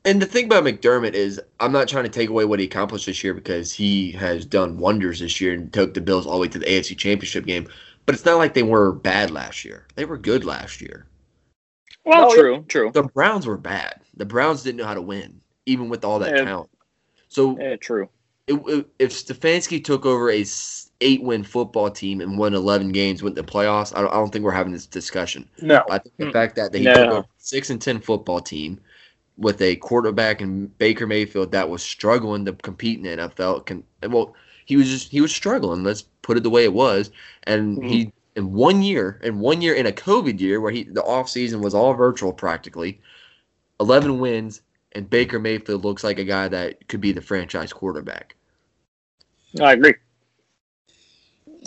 and 0.04 0.20
the 0.20 0.26
thing 0.26 0.46
about 0.46 0.64
McDermott 0.64 1.14
is, 1.14 1.40
I'm 1.61 1.72
not 1.72 1.87
trying 1.87 2.04
to 2.04 2.11
take 2.11 2.28
away 2.28 2.44
what 2.44 2.58
he 2.58 2.64
accomplished 2.66 3.06
this 3.06 3.22
year 3.22 3.35
because 3.35 3.72
he 3.72 4.11
has 4.12 4.44
done 4.44 4.78
wonders 4.78 5.20
this 5.20 5.40
year 5.40 5.52
and 5.54 5.72
took 5.72 5.94
the 5.94 6.00
Bills 6.00 6.26
all 6.26 6.35
the 6.35 6.40
way 6.40 6.48
to 6.48 6.58
the 6.58 6.66
AFC 6.66 6.96
Championship 6.96 7.46
game. 7.46 7.68
But 8.04 8.16
it's 8.16 8.24
not 8.24 8.38
like 8.38 8.54
they 8.54 8.64
were 8.64 8.92
bad 8.92 9.30
last 9.30 9.64
year. 9.64 9.87
They 9.94 10.04
were 10.04 10.18
good 10.18 10.44
last 10.44 10.80
year. 10.80 11.06
Well, 12.04 12.28
No, 12.28 12.34
true, 12.34 12.64
true. 12.68 12.90
The 12.92 13.04
Browns 13.04 13.46
were 13.46 13.56
bad. 13.56 14.00
The 14.16 14.24
Browns 14.26 14.62
didn't 14.62 14.78
know 14.78 14.86
how 14.86 14.94
to 14.94 15.02
win, 15.02 15.40
even 15.66 15.88
with 15.88 16.04
all 16.04 16.18
that 16.20 16.36
Yeah. 16.36 16.44
talent. 16.44 16.70
So 17.28 17.58
Yeah, 17.58 17.76
true. 17.76 18.08
it, 18.46 18.54
it- 18.66 18.86
if 18.98 19.10
Stefanski 19.12 19.82
took 19.82 20.04
over 20.04 20.30
a 20.30 20.44
eight-win 21.00 21.42
football 21.44 21.90
team 21.90 22.20
and 22.20 22.38
won 22.38 22.54
11 22.54 22.92
games, 22.92 23.22
went 23.22 23.34
to 23.36 23.42
the 23.42 23.48
playoffs, 23.50 23.96
I 23.96 24.00
don't, 24.02 24.10
I 24.10 24.14
don't 24.16 24.30
think 24.32 24.44
we're 24.44 24.50
having 24.52 24.72
this 24.72 24.86
discussion. 24.86 25.48
No. 25.60 25.82
I 25.90 25.98
think 25.98 26.16
the 26.16 26.26
Mm. 26.26 26.32
fact 26.32 26.56
that 26.56 26.74
he 26.74 26.84
No. 26.84 26.94
took 26.94 27.06
over 27.08 27.20
a 27.20 27.24
six 27.38 27.70
and 27.70 27.80
ten 27.80 28.00
football 28.00 28.40
team 28.40 28.78
with 29.38 29.60
a 29.62 29.76
quarterback 29.76 30.40
and 30.40 30.76
Baker 30.78 31.06
Mayfield 31.06 31.50
that 31.52 31.68
was 31.68 31.82
struggling 31.82 32.44
to 32.44 32.52
compete 32.52 32.98
in 32.98 33.04
the 33.04 33.10
NFL. 33.10 33.60
Can 33.60 33.82
well, 34.08 34.34
he 34.66 34.76
was 34.76 34.88
just 34.88 35.10
he 35.10 35.20
was 35.20 35.32
struggling. 35.34 35.82
Let's 35.82 36.02
put 36.22 36.36
it 36.36 36.42
the 36.42 36.50
way 36.50 36.64
it 36.64 36.72
was. 36.72 37.10
And 37.44 37.78
Mhm. 37.78 37.88
he 37.90 38.12
in 38.36 38.52
one 38.52 38.82
year, 38.82 39.20
in 39.22 39.38
one 39.38 39.60
year 39.60 39.74
in 39.74 39.86
a 39.86 39.92
COVID 39.92 40.40
year 40.40 40.60
where 40.60 40.72
he 40.72 40.84
the 40.84 41.02
off 41.02 41.28
season 41.28 41.60
was 41.60 41.74
all 41.74 41.94
virtual 41.94 42.32
practically, 42.32 43.00
eleven 43.80 44.18
wins, 44.18 44.62
and 44.92 45.08
Baker 45.08 45.38
Mayfield 45.38 45.84
looks 45.84 46.04
like 46.04 46.18
a 46.18 46.24
guy 46.24 46.48
that 46.48 46.88
could 46.88 47.00
be 47.00 47.12
the 47.12 47.20
franchise 47.20 47.72
quarterback. 47.72 48.34
I 49.60 49.72
agree. 49.72 49.94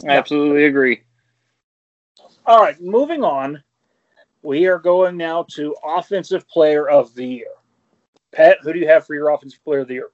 I 0.08 0.12
absolutely 0.12 0.66
agree. 0.66 1.02
All 2.46 2.62
right, 2.62 2.80
moving 2.82 3.24
on. 3.24 3.64
We 4.42 4.68
are 4.68 4.78
going 4.78 5.18
now 5.18 5.46
to 5.52 5.76
offensive 5.84 6.48
player 6.48 6.88
of 6.88 7.14
the 7.16 7.26
year. 7.26 7.48
Pat, 8.32 8.58
who 8.62 8.74
do 8.74 8.80
you 8.80 8.88
have 8.88 9.06
for 9.06 9.16
your 9.16 9.30
offensive 9.30 9.64
player 9.64 9.80
of 9.80 9.88
the 9.88 9.96
year? 9.96 10.10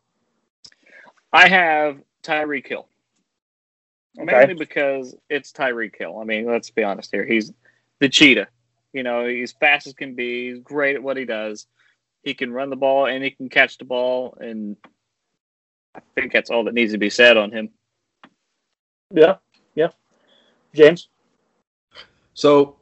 I 1.33 1.47
have 1.47 2.01
Tyreek 2.23 2.67
Hill. 2.67 2.87
Okay. 4.19 4.26
Mainly 4.26 4.54
because 4.56 5.15
it's 5.30 5.52
Tyreek 5.52 5.95
Hill. 5.97 6.19
I 6.19 6.26
mean, 6.26 6.45
let's 6.45 6.69
be 6.69 6.84
honest 6.84 7.12
here. 7.12 7.26
He's 7.26 7.54
the 8.00 8.10
cheetah. 8.10 8.47
You 8.93 9.04
know, 9.04 9.26
he's 9.26 9.54
fast 9.54 9.88
as 9.88 9.93
can 9.93 10.15
be. 10.15 10.52
He's 10.52 10.60
great 10.60 10.95
at 10.95 11.04
what 11.04 11.15
he 11.17 11.26
does. 11.26 11.67
He 12.24 12.34
can 12.34 12.52
run 12.52 12.69
the 12.69 12.76
ball 12.76 13.06
and 13.06 13.24
he 13.24 13.32
can 13.32 13.47
catch 13.50 13.78
the 13.78 13.86
ball. 13.86 14.38
And 14.39 14.76
I 15.95 16.02
think 16.15 16.34
that's 16.34 16.50
all 16.50 16.65
that 16.65 16.74
needs 16.74 16.91
to 16.91 16.97
be 16.97 17.10
said 17.10 17.38
on 17.38 17.52
him. 17.52 17.69
Yeah, 19.13 19.38
yeah. 19.76 19.89
James? 20.74 21.08
So 22.34 22.78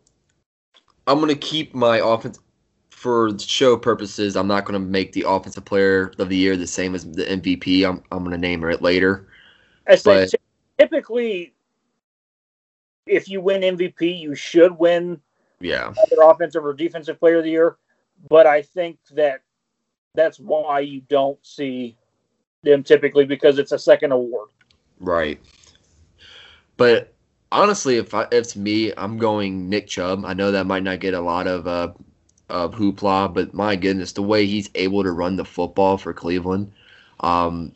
I'm 1.05 1.19
gonna 1.19 1.35
keep 1.35 1.73
my 1.75 1.97
offense 1.97 2.39
for 2.89 3.37
show 3.39 3.77
purposes. 3.77 4.35
I'm 4.35 4.47
not 4.47 4.65
gonna 4.65 4.79
make 4.79 5.13
the 5.13 5.25
offensive 5.27 5.65
player 5.65 6.11
of 6.17 6.29
the 6.29 6.35
year 6.35 6.57
the 6.57 6.67
same 6.67 6.95
as 6.95 7.09
the 7.09 7.23
MVP. 7.25 7.87
I'm 7.87 8.03
I'm 8.11 8.23
gonna 8.23 8.37
name 8.37 8.63
it 8.63 8.81
later. 8.81 9.27
I 9.87 9.95
say 9.95 10.25
But- 10.25 10.39
typically, 10.79 11.53
if 13.05 13.27
you 13.29 13.41
win 13.41 13.61
MVP, 13.61 14.19
you 14.19 14.35
should 14.35 14.77
win 14.77 15.19
Yeah, 15.59 15.93
either 16.05 16.21
offensive 16.23 16.65
or 16.65 16.73
defensive 16.73 17.19
player 17.19 17.37
of 17.37 17.43
the 17.43 17.51
year. 17.51 17.77
But 18.29 18.47
I 18.47 18.61
think 18.61 18.97
that 19.11 19.41
that's 20.15 20.39
why 20.39 20.81
you 20.81 21.01
don't 21.01 21.37
see 21.45 21.97
them 22.63 22.83
typically 22.83 23.25
because 23.25 23.59
it's 23.59 23.71
a 23.71 23.79
second 23.79 24.11
award. 24.11 24.49
right. 24.99 25.39
But 26.77 27.13
honestly, 27.51 27.97
if 27.97 28.13
I, 28.13 28.23
if 28.23 28.31
it's 28.31 28.55
me, 28.55 28.93
I'm 28.95 29.17
going 29.17 29.69
Nick 29.69 29.87
Chubb. 29.87 30.23
I 30.25 30.33
know 30.33 30.51
that 30.51 30.65
might 30.65 30.83
not 30.83 30.99
get 30.99 31.13
a 31.13 31.21
lot 31.21 31.47
of 31.47 31.67
uh, 31.67 31.91
of 32.49 32.73
hoopla, 32.73 33.33
but 33.33 33.53
my 33.53 33.75
goodness, 33.75 34.13
the 34.13 34.23
way 34.23 34.45
he's 34.45 34.69
able 34.75 35.03
to 35.03 35.11
run 35.11 35.35
the 35.35 35.45
football 35.45 35.97
for 35.97 36.13
Cleveland, 36.13 36.71
um, 37.21 37.73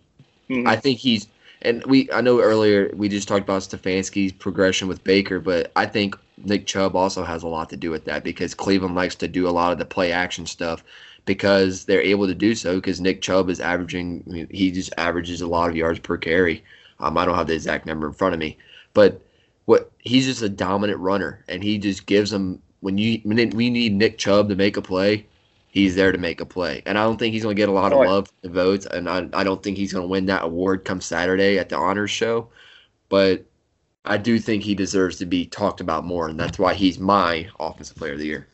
Mhm. 0.50 0.68
I 0.68 0.76
think 0.76 1.00
he's 1.00 1.28
and 1.64 1.84
we 1.86 2.12
I 2.12 2.22
know 2.22 2.42
earlier 2.42 2.92
we 2.96 3.10
just 3.10 3.28
talked 3.28 3.44
about 3.44 3.62
Stefanski's 3.62 4.32
progression 4.32 4.88
with 4.88 5.04
Baker, 5.04 5.40
but 5.40 5.72
I 5.76 5.86
think 5.86 6.16
Nick 6.38 6.66
Chubb 6.66 6.96
also 6.96 7.24
has 7.24 7.44
a 7.44 7.48
lot 7.48 7.70
to 7.70 7.78
do 7.78 7.90
with 7.90 8.06
that 8.06 8.24
because 8.24 8.54
Cleveland 8.54 8.96
likes 8.96 9.16
to 9.16 9.28
do 9.28 9.48
a 9.48 9.52
lot 9.52 9.72
of 9.72 9.78
the 9.78 9.86
play 9.86 10.12
action 10.12 10.46
stuff 10.46 10.84
because 11.26 11.86
they're 11.86 12.02
able 12.02 12.28
to 12.28 12.36
do 12.36 12.54
so 12.54 12.76
because 12.76 13.00
Nick 13.00 13.22
Chubb 13.22 13.50
is 13.50 13.60
averaging 13.60 14.48
he 14.52 14.72
just 14.72 14.94
averages 14.98 15.42
a 15.42 15.48
lot 15.48 15.70
of 15.70 15.76
yards 15.76 16.00
per 16.00 16.18
carry. 16.18 16.64
Um, 17.00 17.18
I 17.18 17.26
don't 17.26 17.36
have 17.36 17.48
the 17.48 17.56
exact 17.56 17.86
number 17.86 18.08
in 18.08 18.14
front 18.14 18.34
of 18.34 18.40
me, 18.40 18.58
but 18.94 19.22
what 19.66 19.92
he's 20.00 20.26
just 20.26 20.42
a 20.42 20.50
dominant 20.50 21.00
runner 21.00 21.44
and 21.48 21.64
he 21.64 21.78
just 21.78 22.06
gives 22.06 22.32
them 22.32 22.62
when 22.82 22.98
you 22.98 23.22
when 23.24 23.50
we 23.52 23.70
need 23.70 23.94
Nick 23.94 24.18
Chubb 24.18 24.50
to 24.50 24.56
make 24.56 24.76
a 24.76 24.82
play, 24.82 25.26
he's 25.74 25.96
there 25.96 26.12
to 26.12 26.20
make 26.20 26.40
a 26.40 26.46
play. 26.46 26.84
And 26.86 27.00
I 27.00 27.04
don't 27.04 27.18
think 27.18 27.34
he's 27.34 27.42
going 27.42 27.56
to 27.56 27.60
get 27.60 27.68
a 27.68 27.72
lot 27.72 27.94
of 27.94 28.00
love 28.06 28.28
from 28.28 28.38
the 28.44 28.50
votes. 28.50 28.86
And 28.86 29.10
I, 29.10 29.28
I 29.34 29.44
don't 29.44 29.64
think 29.64 29.76
he's 29.76 29.92
going 29.92 30.04
to 30.04 30.08
win 30.08 30.28
that 30.28 30.44
award 30.44 30.86
come 30.86 31.02
Saturday 31.02 31.58
at 31.58 31.70
the 31.70 31.78
honors 31.78 32.12
show. 32.12 32.48
But 33.10 33.44
I 34.06 34.18
do 34.18 34.38
think 34.38 34.62
he 34.62 34.76
deserves 34.76 35.18
to 35.18 35.26
be 35.26 35.48
talked 35.48 35.82
about 35.82 36.06
more. 36.06 36.30
And 36.30 36.40
that's 36.40 36.60
why 36.60 36.76
he's 36.76 37.00
my 37.00 37.50
offensive 37.60 37.98
player 37.98 38.14
of 38.14 38.20
the 38.20 38.28
year. 38.28 38.48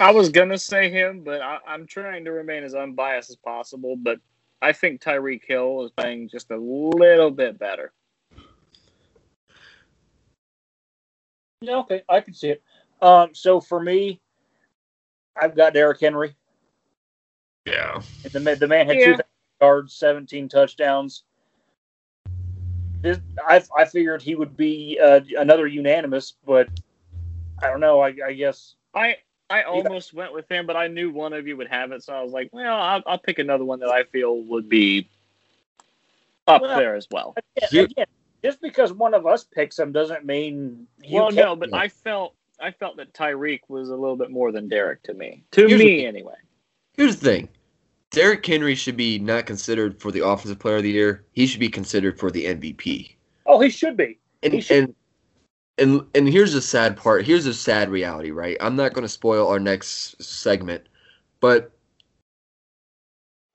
I 0.00 0.12
was 0.12 0.30
going 0.30 0.48
to 0.48 0.56
say 0.56 0.88
him, 0.88 1.20
but 1.20 1.42
I, 1.42 1.58
I'm 1.66 1.86
trying 1.86 2.24
to 2.24 2.32
remain 2.32 2.64
as 2.64 2.74
unbiased 2.74 3.28
as 3.28 3.36
possible. 3.36 3.94
But 3.94 4.18
I 4.62 4.72
think 4.72 5.02
Tyreek 5.02 5.42
Hill 5.46 5.84
is 5.84 5.90
playing 5.90 6.30
just 6.30 6.50
a 6.50 6.56
little 6.56 7.32
bit 7.32 7.58
better. 7.58 7.92
Yeah, 11.60 11.76
okay, 11.80 12.02
I 12.08 12.22
can 12.22 12.32
see 12.32 12.48
it. 12.48 12.62
Um, 13.02 13.34
so 13.34 13.60
for 13.60 13.78
me, 13.78 14.22
I've 15.36 15.56
got 15.56 15.74
Derrick 15.74 16.00
Henry. 16.00 16.34
Yeah. 17.66 18.00
The 18.30 18.40
man, 18.40 18.58
the 18.58 18.68
man 18.68 18.86
had 18.86 18.96
Yeah. 18.98 19.16
two 19.16 19.22
yards, 19.60 19.94
seventeen 19.94 20.48
touchdowns. 20.48 21.24
This, 23.02 23.18
I 23.46 23.62
I 23.76 23.84
figured 23.84 24.22
he 24.22 24.34
would 24.34 24.56
be 24.56 24.98
uh, 25.02 25.20
another 25.38 25.66
unanimous, 25.66 26.34
but 26.46 26.68
I 27.62 27.68
don't 27.68 27.80
know. 27.80 28.00
I, 28.00 28.14
I 28.24 28.32
guess 28.32 28.74
I 28.94 29.16
I 29.50 29.62
almost 29.62 30.14
went 30.14 30.32
with 30.32 30.50
him, 30.50 30.66
but 30.66 30.76
I 30.76 30.88
knew 30.88 31.10
one 31.10 31.32
of 31.34 31.46
you 31.46 31.56
would 31.56 31.68
have 31.68 31.92
it, 31.92 32.02
so 32.02 32.14
I 32.14 32.22
was 32.22 32.32
like, 32.32 32.48
well, 32.52 32.80
I'll, 32.80 33.02
I'll 33.06 33.18
pick 33.18 33.38
another 33.38 33.64
one 33.64 33.78
that 33.80 33.90
I 33.90 34.04
feel 34.04 34.40
would 34.44 34.68
be 34.70 35.08
up 36.46 36.62
Well, 36.62 36.78
there 36.78 36.94
as 36.96 37.06
well. 37.10 37.34
again, 37.62 37.84
again, 37.84 38.06
just 38.42 38.60
because 38.62 38.92
one 38.92 39.12
of 39.14 39.26
us 39.26 39.44
picks 39.44 39.78
him 39.78 39.92
doesn't 39.92 40.24
mean 40.24 40.86
you 41.02 41.16
well, 41.16 41.26
can't- 41.26 41.36
no, 41.36 41.56
but 41.56 41.74
I 41.74 41.88
felt 41.88 42.34
I 42.60 42.70
felt 42.70 42.96
that 42.96 43.12
Tyreek 43.12 43.60
was 43.68 43.88
a 43.90 43.96
little 43.96 44.16
bit 44.16 44.30
more 44.30 44.52
than 44.52 44.68
Derrick 44.68 45.02
to 45.04 45.14
me. 45.14 45.44
To 45.52 45.66
Here's 45.66 45.78
me, 45.78 45.96
the- 45.98 46.06
anyway. 46.06 46.34
Here's 46.96 47.16
the 47.16 47.26
thing 47.26 47.48
Derrick 48.10 48.46
Henry 48.46 48.74
should 48.76 48.96
be 48.96 49.18
not 49.18 49.46
considered 49.46 50.00
for 50.00 50.12
the 50.12 50.24
offensive 50.24 50.58
player 50.60 50.76
of 50.76 50.84
the 50.84 50.90
year. 50.90 51.24
He 51.32 51.46
should 51.46 51.60
be 51.60 51.68
considered 51.68 52.18
for 52.18 52.30
the 52.30 52.44
MVP. 52.46 53.16
Oh, 53.46 53.60
he 53.60 53.68
should 53.70 53.96
be. 53.96 54.18
And 54.42 54.52
He 54.52 54.60
should- 54.60 54.76
and 54.84 54.94
and 55.76 56.06
and 56.14 56.28
here's 56.28 56.52
the 56.52 56.60
sad 56.60 56.96
part. 56.96 57.24
Here's 57.26 57.44
the 57.46 57.52
sad 57.54 57.90
reality, 57.90 58.30
right? 58.30 58.56
I'm 58.60 58.76
not 58.76 58.92
going 58.92 59.02
to 59.02 59.08
spoil 59.08 59.48
our 59.48 59.58
next 59.58 60.22
segment, 60.22 60.88
but 61.40 61.72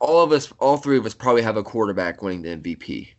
all 0.02 0.22
of 0.22 0.34
us, 0.34 0.52
all 0.60 0.76
three 0.78 0.98
of 0.98 1.06
us, 1.06 1.14
probably 1.14 1.42
have 1.42 1.56
a 1.56 1.64
quarterback 1.64 2.22
winning 2.22 2.42
the 2.42 2.50
MVP. 2.58 3.14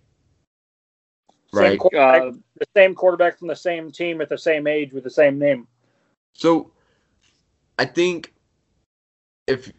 Same 1.52 1.62
Right. 1.62 1.78
quarterback, 1.78 2.22
Uh, 2.22 2.32
the 2.58 2.66
same 2.76 2.94
quarterback 2.94 3.38
from 3.38 3.48
the 3.48 3.56
same 3.56 3.90
team 3.90 4.20
at 4.20 4.28
the 4.28 4.38
same 4.38 4.66
age 4.66 4.92
with 4.92 5.04
the 5.04 5.10
same 5.10 5.38
name. 5.38 5.66
So, 6.32 6.70
I 7.78 7.84
think 7.86 8.32
if 9.46 9.72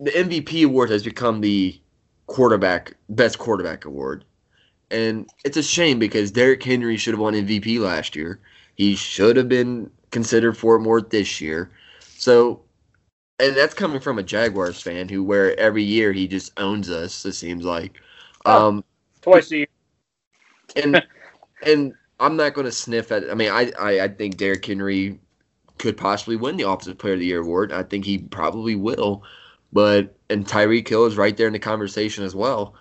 the 0.00 0.10
MVP 0.16 0.64
award 0.64 0.90
has 0.90 1.02
become 1.02 1.40
the 1.40 1.78
quarterback 2.26 2.94
best 3.10 3.38
quarterback 3.38 3.84
award, 3.84 4.24
and 4.90 5.28
it's 5.44 5.56
a 5.56 5.62
shame 5.62 5.98
because 5.98 6.30
Derrick 6.30 6.62
Henry 6.62 6.96
should 6.96 7.14
have 7.14 7.20
won 7.20 7.34
MVP 7.34 7.78
last 7.78 8.16
year. 8.16 8.40
He 8.74 8.94
should 8.94 9.36
have 9.36 9.48
been 9.48 9.90
considered 10.10 10.56
for 10.56 10.76
it 10.76 10.80
more 10.80 11.00
this 11.02 11.40
year. 11.40 11.70
So, 12.16 12.62
and 13.38 13.54
that's 13.54 13.74
coming 13.74 14.00
from 14.00 14.18
a 14.18 14.22
Jaguars 14.22 14.80
fan 14.80 15.08
who, 15.08 15.22
where 15.22 15.58
every 15.58 15.82
year 15.82 16.12
he 16.12 16.26
just 16.26 16.58
owns 16.58 16.90
us. 16.90 17.24
It 17.26 17.32
seems 17.32 17.64
like. 17.64 18.00
Oh. 18.46 18.68
Um, 18.68 18.84
Twice 19.20 19.50
a 19.52 19.58
year. 19.58 19.66
And 20.76 21.02
and 21.66 21.94
I'm 22.20 22.36
not 22.36 22.54
going 22.54 22.66
to 22.66 22.72
sniff 22.72 23.12
at. 23.12 23.30
I 23.30 23.34
mean, 23.34 23.50
I, 23.50 23.72
I 23.78 24.04
I 24.04 24.08
think 24.08 24.36
Derrick 24.36 24.64
Henry 24.64 25.18
could 25.78 25.96
possibly 25.96 26.36
win 26.36 26.56
the 26.56 26.68
Offensive 26.68 26.98
Player 26.98 27.14
of 27.14 27.20
the 27.20 27.26
Year 27.26 27.40
award. 27.40 27.72
I 27.72 27.82
think 27.82 28.04
he 28.04 28.18
probably 28.18 28.76
will, 28.76 29.24
but 29.72 30.16
and 30.30 30.46
Tyreek 30.46 30.88
Hill 30.88 31.06
is 31.06 31.16
right 31.16 31.36
there 31.36 31.46
in 31.46 31.52
the 31.52 31.58
conversation 31.58 32.24
as 32.24 32.34
well. 32.34 32.74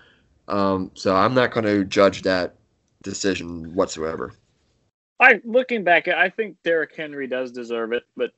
Um, 0.47 0.91
so 0.93 1.15
I'm 1.15 1.33
not 1.33 1.51
going 1.51 1.65
to 1.65 1.85
judge 1.85 2.23
that 2.23 2.55
decision 3.03 3.73
whatsoever. 3.73 4.33
I 5.19 5.39
looking 5.43 5.83
back, 5.83 6.07
I 6.07 6.29
think 6.29 6.57
Derrick 6.63 6.95
Henry 6.95 7.27
does 7.27 7.51
deserve 7.51 7.93
it, 7.93 8.03
but 8.17 8.31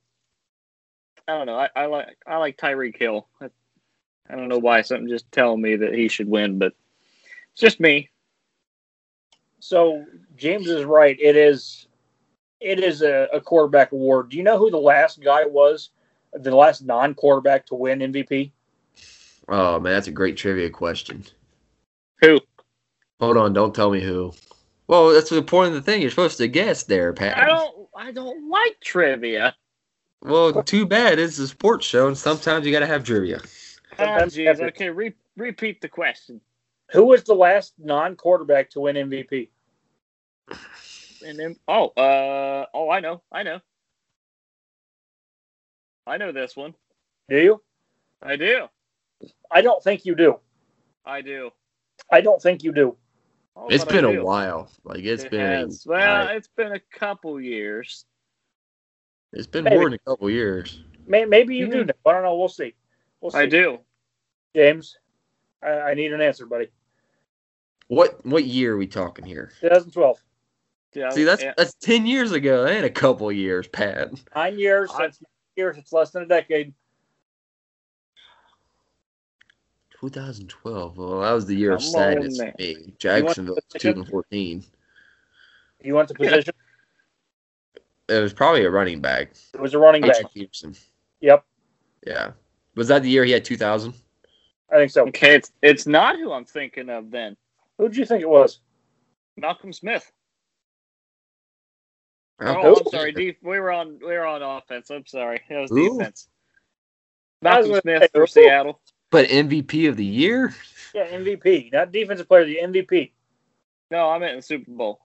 I 1.28 1.38
don't 1.38 1.48
know. 1.48 1.58
I, 1.58 1.70
I 1.76 1.86
like 1.86 2.18
I 2.28 2.38
like 2.38 2.58
Tyreek 2.58 2.98
Hill. 2.98 3.28
I, 3.42 3.50
I 4.30 4.36
don't 4.36 4.50
know 4.50 4.58
why 4.58 4.82
something 4.82 5.08
just 5.08 5.32
telling 5.32 5.62
me 5.62 5.76
that 5.78 5.94
he 5.94 6.08
should 6.08 6.28
win, 6.28 6.60
but 6.60 6.74
it's 7.54 7.62
just 7.62 7.80
me. 7.80 8.10
So 9.64 10.04
James 10.36 10.68
is 10.68 10.84
right. 10.84 11.18
It 11.22 11.38
is 11.38 11.88
it 12.60 12.80
is 12.80 13.02
a, 13.02 13.30
a 13.32 13.40
quarterback 13.40 13.94
award. 13.94 14.28
Do 14.28 14.36
you 14.36 14.44
know 14.44 14.58
who 14.58 14.70
the 14.70 14.78
last 14.78 15.22
guy 15.22 15.46
was? 15.46 15.92
The 16.34 16.54
last 16.54 16.82
non-quarterback 16.84 17.68
to 17.68 17.76
win 17.76 18.00
MVP? 18.00 18.52
Oh 19.48 19.80
man, 19.80 19.94
that's 19.94 20.08
a 20.08 20.12
great 20.12 20.36
trivia 20.36 20.70
question. 20.70 21.24
Who? 22.20 22.42
Hold 23.22 23.38
on, 23.38 23.54
don't 23.54 23.74
tell 23.74 23.90
me 23.90 24.02
who. 24.02 24.34
Well, 24.88 25.14
that's 25.14 25.30
the 25.30 25.42
point 25.42 25.70
of 25.70 25.76
the 25.76 25.82
thing. 25.82 26.02
You're 26.02 26.10
supposed 26.10 26.38
to 26.40 26.50
guess 26.50 26.84
there, 26.84 27.14
Pat. 27.14 27.38
I 27.38 27.46
don't. 27.46 27.88
I 27.96 28.12
don't 28.12 28.50
like 28.50 28.82
trivia. 28.82 29.56
Well, 30.24 30.62
too 30.64 30.86
bad. 30.86 31.20
It's 31.20 31.40
a 31.40 31.48
sports 31.48 31.86
show, 31.86 32.08
and 32.08 32.18
sometimes 32.18 32.66
you 32.66 32.74
got 32.74 32.80
to 32.80 32.86
have 32.86 33.06
trivia. 33.06 33.40
Ah, 33.94 33.98
sometimes 33.98 34.36
jeez. 34.36 34.48
ever. 34.48 34.66
Okay, 34.66 34.90
re- 34.90 35.16
repeat 35.38 35.80
the 35.80 35.88
question. 35.88 36.42
Who 36.92 37.06
was 37.06 37.24
the 37.24 37.34
last 37.34 37.74
non-quarterback 37.80 38.70
to 38.72 38.82
win 38.82 38.96
MVP? 38.96 39.50
And 41.26 41.40
then, 41.40 41.56
oh, 41.68 41.88
uh, 41.90 42.66
oh, 42.74 42.90
I 42.90 43.00
know, 43.00 43.22
I 43.32 43.44
know, 43.44 43.60
I 46.06 46.18
know 46.18 46.32
this 46.32 46.56
one. 46.56 46.76
Do 47.30 47.38
you? 47.38 47.62
I 48.22 48.36
do, 48.36 48.68
I 49.50 49.62
don't 49.62 49.82
think 49.84 50.06
you 50.06 50.16
do. 50.16 50.40
I 51.06 51.22
do. 51.22 51.52
I 52.12 52.22
don't 52.22 52.42
think 52.42 52.64
you 52.64 52.74
do. 52.74 52.98
Oh, 53.56 53.68
It's 53.70 53.84
but 53.86 53.94
I 53.94 54.02
been 54.02 54.18
a 54.18 54.24
while. 54.24 54.70
Like 54.84 55.04
it's 55.04 55.24
it 55.24 55.32
been. 55.32 55.66
Has. 55.66 55.86
well, 55.86 56.26
while. 56.26 56.36
it's 56.36 56.48
been 56.48 56.74
a 56.74 56.80
couple 56.98 57.40
years. 57.40 58.06
it's 59.32 59.48
been 59.48 59.64
maybe. 59.64 59.76
more 59.76 59.86
than 59.86 59.94
a 59.94 60.10
couple 60.10 60.30
years. 60.30 60.82
May, 61.06 61.26
maybe 61.26 61.56
you 61.56 61.68
do. 61.68 61.84
Mhm. 61.84 61.88
Know. 61.88 61.94
I 62.06 62.14
don't 62.14 62.24
know. 62.24 62.36
We'll 62.36 62.50
see. 62.50 62.74
We'll 63.22 63.32
see. 63.32 63.38
I 63.40 63.46
do. 63.46 63.80
James, 64.56 64.98
I, 65.62 65.70
I 65.70 65.94
need 65.94 66.14
an 66.14 66.22
answer, 66.22 66.46
buddy. 66.46 66.70
What 67.88 68.26
what 68.26 68.46
year 68.46 68.74
are 68.74 68.78
we 68.78 68.88
talking 68.88 69.26
here? 69.26 69.52
2012. 69.62 70.20
Yeah, 70.96 71.10
See, 71.10 71.24
that's 71.24 71.42
yeah. 71.44 71.54
that's 71.58 71.74
ten 71.76 72.06
years 72.06 72.32
ago. 72.32 72.64
That 72.64 72.74
ain't 72.74 72.86
a 72.86 72.90
couple 72.90 73.32
years, 73.32 73.68
Pat. 73.68 74.12
Nine 74.36 74.60
years. 74.60 74.92
I- 74.94 75.04
That's 75.04 75.22
nine 75.22 75.28
years. 75.56 75.78
It's 75.78 75.92
less 75.94 76.12
than 76.12 76.24
a 76.24 76.28
decade. 76.28 76.74
2012. 80.00 80.98
Well, 80.98 81.20
that 81.22 81.32
was 81.32 81.46
the 81.46 81.56
year 81.56 81.74
of 81.74 81.80
Come 81.80 81.88
on, 81.88 81.92
sadness 81.94 82.38
man. 82.40 82.52
for 82.52 82.62
me. 82.62 82.94
Jacksonville 82.98 83.56
was 83.56 83.82
two 83.82 83.90
and 83.92 84.08
fourteen. 84.08 84.64
You 85.82 85.96
want 85.96 86.08
the 86.10 86.14
position? 86.16 86.54
It 88.10 88.20
was 88.20 88.34
probably 88.34 88.66
a 88.66 88.70
running 88.70 89.00
back. 89.02 89.32
it 89.54 89.60
was 89.60 89.74
a 89.74 89.80
running 89.80 90.02
back. 90.02 90.12
Adrian 90.18 90.30
Peterson. 90.34 90.76
Yep, 91.22 91.46
Yeah. 92.06 92.32
Was 92.76 92.88
that 92.90 93.02
the 93.04 93.10
year 93.10 93.24
he 93.24 93.32
had 93.32 93.46
2000? 93.46 93.94
I 94.72 94.76
think 94.76 94.92
so. 94.92 95.08
okay. 95.08 95.36
It's 95.36 95.52
it's 95.62 95.88
not 95.88 96.18
who 96.18 96.32
I'm 96.34 96.44
thinking 96.46 96.90
of. 96.90 97.12
Then 97.12 97.38
Who 97.78 97.88
did 97.88 97.96
you 97.98 98.06
think 98.06 98.22
it 98.22 98.30
was? 98.30 98.60
Malcolm 99.38 99.72
Smith. 99.72 100.12
Oh, 102.42 102.76
I'm 102.78 102.92
sorry. 102.92 103.12
Def- 103.12 103.36
we 103.42 103.60
were 103.60 103.72
on 103.72 104.00
we 104.00 104.14
were 104.14 104.26
on 104.26 104.42
offense. 104.42 104.90
I'm 104.90 105.06
sorry. 105.06 105.42
It 105.50 105.56
was 105.56 105.70
Who? 105.70 105.98
defense. 105.98 106.28
I 107.42 107.46
Malcolm 107.46 107.82
Smith 107.82 108.02
say, 108.02 108.08
for? 108.14 108.28
Seattle. 108.28 108.80
But 109.12 109.28
MVP 109.28 109.88
of 109.90 109.98
the 109.98 110.06
year? 110.06 110.56
Yeah, 110.96 111.08
MVP, 111.08 111.72
not 111.72 111.92
defensive 111.92 112.28
player, 112.28 112.46
the 112.46 112.60
MVP. 112.64 113.12
No, 113.92 114.10
I 114.10 114.18
meant 114.18 114.32
in 114.32 114.38
the 114.38 114.44
Super 114.44 114.72
Bowl. 114.72 115.00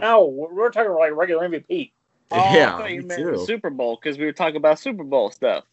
No, 0.00 0.24
we're 0.26 0.52
we're 0.54 0.70
talking 0.70 0.92
like 0.92 1.12
regular 1.14 1.48
MVP. 1.48 1.92
Oh, 2.32 2.36
I 2.38 2.56
yeah, 2.56 2.78
thought 2.78 2.90
you 2.90 3.02
me 3.02 3.08
meant 3.08 3.24
the 3.24 3.32
too. 3.32 3.44
Super 3.46 3.70
Bowl 3.70 3.98
because 4.00 4.18
we 4.18 4.24
were 4.24 4.32
talking 4.32 4.56
about 4.56 4.78
Super 4.78 5.04
Bowl 5.04 5.30
stuff. 5.30 5.64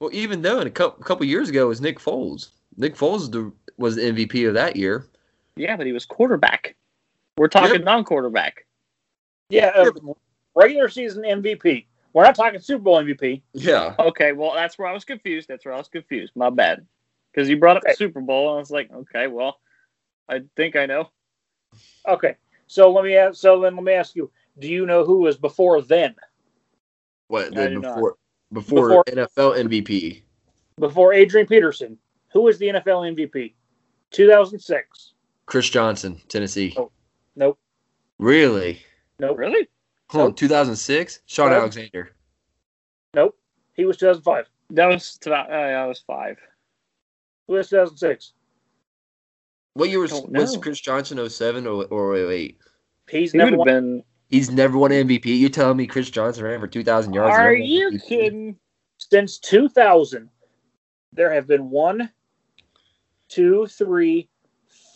Well, 0.00 0.10
even 0.12 0.42
though 0.42 0.60
in 0.60 0.66
a 0.66 0.70
couple, 0.70 1.02
couple 1.04 1.26
years 1.26 1.48
ago 1.48 1.66
it 1.66 1.68
was 1.68 1.80
Nick 1.80 1.98
Foles. 1.98 2.48
Nick 2.76 2.96
Foles 2.96 3.30
the, 3.30 3.52
was 3.76 3.96
the 3.96 4.02
MVP 4.02 4.48
of 4.48 4.54
that 4.54 4.76
year. 4.76 5.06
Yeah, 5.56 5.76
but 5.76 5.86
he 5.86 5.92
was 5.92 6.06
quarterback. 6.06 6.74
We're 7.36 7.48
talking 7.48 7.84
non-quarterback. 7.84 8.66
Yeah, 9.50 9.72
uh, 9.76 9.90
regular 10.54 10.88
season 10.88 11.22
MVP. 11.24 11.86
We're 12.12 12.24
not 12.24 12.34
talking 12.34 12.58
Super 12.60 12.82
Bowl 12.82 13.02
MVP. 13.02 13.42
Yeah. 13.52 13.94
Okay, 13.98 14.32
well 14.32 14.52
that's 14.54 14.78
where 14.78 14.88
I 14.88 14.92
was 14.92 15.04
confused. 15.04 15.48
That's 15.48 15.64
where 15.64 15.74
I 15.74 15.78
was 15.78 15.88
confused. 15.88 16.32
My 16.34 16.50
bad. 16.50 16.86
Because 17.32 17.48
you 17.48 17.56
brought 17.58 17.76
up 17.76 17.84
Okay. 17.84 17.92
the 17.92 17.96
Super 17.96 18.20
Bowl, 18.20 18.48
and 18.50 18.56
I 18.56 18.60
was 18.60 18.70
like, 18.72 18.90
okay, 18.92 19.26
well, 19.28 19.60
I 20.28 20.40
think 20.56 20.74
I 20.74 20.86
know. 20.86 21.10
Okay, 22.08 22.34
so 22.66 22.90
let 22.92 23.04
me 23.04 23.14
ask. 23.16 23.36
So 23.40 23.60
then 23.60 23.76
let 23.76 23.84
me 23.84 23.92
ask 23.92 24.16
you: 24.16 24.30
Do 24.58 24.66
you 24.68 24.86
know 24.86 25.04
who 25.04 25.18
was 25.18 25.36
before 25.36 25.80
then? 25.82 26.16
What 27.28 27.56
I 27.56 27.68
the, 27.68 27.80
before, 27.80 28.16
before 28.52 29.04
Before- 29.04 29.04
NFL 29.04 29.64
MVP? 29.68 30.22
Before 30.80 31.12
Adrian 31.12 31.46
Peterson, 31.46 31.96
who 32.32 32.40
was 32.42 32.58
the 32.58 32.66
NFL 32.68 33.14
MVP? 33.14 33.52
2006. 34.10 35.12
Chris 35.46 35.68
Johnson, 35.70 36.20
Tennessee. 36.28 36.74
Oh. 36.76 36.90
Nope. 37.36 37.58
Really? 38.18 38.82
Nope. 39.20 39.38
Really? 39.38 39.68
Hold 40.10 40.24
on, 40.30 40.34
2006? 40.34 41.20
Shaun 41.26 41.50
No. 41.50 41.58
Alexander. 41.58 42.10
Nope. 43.14 43.36
He 43.74 43.84
was 43.84 43.96
2005. 43.98 44.46
That 44.70 44.86
was 44.86 45.18
about, 45.24 45.50
uh, 45.50 45.54
I 45.54 45.86
was 45.86 46.00
five. 46.06 46.38
Who 47.46 47.54
was 47.54 47.68
2006? 47.68 48.32
What 49.74 49.88
year 49.88 50.00
was, 50.00 50.12
was. 50.12 50.56
Chris 50.56 50.80
Johnson 50.80 51.28
07 51.28 51.66
or, 51.66 51.84
or 51.86 52.16
08? 52.16 52.58
He's 53.08 53.32
He 53.32 53.38
never 53.38 53.56
won. 53.56 53.66
been. 53.66 54.02
He's 54.28 54.50
never 54.50 54.78
won 54.78 54.90
MVP. 54.90 55.26
You're 55.26 55.50
telling 55.50 55.76
me 55.76 55.86
Chris 55.86 56.10
Johnson 56.10 56.44
ran 56.44 56.60
for 56.60 56.68
2,000 56.68 57.12
yards? 57.12 57.36
Are 57.36 57.52
you 57.52 57.90
MVP? 57.90 58.06
kidding? 58.06 58.56
Since 58.98 59.38
2000, 59.38 60.28
there 61.12 61.32
have 61.32 61.46
been 61.46 61.70
one, 61.70 62.10
two, 63.28 63.66
three, 63.66 64.28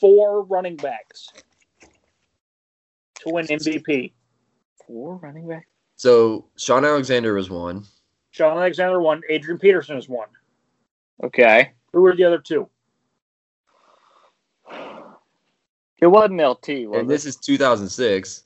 four 0.01 0.45
running 0.45 0.77
backs 0.77 1.29
to 3.27 3.33
win 3.33 3.47
MVP. 3.47 4.13
Four 4.87 5.17
running 5.17 5.49
back. 5.49 5.67
So 5.97 6.47
Shaun 6.57 6.85
Alexander 6.85 7.35
was 7.35 7.51
one. 7.51 7.85
Shaun 8.31 8.57
Alexander 8.59 9.01
won. 9.01 9.23
Adrian 9.31 9.59
Peterson 9.59 9.97
is 9.97 10.09
one. 10.09 10.29
Okay. 11.23 11.73
Who 11.93 12.03
were 12.03 12.15
the 12.17 12.25
other 12.25 12.39
two? 12.39 12.69
It 16.01 16.07
wasn't 16.09 16.41
LT, 16.41 16.69
was 16.89 16.99
And 17.01 17.03
it? 17.03 17.09
this 17.09 17.25
is 17.25 17.37
2006. 17.37 18.45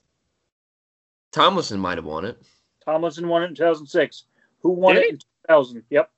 Tomlinson 1.32 1.80
might 1.80 1.98
have 1.98 2.04
won 2.04 2.24
it. 2.24 2.40
Tomlinson 2.84 3.26
won 3.28 3.42
it 3.42 3.46
in 3.46 3.54
2006. 3.54 4.24
Who 4.62 4.70
won 4.70 4.94
Did 4.94 5.00
it 5.02 5.06
he? 5.06 5.10
in 5.14 5.18
2000? 5.48 5.82
Yep. 5.90 6.10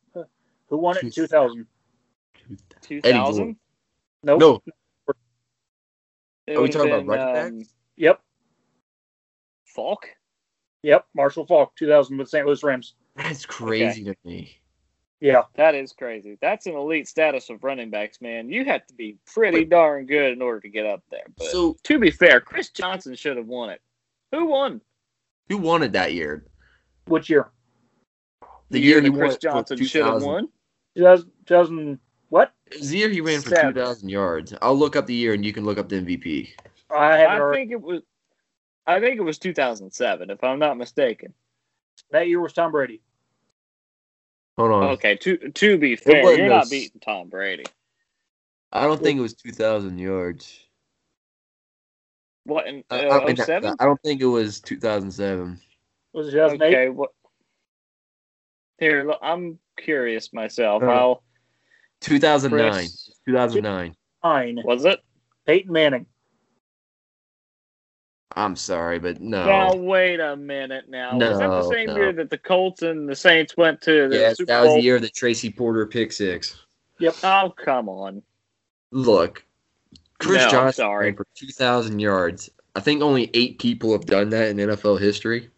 Who 0.69 0.77
won 0.77 0.97
it 0.99 1.05
in 1.05 1.11
2000? 1.11 1.67
2000? 2.83 3.57
Nope. 4.23 4.41
No, 4.41 4.61
It 6.47 6.57
Are 6.57 6.57
we 6.57 6.63
would've 6.63 6.75
talking 6.75 6.91
about 6.93 7.07
been, 7.07 7.07
running 7.09 7.61
um, 7.63 7.67
Yep. 7.97 8.21
Faulk? 9.71 10.07
Yep. 10.83 11.07
Marshall 11.15 11.47
Faulk, 11.47 11.75
2000 11.77 12.17
with 12.17 12.29
St. 12.29 12.47
Louis 12.47 12.63
Rams. 12.63 12.95
that's 13.17 13.45
crazy 13.47 14.05
to 14.05 14.15
me. 14.25 14.61
Yeah. 15.21 15.43
That 15.57 15.75
is 15.75 15.93
crazy. 15.93 16.39
That's 16.41 16.67
an 16.67 16.75
elite 16.75 17.07
status 17.07 17.51
of 17.51 17.63
running 17.63 17.91
backs, 17.91 18.21
man. 18.21 18.49
You 18.49 18.65
have 18.65 18.87
to 18.87 18.95
be 18.95 19.19
pretty 19.27 19.65
darn 19.65 20.07
good 20.07 20.33
in 20.33 20.41
order 20.41 20.61
to 20.61 20.69
get 20.69 20.87
up 20.87 21.03
there. 21.11 21.27
But 21.37 21.49
So 21.49 21.77
to 21.85 21.99
be 21.99 22.11
fair, 22.11 22.41
Chris 22.41 22.71
Johnson 22.71 23.15
should 23.15 23.37
have 23.37 23.47
won 23.47 23.71
it. 23.71 23.81
Who 24.33 24.47
won? 24.47 24.81
who 25.49 25.59
won 25.59 25.83
it 25.83 25.93
that 25.93 26.15
year? 26.15 26.47
Which 27.07 27.29
year? 27.29 27.51
The 28.71 28.79
year 28.81 29.01
that 29.01 29.13
Chris 29.13 29.33
won 29.33 29.39
Johnson 29.43 29.85
should 29.85 30.05
have 30.07 30.23
won. 30.23 30.49
2000, 30.97 31.31
2000 31.47 31.99
what? 32.29 32.53
The 32.71 32.97
year 32.97 33.09
he 33.09 33.21
ran 33.21 33.43
for 33.43 33.51
2,000 33.51 34.09
yards. 34.09 34.55
I'll 34.63 34.79
look 34.79 34.95
up 34.95 35.07
the 35.07 35.15
year 35.15 35.35
and 35.35 35.45
you 35.45 35.53
can 35.53 35.65
look 35.65 35.79
up 35.79 35.89
the 35.89 35.97
MVP. 35.97 36.51
I 36.89 37.27
I 37.27 37.53
think 37.53 37.73
it 37.73 37.81
was. 37.81 38.03
I 38.91 38.99
think 38.99 39.19
it 39.19 39.23
was 39.23 39.39
2007, 39.39 40.31
if 40.31 40.43
I'm 40.43 40.59
not 40.59 40.77
mistaken. 40.77 41.33
That 42.11 42.27
year 42.27 42.41
was 42.41 42.53
Tom 42.53 42.73
Brady. 42.73 43.01
Hold 44.59 44.73
on. 44.73 44.83
Okay, 44.91 45.15
to 45.15 45.37
to 45.37 45.79
be 45.79 45.95
fair, 45.95 46.25
wasn't 46.25 46.41
you're 46.41 46.49
no 46.49 46.57
not 46.57 46.65
s- 46.65 46.71
beating 46.71 47.01
Tom 47.01 47.29
Brady. 47.29 47.65
I 48.73 48.83
don't 48.83 49.01
think 49.01 49.19
it 49.19 49.23
was 49.23 49.35
2,000 49.35 49.99
yards. 49.99 50.59
What 52.45 52.67
in 52.67 52.83
I, 52.91 53.07
I, 53.09 53.25
mean, 53.27 53.41
uh, 53.41 53.45
07? 53.45 53.77
I 53.79 53.85
don't 53.85 54.01
think 54.03 54.21
it 54.23 54.27
was 54.27 54.61
2007. 54.61 55.61
Was 56.13 56.29
it 56.29 56.33
2008? 56.33 56.67
Okay, 56.69 56.89
what? 56.89 57.11
Here, 58.79 59.05
look, 59.05 59.21
I'm 59.23 59.61
curious 59.77 60.33
myself. 60.33 60.83
Uh, 60.83 60.87
I'll 60.87 61.23
2009. 62.01 62.73
Chris, 62.73 63.11
2009. 63.25 63.95
Nine. 64.25 64.61
was 64.65 64.85
it? 64.85 64.99
Peyton 65.47 65.73
Manning. 65.73 66.07
I'm 68.37 68.55
sorry, 68.55 68.99
but 68.99 69.21
no. 69.21 69.45
Now 69.45 69.75
wait 69.75 70.21
a 70.21 70.37
minute. 70.37 70.89
Now 70.89 71.17
was 71.19 71.39
that 71.39 71.49
the 71.49 71.69
same 71.71 71.89
no. 71.89 71.97
year 71.97 72.13
that 72.13 72.31
the 72.31 72.39
Colts 72.39 72.83
and 72.83 73.09
the 73.09 73.17
Saints 73.17 73.57
went 73.57 73.81
to 73.83 74.09
the 74.09 74.17
yes, 74.17 74.37
Super 74.37 74.47
that 74.53 74.61
was 74.61 74.69
Bowl? 74.69 74.77
the 74.77 74.83
year 74.83 75.01
that 75.01 75.15
Tracy 75.15 75.51
Porter 75.51 75.87
pick 75.87 76.13
six. 76.13 76.57
Yep. 76.99 77.17
Oh 77.25 77.53
come 77.57 77.89
on! 77.89 78.23
Look, 78.93 79.45
Chris 80.21 80.45
No, 80.45 80.51
Johnson 80.51 80.83
sorry. 80.85 81.07
ran 81.07 81.17
for 81.17 81.27
2,000 81.35 81.99
yards. 81.99 82.51
I 82.77 82.81
think 82.81 83.03
only 83.03 83.31
eight 83.35 83.59
people 83.59 83.93
have 83.93 84.07
done 84.07 84.29
that 84.31 84.49
in 84.49 84.59
NFL 84.59 85.01
history. 85.01 85.49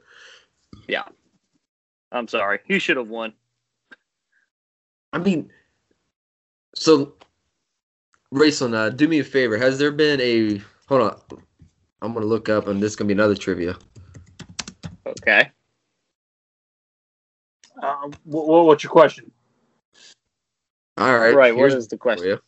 Yeah. 0.89 1.03
I'm 2.13 2.29
sorry. 2.29 2.61
He 2.65 2.79
should 2.79 2.97
have 2.97 3.09
won. 3.09 3.33
I 5.13 5.19
mean, 5.19 5.51
so, 6.75 7.15
Rayson, 8.31 8.75
uh, 8.75 8.91
do 8.91 9.09
me 9.09 9.19
a 9.19 9.25
favor. 9.25 9.59
Has 9.59 9.79
there 9.79 9.91
been 9.91 10.21
a. 10.21 10.63
Hold 10.89 11.03
on. 11.03 11.43
I'm 12.03 12.13
going 12.13 12.23
to 12.23 12.29
look 12.29 12.49
up, 12.49 12.67
and 12.67 12.83
this 12.83 12.93
is 12.93 12.97
going 12.97 13.09
to 13.09 13.15
be 13.15 13.19
another 13.19 13.37
trivia. 13.37 13.77
Okay. 15.07 15.51
Uh, 17.81 18.11
what, 18.25 18.65
what's 18.67 18.83
your 18.83 18.91
question? 18.91 19.31
All 20.97 21.17
right. 21.17 21.35
Right. 21.35 21.55
What 21.55 21.71
here's 21.71 21.75
is 21.75 21.87
the 21.89 21.97
question? 21.97 22.39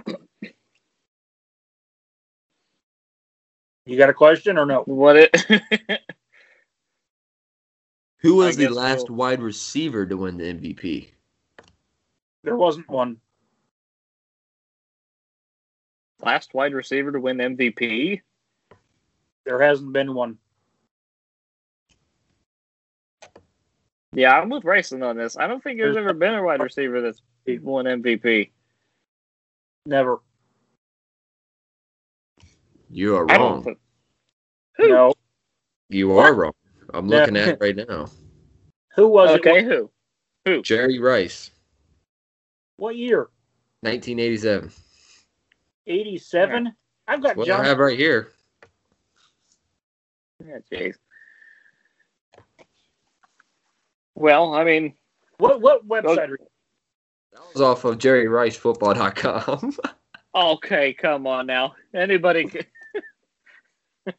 you. 0.00 0.16
You 3.86 3.98
got 3.98 4.08
a 4.08 4.14
question 4.14 4.56
or 4.58 4.64
no? 4.64 4.82
What 4.84 5.16
it? 5.16 5.36
Who 8.20 8.36
was 8.36 8.56
the 8.56 8.68
last 8.68 9.10
we'll- 9.10 9.18
wide 9.18 9.42
receiver 9.42 10.06
to 10.06 10.16
win 10.16 10.38
the 10.38 10.44
MVP? 10.44 11.08
There 12.44 12.56
wasn't 12.56 12.88
one. 12.88 13.18
Last 16.22 16.54
wide 16.54 16.72
receiver 16.74 17.10
to 17.12 17.20
win 17.20 17.38
MVP. 17.38 18.20
There 19.44 19.60
hasn't 19.60 19.92
been 19.92 20.14
one. 20.14 20.38
Yeah, 24.12 24.38
I'm 24.38 24.48
with 24.48 24.64
Rayson 24.64 25.02
on 25.02 25.16
this. 25.16 25.36
I 25.36 25.46
don't 25.46 25.62
think 25.62 25.78
there's 25.78 25.96
ever 25.96 26.12
been 26.12 26.34
a 26.34 26.42
wide 26.42 26.60
receiver 26.62 27.00
that's 27.00 27.20
won 27.62 27.84
MVP. 27.86 28.50
Never. 29.86 30.20
You 32.90 33.16
are 33.16 33.26
wrong. 33.26 33.64
think. 33.64 33.78
Who? 34.76 34.88
No. 34.88 35.12
You 35.88 36.16
are 36.16 36.32
wrong. 36.32 36.52
I'm 36.92 37.08
looking 37.08 37.36
at 37.36 37.48
it 37.48 37.58
right 37.60 37.76
now. 37.76 38.06
Who 38.94 39.08
was 39.08 39.30
Okay, 39.40 39.58
it? 39.64 39.90
who? 40.44 40.62
Jerry 40.62 41.00
Rice, 41.00 41.50
What 42.76 42.94
year? 42.94 43.28
1987. 43.80 44.70
87? 45.88 46.72
I've 47.08 47.20
got 47.20 47.36
What 47.36 47.48
John. 47.48 47.62
I 47.62 47.66
have 47.66 47.78
right 47.78 47.98
here. 47.98 48.28
Yeah, 50.46 50.58
jeez. 50.70 50.94
Well, 54.14 54.54
I 54.54 54.64
mean, 54.64 54.94
What 55.38 55.60
what 55.60 55.86
website 55.88 56.28
are 56.28 56.38
you? 56.40 56.46
That 57.32 57.42
was 57.52 57.60
off 57.60 57.84
of 57.84 57.98
JerryRiceFootball.com. 57.98 59.76
okay, 60.34 60.92
come 60.92 61.26
on 61.26 61.46
now. 61.46 61.74
Anybody? 61.92 62.48
c- 62.48 62.60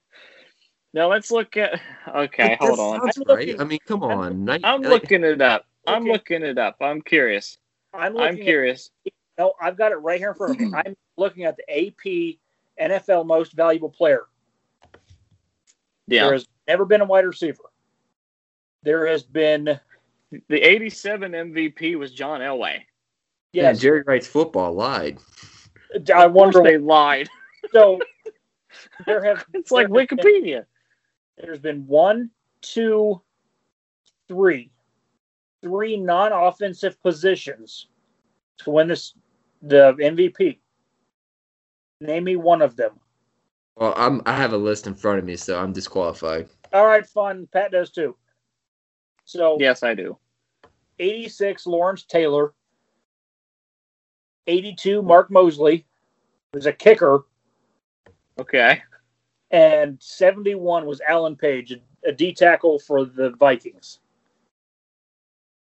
now 0.93 1.07
let's 1.09 1.31
look 1.31 1.55
at. 1.55 1.79
Okay, 2.13 2.57
hold 2.59 2.79
on. 2.79 2.99
That's 3.05 3.17
I'm 3.17 3.23
right. 3.35 3.47
looking- 3.47 3.61
I 3.61 3.63
mean, 3.63 3.79
come 3.87 4.03
on. 4.03 4.43
Night- 4.43 4.61
I'm 4.63 4.81
looking 4.81 5.23
it 5.23 5.41
up. 5.41 5.65
I'm 5.87 6.03
Okay. 6.03 6.11
looking 6.11 6.43
it 6.43 6.57
up. 6.57 6.75
I'm 6.81 7.01
curious. 7.01 7.57
I'm 7.93 8.17
I'm 8.17 8.35
curious. 8.35 8.89
At, 9.05 9.13
no, 9.37 9.53
I've 9.61 9.77
got 9.77 9.91
it 9.93 9.97
right 9.97 10.19
here 10.19 10.29
in 10.31 10.35
front 10.35 10.59
of 10.59 10.59
me. 10.59 10.73
I'm 10.85 10.95
looking 11.15 11.43
at 11.45 11.55
the 11.55 11.87
AP 11.87 12.35
NFL 12.81 13.25
Most 13.25 13.53
Valuable 13.53 13.89
Player. 13.89 14.23
There 16.07 16.31
has 16.33 16.47
never 16.67 16.85
been 16.85 17.01
a 17.01 17.05
wide 17.05 17.25
receiver. 17.25 17.63
There 18.83 19.07
has 19.07 19.23
been 19.23 19.79
the 20.49 20.61
'87 20.61 21.31
MVP 21.31 21.97
was 21.97 22.11
John 22.11 22.41
Elway. 22.41 22.81
Yeah, 23.53 23.63
yes. 23.63 23.79
Jerry 23.79 24.03
Rice 24.05 24.27
Football 24.27 24.73
lied. 24.73 25.17
I 26.13 26.27
wonder. 26.27 26.61
they 26.61 26.77
lied. 26.77 27.29
So 27.71 27.99
there 29.07 29.23
have 29.23 29.43
It's 29.55 29.71
like 29.71 29.89
there 29.89 30.01
have 30.01 30.09
been- 30.09 30.17
Wikipedia. 30.19 30.65
There's 31.37 31.57
been 31.59 31.87
one, 31.87 32.29
two, 32.61 33.21
three, 34.27 34.69
three 35.63 35.97
non-offensive 35.97 37.01
positions 37.01 37.87
to 38.59 38.69
win 38.69 38.87
this 38.87 39.15
the 39.63 39.93
MVP. 39.93 40.59
Name 42.01 42.23
me 42.23 42.35
one 42.35 42.61
of 42.61 42.75
them. 42.75 42.99
Well, 43.77 43.93
I'm 43.97 44.21
I 44.25 44.33
have 44.33 44.53
a 44.53 44.57
list 44.57 44.87
in 44.87 44.93
front 44.95 45.19
of 45.19 45.25
me, 45.25 45.35
so 45.35 45.59
I'm 45.59 45.73
disqualified. 45.73 46.47
All 46.73 46.85
right, 46.85 47.05
fun. 47.05 47.47
Pat 47.51 47.71
does 47.71 47.91
too. 47.91 48.15
So 49.25 49.57
Yes, 49.59 49.83
I 49.83 49.93
do. 49.93 50.17
86 50.99 51.67
Lawrence 51.67 52.03
Taylor, 52.03 52.53
82 54.47 55.01
Mark 55.01 55.29
Moseley 55.29 55.85
was 56.53 56.65
a 56.67 56.71
kicker, 56.73 57.25
Okay. 58.39 58.81
and 59.51 59.97
71 60.01 60.85
was 60.85 61.01
Alan 61.01 61.35
Page, 61.35 61.73
a, 61.73 61.81
a 62.07 62.11
D 62.13 62.33
tackle 62.33 62.79
for 62.79 63.03
the 63.03 63.31
Vikings. 63.31 63.99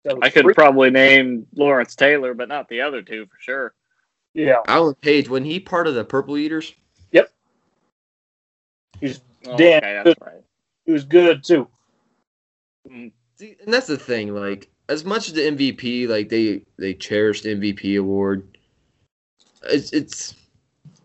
So 0.05 0.19
I 0.21 0.29
could 0.29 0.43
three- 0.43 0.53
probably 0.53 0.89
name 0.89 1.47
Lawrence 1.55 1.95
Taylor, 1.95 2.33
but 2.33 2.49
not 2.49 2.67
the 2.67 2.81
other 2.81 3.01
two 3.01 3.25
for 3.27 3.37
sure. 3.39 3.73
yeah, 4.33 4.57
Alan 4.67 4.95
Page, 4.95 5.29
when 5.29 5.45
he 5.45 5.61
part 5.61 5.87
of 5.87 5.95
the 5.95 6.03
Purple 6.03 6.35
Eaters, 6.37 6.73
he's 8.99 9.21
Oh, 9.47 9.57
Dan, 9.57 9.77
okay, 9.83 10.01
that's 10.03 10.21
right. 10.21 10.41
he 10.85 10.91
was 10.91 11.05
good 11.05 11.43
too. 11.43 11.67
Mm. 12.89 13.11
See, 13.37 13.55
and 13.63 13.73
that's 13.73 13.87
the 13.87 13.97
thing. 13.97 14.33
Like, 14.33 14.69
as 14.89 15.05
much 15.05 15.27
as 15.27 15.33
the 15.33 15.41
MVP, 15.41 16.07
like 16.07 16.29
they 16.29 16.63
they 16.77 16.93
cherish 16.93 17.41
the 17.41 17.55
MVP 17.55 17.99
award, 17.99 18.57
it's 19.63 19.91
it's 19.93 20.35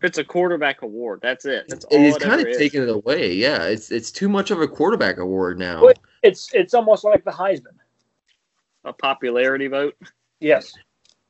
It's 0.01 0.17
a 0.17 0.23
quarterback 0.23 0.81
award. 0.81 1.19
That's 1.21 1.45
it. 1.45 1.65
That's 1.69 1.85
all 1.85 1.99
it 1.99 2.03
is 2.05 2.15
it 2.15 2.21
kind 2.21 2.41
of 2.41 2.47
is. 2.47 2.57
taking 2.57 2.81
it 2.81 2.89
away. 2.89 3.33
Yeah, 3.33 3.63
it's 3.65 3.91
it's 3.91 4.11
too 4.11 4.29
much 4.29 4.49
of 4.49 4.59
a 4.61 4.67
quarterback 4.67 5.17
award 5.17 5.59
now. 5.59 5.81
What? 5.83 5.99
It's 6.23 6.51
it's 6.53 6.73
almost 6.73 7.03
like 7.03 7.23
the 7.23 7.31
Heisman. 7.31 7.77
a 8.85 8.93
popularity 8.93 9.67
vote. 9.67 9.95
Yes, 10.39 10.73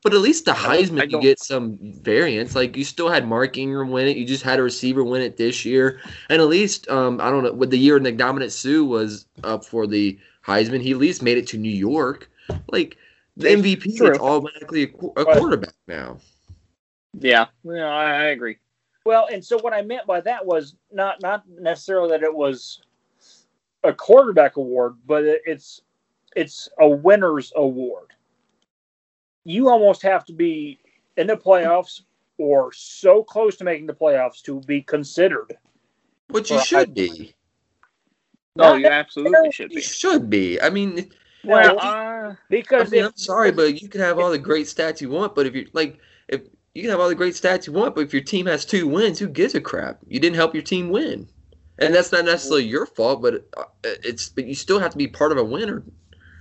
But 0.03 0.15
at 0.15 0.19
least 0.21 0.45
the 0.45 0.53
Heisman, 0.53 1.11
you 1.11 1.21
get 1.21 1.39
some 1.39 1.77
variance. 1.81 2.55
Like 2.55 2.75
you 2.75 2.83
still 2.83 3.09
had 3.09 3.27
Mark 3.27 3.57
Ingram 3.57 3.91
win 3.91 4.07
it. 4.07 4.17
You 4.17 4.25
just 4.25 4.43
had 4.43 4.57
a 4.57 4.63
receiver 4.63 5.03
win 5.03 5.21
it 5.21 5.37
this 5.37 5.63
year, 5.63 6.01
and 6.29 6.41
at 6.41 6.47
least 6.47 6.89
um, 6.89 7.21
I 7.21 7.29
don't 7.29 7.43
know. 7.43 7.53
With 7.53 7.69
the 7.69 7.77
year 7.77 7.99
Ndamukong 7.99 8.51
Suh 8.51 8.83
was 8.83 9.27
up 9.43 9.63
for 9.63 9.85
the 9.85 10.17
Heisman, 10.45 10.81
he 10.81 10.91
at 10.91 10.97
least 10.97 11.21
made 11.21 11.37
it 11.37 11.45
to 11.47 11.57
New 11.57 11.69
York. 11.69 12.29
Like 12.71 12.97
the 13.37 13.49
MVP, 13.49 13.97
true. 13.97 14.07
it's 14.07 14.19
automatically 14.19 14.83
a, 14.83 15.21
a 15.21 15.25
quarterback 15.37 15.75
now. 15.87 16.17
Yeah, 17.13 17.45
yeah, 17.63 17.87
I, 17.87 18.03
I 18.05 18.23
agree. 18.25 18.57
Well, 19.05 19.27
and 19.31 19.43
so 19.43 19.59
what 19.59 19.73
I 19.73 19.81
meant 19.81 20.07
by 20.07 20.21
that 20.21 20.45
was 20.45 20.75
not 20.91 21.21
not 21.21 21.43
necessarily 21.47 22.09
that 22.09 22.23
it 22.23 22.33
was 22.33 22.81
a 23.83 23.93
quarterback 23.93 24.57
award, 24.57 24.95
but 25.05 25.23
it, 25.23 25.41
it's 25.45 25.81
it's 26.35 26.69
a 26.79 26.87
winner's 26.87 27.51
award. 27.55 28.10
You 29.43 29.69
almost 29.69 30.01
have 30.03 30.25
to 30.25 30.33
be 30.33 30.79
in 31.17 31.27
the 31.27 31.35
playoffs 31.35 32.01
or 32.37 32.71
so 32.73 33.23
close 33.23 33.55
to 33.57 33.63
making 33.63 33.87
the 33.87 33.93
playoffs 33.93 34.41
to 34.43 34.59
be 34.61 34.81
considered. 34.81 35.57
Which 36.29 36.51
you 36.51 36.59
should 36.59 36.89
I- 36.89 36.93
be. 36.93 37.35
No, 38.55 38.75
you 38.75 38.87
absolutely 38.87 39.51
should 39.51 39.71
You 39.71 39.77
be. 39.77 39.81
should 39.81 40.29
be. 40.29 40.61
I 40.61 40.69
mean, 40.69 41.09
Well, 41.43 41.75
No, 41.75 41.79
uh, 41.79 42.33
I 42.33 42.37
because 42.49 42.91
mean, 42.91 43.01
if, 43.01 43.07
I'm 43.07 43.15
sorry, 43.17 43.51
but 43.51 43.81
you 43.81 43.87
can 43.87 44.01
have 44.01 44.19
all 44.19 44.29
the 44.29 44.37
great 44.37 44.65
stats 44.67 44.99
you 45.01 45.09
want, 45.09 45.35
but 45.35 45.45
if 45.45 45.55
you're 45.55 45.65
like, 45.73 45.99
if 46.27 46.41
you 46.75 46.81
can 46.83 46.91
have 46.91 46.99
all 46.99 47.07
the 47.09 47.15
great 47.15 47.33
stats 47.33 47.65
you 47.65 47.73
want, 47.73 47.95
but 47.95 48.01
if 48.01 48.13
your 48.13 48.21
team 48.23 48.45
has 48.47 48.65
two 48.65 48.87
wins, 48.87 49.19
who 49.19 49.27
gives 49.27 49.55
a 49.55 49.61
crap? 49.61 49.99
You 50.07 50.19
didn't 50.19 50.35
help 50.35 50.53
your 50.53 50.63
team 50.63 50.89
win, 50.89 51.29
and 51.79 51.95
that's 51.95 52.11
not 52.11 52.25
necessarily 52.25 52.65
your 52.65 52.85
fault, 52.85 53.21
but 53.21 53.47
uh, 53.57 53.63
it's 53.83 54.29
but 54.29 54.45
you 54.45 54.53
still 54.53 54.79
have 54.79 54.91
to 54.91 54.97
be 54.97 55.07
part 55.07 55.31
of 55.31 55.37
a 55.37 55.43
winner. 55.43 55.83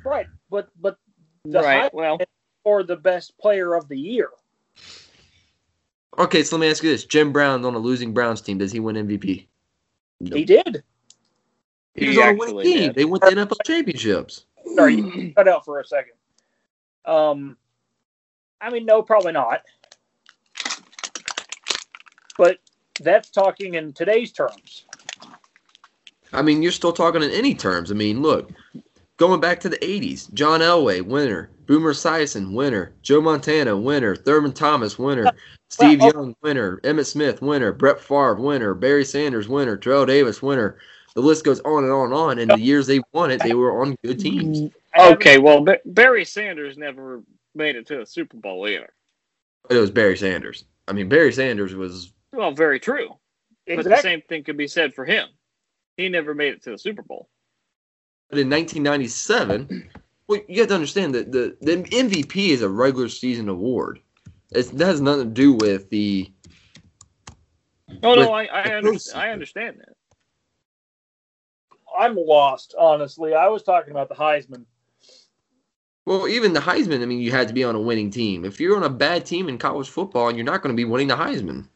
right, 0.05 0.26
but 0.51 0.68
but 0.80 0.98
the 1.44 1.61
right. 1.61 1.94
Well, 1.94 2.18
for 2.62 2.82
the 2.82 2.96
best 2.96 3.36
player 3.38 3.74
of 3.74 3.88
the 3.88 3.98
year. 3.98 4.30
Okay, 6.18 6.42
so 6.42 6.56
let 6.56 6.61
me 6.61 6.70
ask 6.70 6.82
you 6.82 6.90
this: 6.90 7.04
Jim 7.04 7.32
Brown 7.32 7.64
on 7.64 7.74
a 7.74 7.78
losing 7.78 8.12
Browns 8.12 8.40
team, 8.40 8.58
does 8.58 8.72
he 8.72 8.80
win 8.80 8.96
MVP? 8.96 9.46
He 10.32 10.44
did. 10.44 10.82
He 11.94 12.02
He 12.02 12.08
was 12.08 12.18
on 12.18 12.22
a 12.22 12.26
winning 12.34 12.42
actually 12.42 12.64
team. 12.64 12.78
did. 12.88 12.94
They 12.94 13.04
won 13.04 13.20
the 13.20 13.26
NFL 13.30 13.64
championships. 13.64 14.44
Sorry, 14.74 15.32
cut 15.36 15.48
out 15.48 15.64
for 15.64 15.80
a 15.80 15.84
second. 15.84 16.12
Um, 17.04 17.56
I 18.61 18.70
mean, 18.70 18.84
no, 18.84 19.02
probably 19.02 19.32
not. 19.32 19.62
But 22.36 22.58
that's 23.00 23.30
talking 23.30 23.74
in 23.74 23.92
today's 23.92 24.32
terms. 24.32 24.84
I 26.32 26.42
mean, 26.42 26.62
you're 26.62 26.72
still 26.72 26.92
talking 26.92 27.22
in 27.22 27.30
any 27.30 27.54
terms. 27.54 27.90
I 27.90 27.94
mean, 27.94 28.22
look, 28.22 28.50
going 29.20 29.38
back 29.38 29.60
to 29.60 29.68
the 29.68 29.76
80s, 29.76 30.32
John 30.32 30.60
Elway, 30.60 31.02
winner. 31.02 31.50
Boomer 31.66 31.92
Esiason, 31.92 32.54
winner. 32.54 32.94
Joe 33.02 33.20
Montana, 33.20 33.76
winner. 33.76 34.16
Thurman 34.16 34.52
Thomas, 34.52 34.98
winner. 34.98 35.30
Steve 35.68 36.00
Well, 36.00 36.12
Young, 36.14 36.36
winner. 36.42 36.78
Emmitt 36.78 37.04
Smith, 37.06 37.42
winner. 37.42 37.70
Brett 37.70 38.00
Favre, 38.00 38.36
winner. 38.36 38.72
Barry 38.74 39.04
Sanders, 39.04 39.46
winner. 39.46 39.76
Terrell 39.76 40.06
Davis, 40.06 40.42
winner. 40.42 40.78
The 41.14 41.20
list 41.20 41.44
goes 41.44 41.60
on 41.60 41.84
and 41.84 41.92
on 41.92 42.06
and 42.06 42.14
on. 42.14 42.38
And 42.38 42.50
the 42.50 42.58
years 42.58 42.86
they 42.86 43.02
won 43.12 43.30
it, 43.30 43.42
they 43.42 43.52
were 43.52 43.82
on 43.82 43.94
good 44.02 44.18
teams. 44.18 44.72
okay. 44.98 45.36
Well, 45.38 45.60
Ba- 45.60 45.80
Barry 45.84 46.24
Sanders 46.24 46.78
never 46.78 47.22
made 47.54 47.76
it 47.76 47.86
to 47.88 48.00
a 48.00 48.06
Super 48.06 48.38
Bowl 48.38 48.66
either. 48.66 48.88
It 49.68 49.76
was 49.76 49.90
Barry 49.90 50.16
Sanders. 50.16 50.64
I 50.88 50.92
mean, 50.92 51.10
Barry 51.10 51.32
Sanders 51.32 51.74
was. 51.74 52.12
Well, 52.32 52.52
very 52.52 52.80
true. 52.80 53.10
But 53.66 53.84
the 53.84 53.98
same 53.98 54.22
thing 54.22 54.44
could 54.44 54.56
be 54.56 54.66
said 54.66 54.94
for 54.94 55.04
him. 55.04 55.28
He 55.98 56.08
never 56.08 56.34
made 56.34 56.54
it 56.54 56.62
to 56.62 56.70
the 56.70 56.78
Super 56.78 57.02
Bowl. 57.02 57.28
But 58.30 58.38
in 58.38 58.48
1997, 58.48 59.90
well, 60.28 60.40
you 60.48 60.60
have 60.60 60.68
to 60.68 60.74
understand 60.74 61.14
that 61.16 61.32
the, 61.32 61.56
the 61.60 61.76
MVP 61.82 62.50
is 62.50 62.62
a 62.62 62.68
regular 62.68 63.08
season 63.08 63.48
award. 63.48 63.98
It's, 64.52 64.70
that 64.70 64.86
has 64.86 65.00
nothing 65.00 65.24
to 65.24 65.30
do 65.30 65.52
with 65.54 65.90
the 65.90 66.30
Oh 68.04 68.10
With 68.16 68.26
no, 68.26 68.32
I 68.32 68.44
I, 68.44 68.76
under. 68.76 68.92
I 69.16 69.30
understand 69.30 69.78
that. 69.80 69.94
I'm 71.98 72.16
lost, 72.16 72.74
honestly. 72.78 73.34
I 73.34 73.48
was 73.48 73.64
talking 73.64 73.90
about 73.90 74.08
the 74.08 74.14
Heisman. 74.14 74.64
Well, 76.06 76.28
even 76.28 76.52
the 76.52 76.60
Heisman, 76.60 77.02
I 77.02 77.06
mean, 77.06 77.20
you 77.20 77.32
had 77.32 77.48
to 77.48 77.54
be 77.54 77.64
on 77.64 77.74
a 77.74 77.80
winning 77.80 78.10
team. 78.10 78.44
If 78.44 78.60
you're 78.60 78.76
on 78.76 78.84
a 78.84 78.88
bad 78.88 79.26
team 79.26 79.48
in 79.48 79.58
college 79.58 79.88
football, 79.88 80.32
you're 80.32 80.44
not 80.44 80.62
going 80.62 80.74
to 80.74 80.76
be 80.80 80.84
winning 80.84 81.08
the 81.08 81.16
Heisman. 81.16 81.68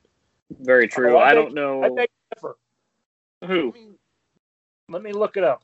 Very 0.61 0.87
true. 0.89 1.15
Oh, 1.17 1.19
I 1.19 1.31
I 1.31 1.35
think- 1.35 1.47
don't 1.47 1.55
know 1.55 1.83
I 1.85 1.89
beg 1.91 2.09
to 2.09 2.35
differ. 2.37 2.57
who. 3.47 3.75
Let 4.89 5.03
me 5.03 5.13
look 5.13 5.37
it 5.37 5.45
up, 5.45 5.63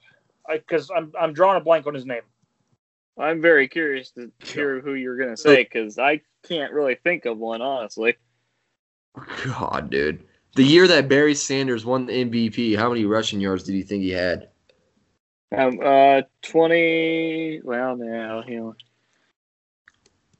because 0.48 0.90
I'm 0.94 1.12
I'm 1.18 1.32
drawing 1.32 1.60
a 1.60 1.64
blank 1.64 1.86
on 1.86 1.94
his 1.94 2.06
name. 2.06 2.22
I'm 3.18 3.42
very 3.42 3.68
curious 3.68 4.10
to 4.12 4.30
hear 4.42 4.80
who 4.80 4.94
you're 4.94 5.16
going 5.16 5.30
to 5.30 5.36
say 5.36 5.64
because 5.64 5.98
I 5.98 6.20
can't 6.48 6.72
really 6.72 6.94
think 6.94 7.26
of 7.26 7.38
one 7.38 7.60
honestly. 7.60 8.16
God, 9.44 9.90
dude. 9.90 10.24
The 10.56 10.64
year 10.64 10.88
that 10.88 11.08
Barry 11.08 11.34
Sanders 11.34 11.84
won 11.84 12.06
the 12.06 12.12
MVP, 12.12 12.76
how 12.76 12.88
many 12.88 13.04
rushing 13.04 13.40
yards 13.40 13.62
did 13.62 13.74
you 13.74 13.82
think 13.82 14.02
he 14.02 14.10
had? 14.10 14.48
Um, 15.56 15.80
uh, 15.82 16.22
twenty. 16.42 17.60
Well, 17.62 17.96
now 17.96 18.44
you 18.46 18.56
know. 18.60 18.74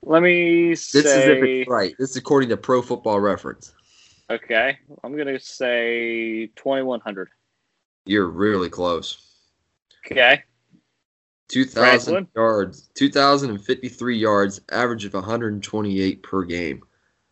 Let 0.03 0.23
me 0.23 0.75
say. 0.75 1.03
This 1.03 1.13
is 1.13 1.27
if 1.27 1.43
it's 1.43 1.69
right. 1.69 1.95
This 1.99 2.11
is 2.11 2.17
according 2.17 2.49
to 2.51 2.57
Pro 2.57 2.81
Football 2.81 3.21
Reference. 3.21 3.75
Okay, 4.31 4.79
I'm 5.03 5.17
gonna 5.17 5.41
say 5.41 6.47
twenty-one 6.55 7.01
hundred. 7.01 7.29
You're 8.07 8.29
really 8.29 8.71
close. 8.71 9.30
Okay. 10.07 10.43
2,000 11.49 11.83
Franklin? 11.83 12.29
yards, 12.37 12.91
2,053 12.95 14.17
yards, 14.17 14.61
average 14.71 15.05
of 15.05 15.15
128 15.15 16.23
per 16.23 16.45
game. 16.45 16.83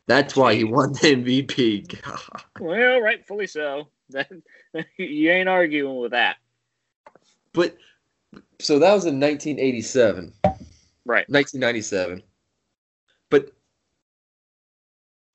That's 0.09 0.35
why 0.35 0.55
he 0.55 0.65
won 0.65 0.93
the 0.93 0.99
MVP. 0.99 2.03
God. 2.03 2.43
Well, 2.61 3.01
rightfully 3.01 3.47
so. 3.47 3.89
That 4.11 4.29
you 4.97 5.31
ain't 5.31 5.49
arguing 5.49 5.99
with 6.01 6.11
that. 6.13 6.37
But 7.53 7.77
so 8.59 8.79
that 8.79 8.93
was 8.93 9.05
in 9.05 9.21
1987, 9.21 10.33
Right. 11.05 11.29
1997. 11.29 12.23
But 13.31 13.53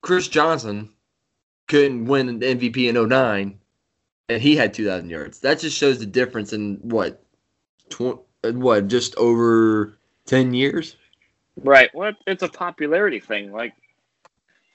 Chris 0.02 0.28
Johnson 0.28 0.90
couldn't 1.68 2.04
win 2.04 2.38
the 2.38 2.54
MVP 2.54 2.88
in 2.88 3.08
09, 3.08 3.58
and 4.28 4.42
he 4.42 4.54
had 4.54 4.74
2,000 4.74 5.08
yards. 5.08 5.40
That 5.40 5.58
just 5.60 5.76
shows 5.76 5.98
the 5.98 6.06
difference 6.06 6.52
in 6.52 6.78
what, 6.82 7.23
tw- 7.94 8.18
what, 8.54 8.88
just 8.88 9.14
over 9.16 9.98
10 10.26 10.54
years? 10.54 10.96
Right. 11.62 11.90
Well, 11.94 12.12
it's 12.26 12.42
a 12.42 12.48
popularity 12.48 13.20
thing. 13.20 13.52
Like 13.52 13.72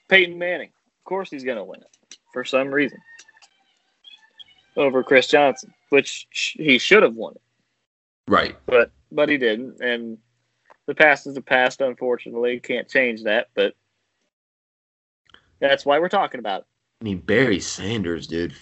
Peyton 0.08 0.38
Manning. 0.38 0.70
Of 1.00 1.04
course 1.06 1.30
he's 1.30 1.44
going 1.44 1.58
to 1.58 1.64
win 1.64 1.82
it 1.82 2.18
for 2.34 2.46
some 2.46 2.70
reason 2.70 3.00
over 4.78 5.04
Chris 5.04 5.28
Johnson, 5.28 5.74
which 5.90 6.28
sh- 6.32 6.56
he 6.58 6.78
should 6.78 7.04
have 7.04 7.16
won 7.16 7.34
it, 7.36 7.42
Right. 8.28 8.56
but 8.66 8.92
but 9.12 9.28
he 9.28 9.38
didn't. 9.38 9.82
And 9.82 10.18
the 10.86 10.94
past 10.96 11.28
is 11.28 11.34
the 11.34 11.42
past. 11.42 11.82
Unfortunately, 11.82 12.60
can't 12.60 12.88
change 12.88 13.24
that. 13.24 13.48
But 13.56 13.74
that's 15.60 15.86
why 15.86 16.00
we're 16.00 16.10
talking 16.10 16.40
about 16.40 16.62
it. 16.62 16.68
I 17.02 17.04
mean, 17.06 17.18
Barry 17.20 17.60
Sanders, 17.60 18.28
dude. 18.28 18.54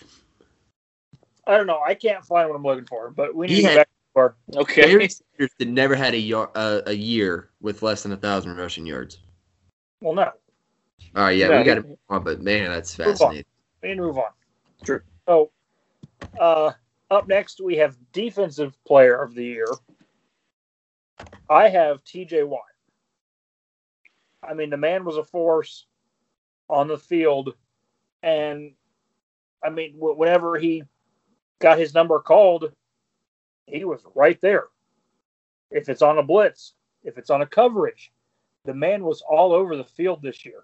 I 1.45 1.57
don't 1.57 1.67
know. 1.67 1.81
I 1.85 1.93
can't 1.93 2.23
find 2.25 2.49
what 2.49 2.55
I'm 2.55 2.63
looking 2.63 2.85
for, 2.85 3.09
but 3.11 3.35
we 3.35 3.47
need 3.47 3.55
He 3.55 3.61
to 3.61 3.67
had- 3.67 3.75
back 3.77 3.89
to 4.17 4.21
our. 4.21 4.35
Okay. 4.55 4.81
Barry 4.83 5.09
Sanders 5.09 5.51
had 5.59 5.69
never 5.69 5.95
had 5.95 6.13
a 6.13 6.17
yar- 6.19 6.51
uh, 6.55 6.81
a 6.87 6.93
year 6.93 7.49
with 7.61 7.81
less 7.81 8.03
than 8.03 8.11
a 8.11 8.17
thousand 8.17 8.55
rushing 8.57 8.85
yards. 8.85 9.19
Well, 10.01 10.13
no, 10.13 10.31
All 11.15 11.23
right, 11.23 11.37
yeah, 11.37 11.47
No, 11.47 11.57
we 11.59 11.63
got 11.63 11.75
to 11.75 11.81
move 11.83 11.97
on, 12.09 12.23
but 12.23 12.41
man, 12.41 12.69
that's 12.69 12.97
Move 12.99 13.07
on. 13.07 13.17
fascinating. 13.17 13.45
we 13.81 13.89
need 13.89 13.95
to 13.95 14.01
move 14.01 14.17
on. 14.17 14.31
True. 14.83 15.01
So, 15.27 15.51
uh, 16.39 16.71
up 17.09 17.27
next 17.27 17.61
we 17.63 17.77
have 17.77 17.97
defensive 18.13 18.75
player 18.85 19.21
of 19.21 19.33
the 19.33 19.43
year. 19.43 19.67
I 21.49 21.69
have 21.69 22.03
T.J. 22.03 22.43
Watt. 22.43 22.61
I 24.43 24.53
mean, 24.53 24.69
the 24.69 24.77
man 24.77 25.03
was 25.03 25.17
a 25.17 25.23
force 25.23 25.85
on 26.69 26.87
the 26.87 26.97
field, 26.97 27.55
and 28.21 28.73
I 29.63 29.69
mean, 29.69 29.93
wh- 29.93 30.17
whenever 30.17 30.57
he 30.59 30.83
got 31.59 31.79
his 31.79 31.93
number 31.95 32.19
called, 32.19 32.71
he 33.67 33.85
was 33.85 34.01
right 34.15 34.39
there. 34.41 34.65
If 35.69 35.89
it's 35.89 36.01
on 36.01 36.17
a 36.17 36.23
blitz, 36.23 36.73
if 37.03 37.17
it's 37.17 37.29
on 37.29 37.41
a 37.41 37.45
coverage, 37.45 38.11
the 38.65 38.73
man 38.73 39.03
was 39.03 39.21
all 39.29 39.53
over 39.53 39.75
the 39.75 39.83
field 39.83 40.21
this 40.21 40.45
year. 40.45 40.63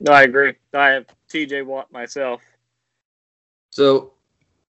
No, 0.00 0.12
I 0.12 0.22
agree. 0.22 0.54
I 0.74 0.88
have 0.88 1.06
T.J. 1.28 1.62
Watt 1.62 1.90
myself. 1.92 2.42
So, 3.70 4.12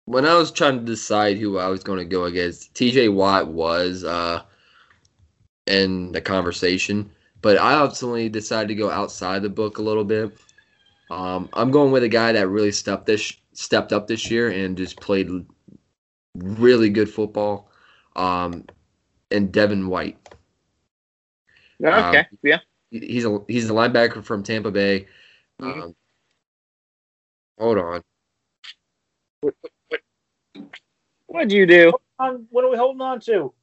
when 0.05 0.25
I 0.25 0.35
was 0.35 0.51
trying 0.51 0.79
to 0.79 0.85
decide 0.85 1.37
who 1.37 1.57
I 1.57 1.67
was 1.67 1.83
going 1.83 1.99
to 1.99 2.05
go 2.05 2.25
against, 2.25 2.73
TJ 2.73 3.13
Watt 3.13 3.47
was 3.47 4.05
uh, 4.05 4.41
in 5.67 6.13
the 6.13 6.21
conversation, 6.21 7.11
but 7.41 7.57
I 7.57 7.73
ultimately 7.73 8.29
decided 8.29 8.69
to 8.69 8.75
go 8.75 8.89
outside 8.89 9.41
the 9.41 9.49
book 9.49 9.79
a 9.79 9.81
little 9.81 10.05
bit. 10.05 10.37
Um, 11.11 11.49
I'm 11.51 11.71
going 11.71 11.91
with 11.91 12.03
a 12.03 12.09
guy 12.09 12.31
that 12.31 12.47
really 12.47 12.71
stepped 12.71 13.05
this 13.05 13.33
stepped 13.51 13.91
up 13.91 14.07
this 14.07 14.31
year 14.31 14.49
and 14.49 14.77
just 14.77 14.99
played 15.01 15.29
really 16.37 16.89
good 16.89 17.09
football, 17.09 17.69
um, 18.15 18.65
and 19.31 19.51
Devin 19.51 19.87
White. 19.87 20.17
Okay. 21.83 22.19
Um, 22.19 22.25
yeah. 22.43 22.59
He's 22.91 23.25
a 23.25 23.39
he's 23.47 23.69
a 23.69 23.73
linebacker 23.73 24.23
from 24.23 24.43
Tampa 24.43 24.71
Bay. 24.71 25.07
Mhm. 25.61 25.83
Um, 25.83 25.95
hold 27.59 27.77
on. 27.77 28.01
What'd 31.27 31.51
you 31.51 31.65
do? 31.65 31.93
On, 32.19 32.47
what 32.49 32.63
are 32.63 32.69
we 32.69 32.77
holding 32.77 33.01
on 33.01 33.19
to? 33.21 33.53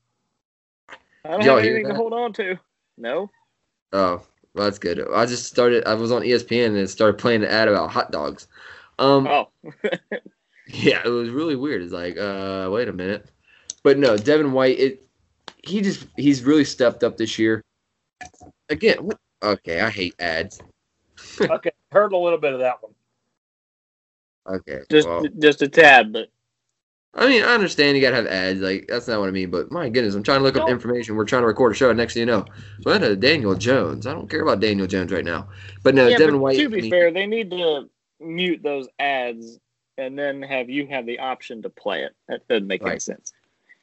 I 1.25 1.31
don't 1.31 1.43
Y'all 1.43 1.57
have 1.57 1.64
anything 1.64 1.89
to 1.89 1.95
hold 1.95 2.12
on 2.12 2.33
to. 2.35 2.59
No. 2.99 3.31
Oh, 3.93 4.22
well, 4.55 4.64
that's 4.64 4.79
good. 4.79 5.05
I 5.12 5.27
just 5.27 5.47
started. 5.47 5.85
I 5.87 5.95
was 5.95 6.12
on 6.12 6.22
ESPN 6.22 6.66
and 6.66 6.77
it 6.77 6.89
started 6.89 7.18
playing 7.18 7.43
an 7.43 7.49
ad 7.49 7.68
about 7.68 7.91
hot 7.91 8.12
dogs. 8.12 8.47
Um, 8.99 9.27
Oh. 9.27 9.49
yeah, 10.75 11.03
it 11.05 11.09
was 11.09 11.31
really 11.31 11.57
weird. 11.57 11.83
It's 11.83 11.93
like, 11.93 12.16
uh, 12.16 12.68
wait 12.72 12.89
a 12.89 12.93
minute. 12.93 13.31
But 13.83 13.99
no, 13.99 14.16
Devin 14.16 14.53
White. 14.53 14.79
It 14.79 15.07
he 15.62 15.81
just 15.81 16.07
he's 16.16 16.43
really 16.43 16.64
stepped 16.64 17.05
up 17.05 17.16
this 17.16 17.39
year. 17.39 17.62
Again, 18.68 18.99
what? 18.99 19.18
Okay, 19.43 19.81
I 19.81 19.91
hate 19.91 20.14
ads. 20.18 20.61
Okay, 21.41 21.70
heard 21.91 22.12
a 22.12 22.16
little 22.16 22.39
bit 22.39 22.53
of 22.53 22.61
that 22.61 22.83
one. 22.83 22.93
Okay, 24.47 24.81
Just 24.91 25.09
well, 25.09 25.25
just 25.39 25.62
a 25.62 25.68
tad, 25.68 26.12
but 26.12 26.29
I 27.14 27.29
mean, 27.29 27.43
I 27.43 27.55
understand 27.55 27.97
you 27.97 28.03
gotta 28.03 28.16
have 28.16 28.27
ads. 28.27 28.61
Like 28.61 28.87
that's 28.89 29.09
not 29.09 29.20
what 29.20 29.29
I 29.29 29.33
mean. 29.33 29.51
But 29.51 29.70
my 29.70 29.89
goodness, 29.89 30.14
I'm 30.14 30.22
trying 30.22 30.41
to 30.41 30.45
look 30.45 30.57
up 30.57 30.68
information. 30.68 31.16
We're 31.16 31.25
trying 31.25 31.43
to 31.43 31.47
record 31.47 31.72
a 31.72 31.75
show. 31.75 31.89
and 31.89 31.97
Next 31.97 32.14
thing 32.14 32.22
you 32.22 32.27
know, 32.27 32.45
so 32.83 32.91
I 32.91 32.95
had 32.95 33.03
a 33.05 33.16
Daniel 33.16 33.55
Jones. 33.55 34.07
I 34.07 34.12
don't 34.12 34.29
care 34.29 34.43
about 34.43 34.61
Daniel 34.61 34.87
Jones 34.87 35.12
right 35.12 35.25
now. 35.25 35.49
But 35.83 35.95
no, 35.95 36.09
yeah, 36.09 36.18
Devin 36.18 36.37
but 36.37 36.41
White. 36.41 36.57
to 36.59 36.64
I 36.64 36.68
be 36.68 36.83
mean, 36.83 36.91
fair, 36.91 37.12
they 37.12 37.27
need 37.27 37.51
to 37.53 37.89
mute 38.20 38.62
those 38.62 38.89
ads 38.99 39.59
and 39.99 40.19
then 40.19 40.43
have 40.43 40.69
you 40.69 40.87
have 40.89 41.07
the 41.07 41.19
option 41.19 41.63
to 41.63 41.71
play 41.71 42.03
it. 42.05 42.15
That 42.29 42.47
doesn't 42.49 42.67
make 42.67 42.83
any 42.87 42.99
sense. 42.99 43.33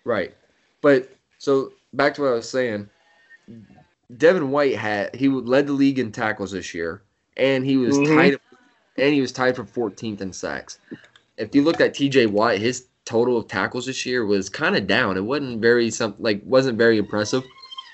Right. 0.03 0.33
But 0.81 1.09
so 1.37 1.73
back 1.93 2.13
to 2.15 2.21
what 2.21 2.29
I 2.29 2.33
was 2.33 2.49
saying. 2.49 2.89
Devin 4.17 4.51
White 4.51 4.75
had 4.75 5.15
he 5.15 5.29
led 5.29 5.67
the 5.67 5.73
league 5.73 5.99
in 5.99 6.11
tackles 6.11 6.51
this 6.51 6.73
year, 6.73 7.01
and 7.37 7.65
he 7.65 7.77
was 7.77 7.97
Mhm. 7.97 8.15
tied 8.15 8.39
and 8.97 9.13
he 9.13 9.21
was 9.21 9.31
tied 9.31 9.55
for 9.55 9.63
14th 9.63 10.21
in 10.21 10.33
sacks. 10.33 10.79
If 11.37 11.55
you 11.55 11.63
looked 11.63 11.79
at 11.81 11.93
T.J. 11.93 12.25
Watt, 12.27 12.57
his 12.57 12.87
total 13.05 13.37
of 13.37 13.47
tackles 13.47 13.85
this 13.85 14.05
year 14.05 14.25
was 14.25 14.49
kind 14.49 14.75
of 14.75 14.85
down. 14.85 15.17
It 15.17 15.21
wasn't 15.21 15.61
very 15.61 15.89
some 15.89 16.15
like 16.19 16.41
wasn't 16.45 16.77
very 16.77 16.97
impressive. 16.97 17.43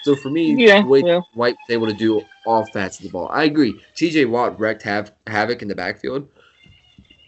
So 0.03 0.15
for 0.15 0.29
me, 0.29 0.55
Yeah, 0.65 0.81
the 0.81 0.87
way 0.87 1.03
yeah. 1.05 1.21
White 1.33 1.55
was 1.67 1.73
able 1.75 1.87
to 1.87 1.93
do 1.93 2.23
all 2.45 2.65
facets 2.65 2.99
of 2.99 3.03
the 3.05 3.09
ball, 3.11 3.29
I 3.31 3.43
agree. 3.43 3.79
T.J. 3.95 4.25
Watt 4.25 4.59
wrecked 4.59 4.81
hav- 4.81 5.11
havoc 5.27 5.61
in 5.61 5.67
the 5.67 5.75
backfield, 5.75 6.27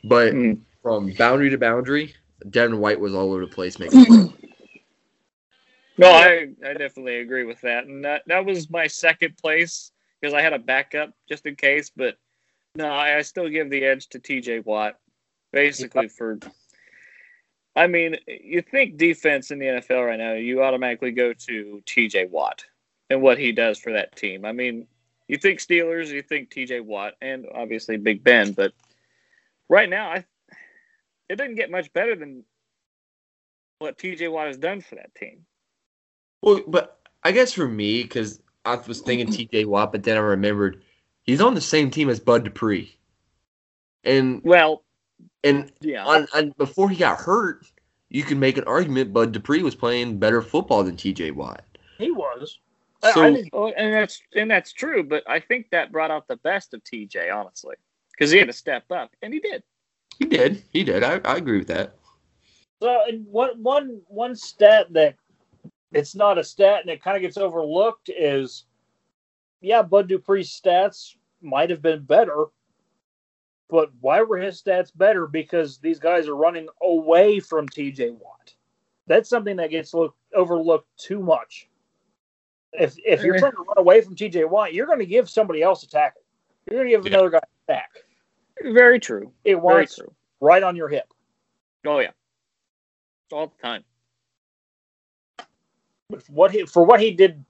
but 0.04 0.34
Mm. 0.34 0.60
From 0.82 1.12
boundary 1.14 1.50
to 1.50 1.58
boundary, 1.58 2.14
Devin 2.50 2.80
White 2.80 3.00
was 3.00 3.14
all 3.14 3.32
over 3.32 3.42
the 3.42 3.52
place 3.52 3.80
making. 3.80 4.06
Mm-hmm. 4.06 4.46
No, 5.98 6.10
I, 6.10 6.48
I 6.66 6.74
definitely 6.74 7.18
agree 7.18 7.44
with 7.44 7.60
that. 7.62 7.86
And 7.86 8.06
that, 8.06 8.24
that 8.28 8.46
was 8.46 8.70
my 8.70 8.88
second 8.88 9.36
place 9.38 9.92
because 10.20 10.34
I 10.34 10.42
had 10.42 10.54
a 10.54 10.60
backup 10.60 11.14
just 11.28 11.46
in 11.46 11.58
case. 11.58 11.92
But 11.94 12.16
no, 12.76 12.88
I, 12.88 13.18
I 13.18 13.22
still 13.22 13.50
give 13.50 13.70
the 13.70 13.84
edge 13.84 14.08
to 14.10 14.20
TJ 14.20 14.66
Watt 14.66 14.98
basically 15.52 16.08
for. 16.08 16.40
I 17.76 17.88
mean, 17.88 18.16
you 18.28 18.62
think 18.62 18.98
defense 18.98 19.52
in 19.52 19.60
the 19.60 19.66
NFL 19.66 20.08
right 20.08 20.18
now, 20.18 20.34
you 20.34 20.64
automatically 20.64 21.12
go 21.12 21.34
to 21.34 21.84
TJ 21.86 22.30
Watt 22.30 22.64
and 23.10 23.22
what 23.22 23.38
he 23.38 23.52
does 23.52 23.78
for 23.78 23.92
that 23.94 24.16
team. 24.16 24.46
I 24.46 24.54
mean, 24.54 24.88
you 25.28 25.38
think 25.38 25.60
Steelers, 25.60 26.08
you 26.08 26.22
think 26.22 26.50
TJ 26.50 26.82
Watt, 26.82 27.14
and 27.22 27.46
obviously 27.54 27.98
Big 27.98 28.24
Ben. 28.24 28.54
But 28.54 28.74
right 29.68 29.90
now, 29.90 30.12
I 30.12 30.26
it 31.30 31.38
doesn't 31.38 31.56
get 31.56 31.72
much 31.72 31.92
better 31.94 32.16
than 32.16 32.44
what 33.80 33.98
TJ 33.98 34.32
Watt 34.32 34.48
has 34.48 34.58
done 34.58 34.82
for 34.82 34.96
that 34.96 35.14
team. 35.16 35.46
Well, 36.42 36.62
but 36.68 37.00
I 37.24 37.32
guess 37.32 37.54
for 37.54 37.68
me, 37.68 38.04
because 38.04 38.42
I 38.66 38.76
was 38.76 39.02
thinking 39.02 39.32
T.J. 39.32 39.66
Watt, 39.66 39.92
but 39.92 40.04
then 40.04 40.18
I 40.18 40.22
remembered 40.22 40.82
he's 41.24 41.42
on 41.42 41.54
the 41.54 41.62
same 41.62 41.92
team 41.92 42.10
as 42.10 42.20
Bud 42.20 42.44
Dupree, 42.44 42.98
and 44.04 44.42
Well, 44.44 44.84
and 45.44 45.72
yeah. 45.82 46.06
on, 46.06 46.28
on 46.34 46.54
before 46.58 46.90
he 46.90 46.96
got 46.96 47.20
hurt, 47.20 47.66
you 48.10 48.24
can 48.24 48.40
make 48.40 48.58
an 48.58 48.64
argument 48.66 49.14
Bud 49.14 49.32
Dupree 49.32 49.64
was 49.64 49.76
playing 49.76 50.18
better 50.18 50.42
football 50.42 50.84
than 50.84 50.96
T.J. 50.96 51.32
Watt. 51.32 51.64
He 51.98 52.12
was. 52.12 52.60
So 53.14 53.24
I 53.24 53.34
think 53.34 53.50
Oh, 53.54 53.70
and 53.70 53.94
that's 53.94 54.22
and 54.36 54.52
that's 54.52 54.74
true, 54.74 55.04
but 55.04 55.24
I 55.28 55.40
think 55.40 55.70
that 55.72 55.92
brought 55.92 56.12
out 56.12 56.28
the 56.28 56.36
best 56.38 56.74
of 56.74 56.84
TJ, 56.84 57.34
honestly, 57.34 57.76
because 58.12 58.30
he 58.32 58.38
had 58.38 58.48
to 58.48 58.54
step 58.54 58.84
up, 58.92 59.12
and 59.22 59.34
he 59.34 59.40
did. 59.40 59.64
He 60.20 60.26
did, 60.26 60.64
he 60.72 60.84
did. 60.84 61.04
I, 61.04 61.20
I 61.26 61.38
agree 61.38 61.58
with 61.60 61.68
that. 61.70 61.96
So, 62.82 62.98
and 63.08 63.26
one 63.28 63.62
one 63.62 64.02
one 64.08 64.36
stat 64.36 64.88
that 64.94 65.16
it's 65.92 66.16
not 66.16 66.38
a 66.38 66.44
stat 66.44 66.82
and 66.82 66.90
it 66.90 67.02
kind 67.04 67.18
of 67.18 67.22
gets 67.22 67.38
overlooked 67.38 68.10
is, 68.10 68.66
yeah, 69.60 69.82
Bud 69.82 70.08
Dupree's 70.10 70.50
stats 70.50 71.16
might 71.42 71.70
have 71.72 71.82
been 71.82 72.04
better, 72.04 72.46
but 73.70 73.90
why 74.00 74.22
were 74.22 74.38
his 74.38 74.62
stats 74.62 74.92
better? 74.96 75.28
Because 75.28 75.78
these 75.80 76.00
guys 76.00 76.28
are 76.28 76.36
running 76.36 76.68
away 76.82 77.40
from 77.40 77.68
T.J. 77.68 78.12
Watt. 78.12 78.54
That's 79.08 79.30
something 79.30 79.58
that 79.58 79.72
gets 79.72 79.94
look, 79.94 80.16
overlooked 80.36 80.88
too 80.98 81.20
much. 81.20 81.68
If 82.74 82.96
if 83.06 83.24
you're 83.24 83.40
trying 83.40 83.54
to 83.54 83.64
run 83.68 83.78
away 83.78 84.02
from 84.02 84.16
T.J. 84.16 84.46
Watt, 84.46 84.74
you're 84.74 84.86
going 84.86 85.00
to 85.00 85.06
give 85.06 85.30
somebody 85.30 85.62
else 85.64 85.84
a 85.84 85.90
tackle. 85.90 86.22
You're 86.70 86.80
going 86.84 86.92
to 86.92 86.96
give 86.98 87.06
Yeah. 87.12 87.18
another 87.18 87.32
guy 87.32 87.40
a 87.40 87.74
sack. 87.74 87.90
Very 88.64 89.00
true. 89.00 89.32
It 89.44 89.56
Very 89.56 89.62
wants 89.62 89.96
true. 89.96 90.14
right 90.42 90.64
on 90.64 90.76
your 90.76 90.90
hip. 90.90 91.12
Oh 91.86 92.00
yeah, 92.00 92.12
all 93.32 93.48
the 93.48 93.62
time. 93.62 93.84
But 96.10 96.28
what 96.30 96.52
he 96.52 96.66
for 96.66 96.84
what 96.84 97.00
he 97.00 97.12
did 97.12 97.44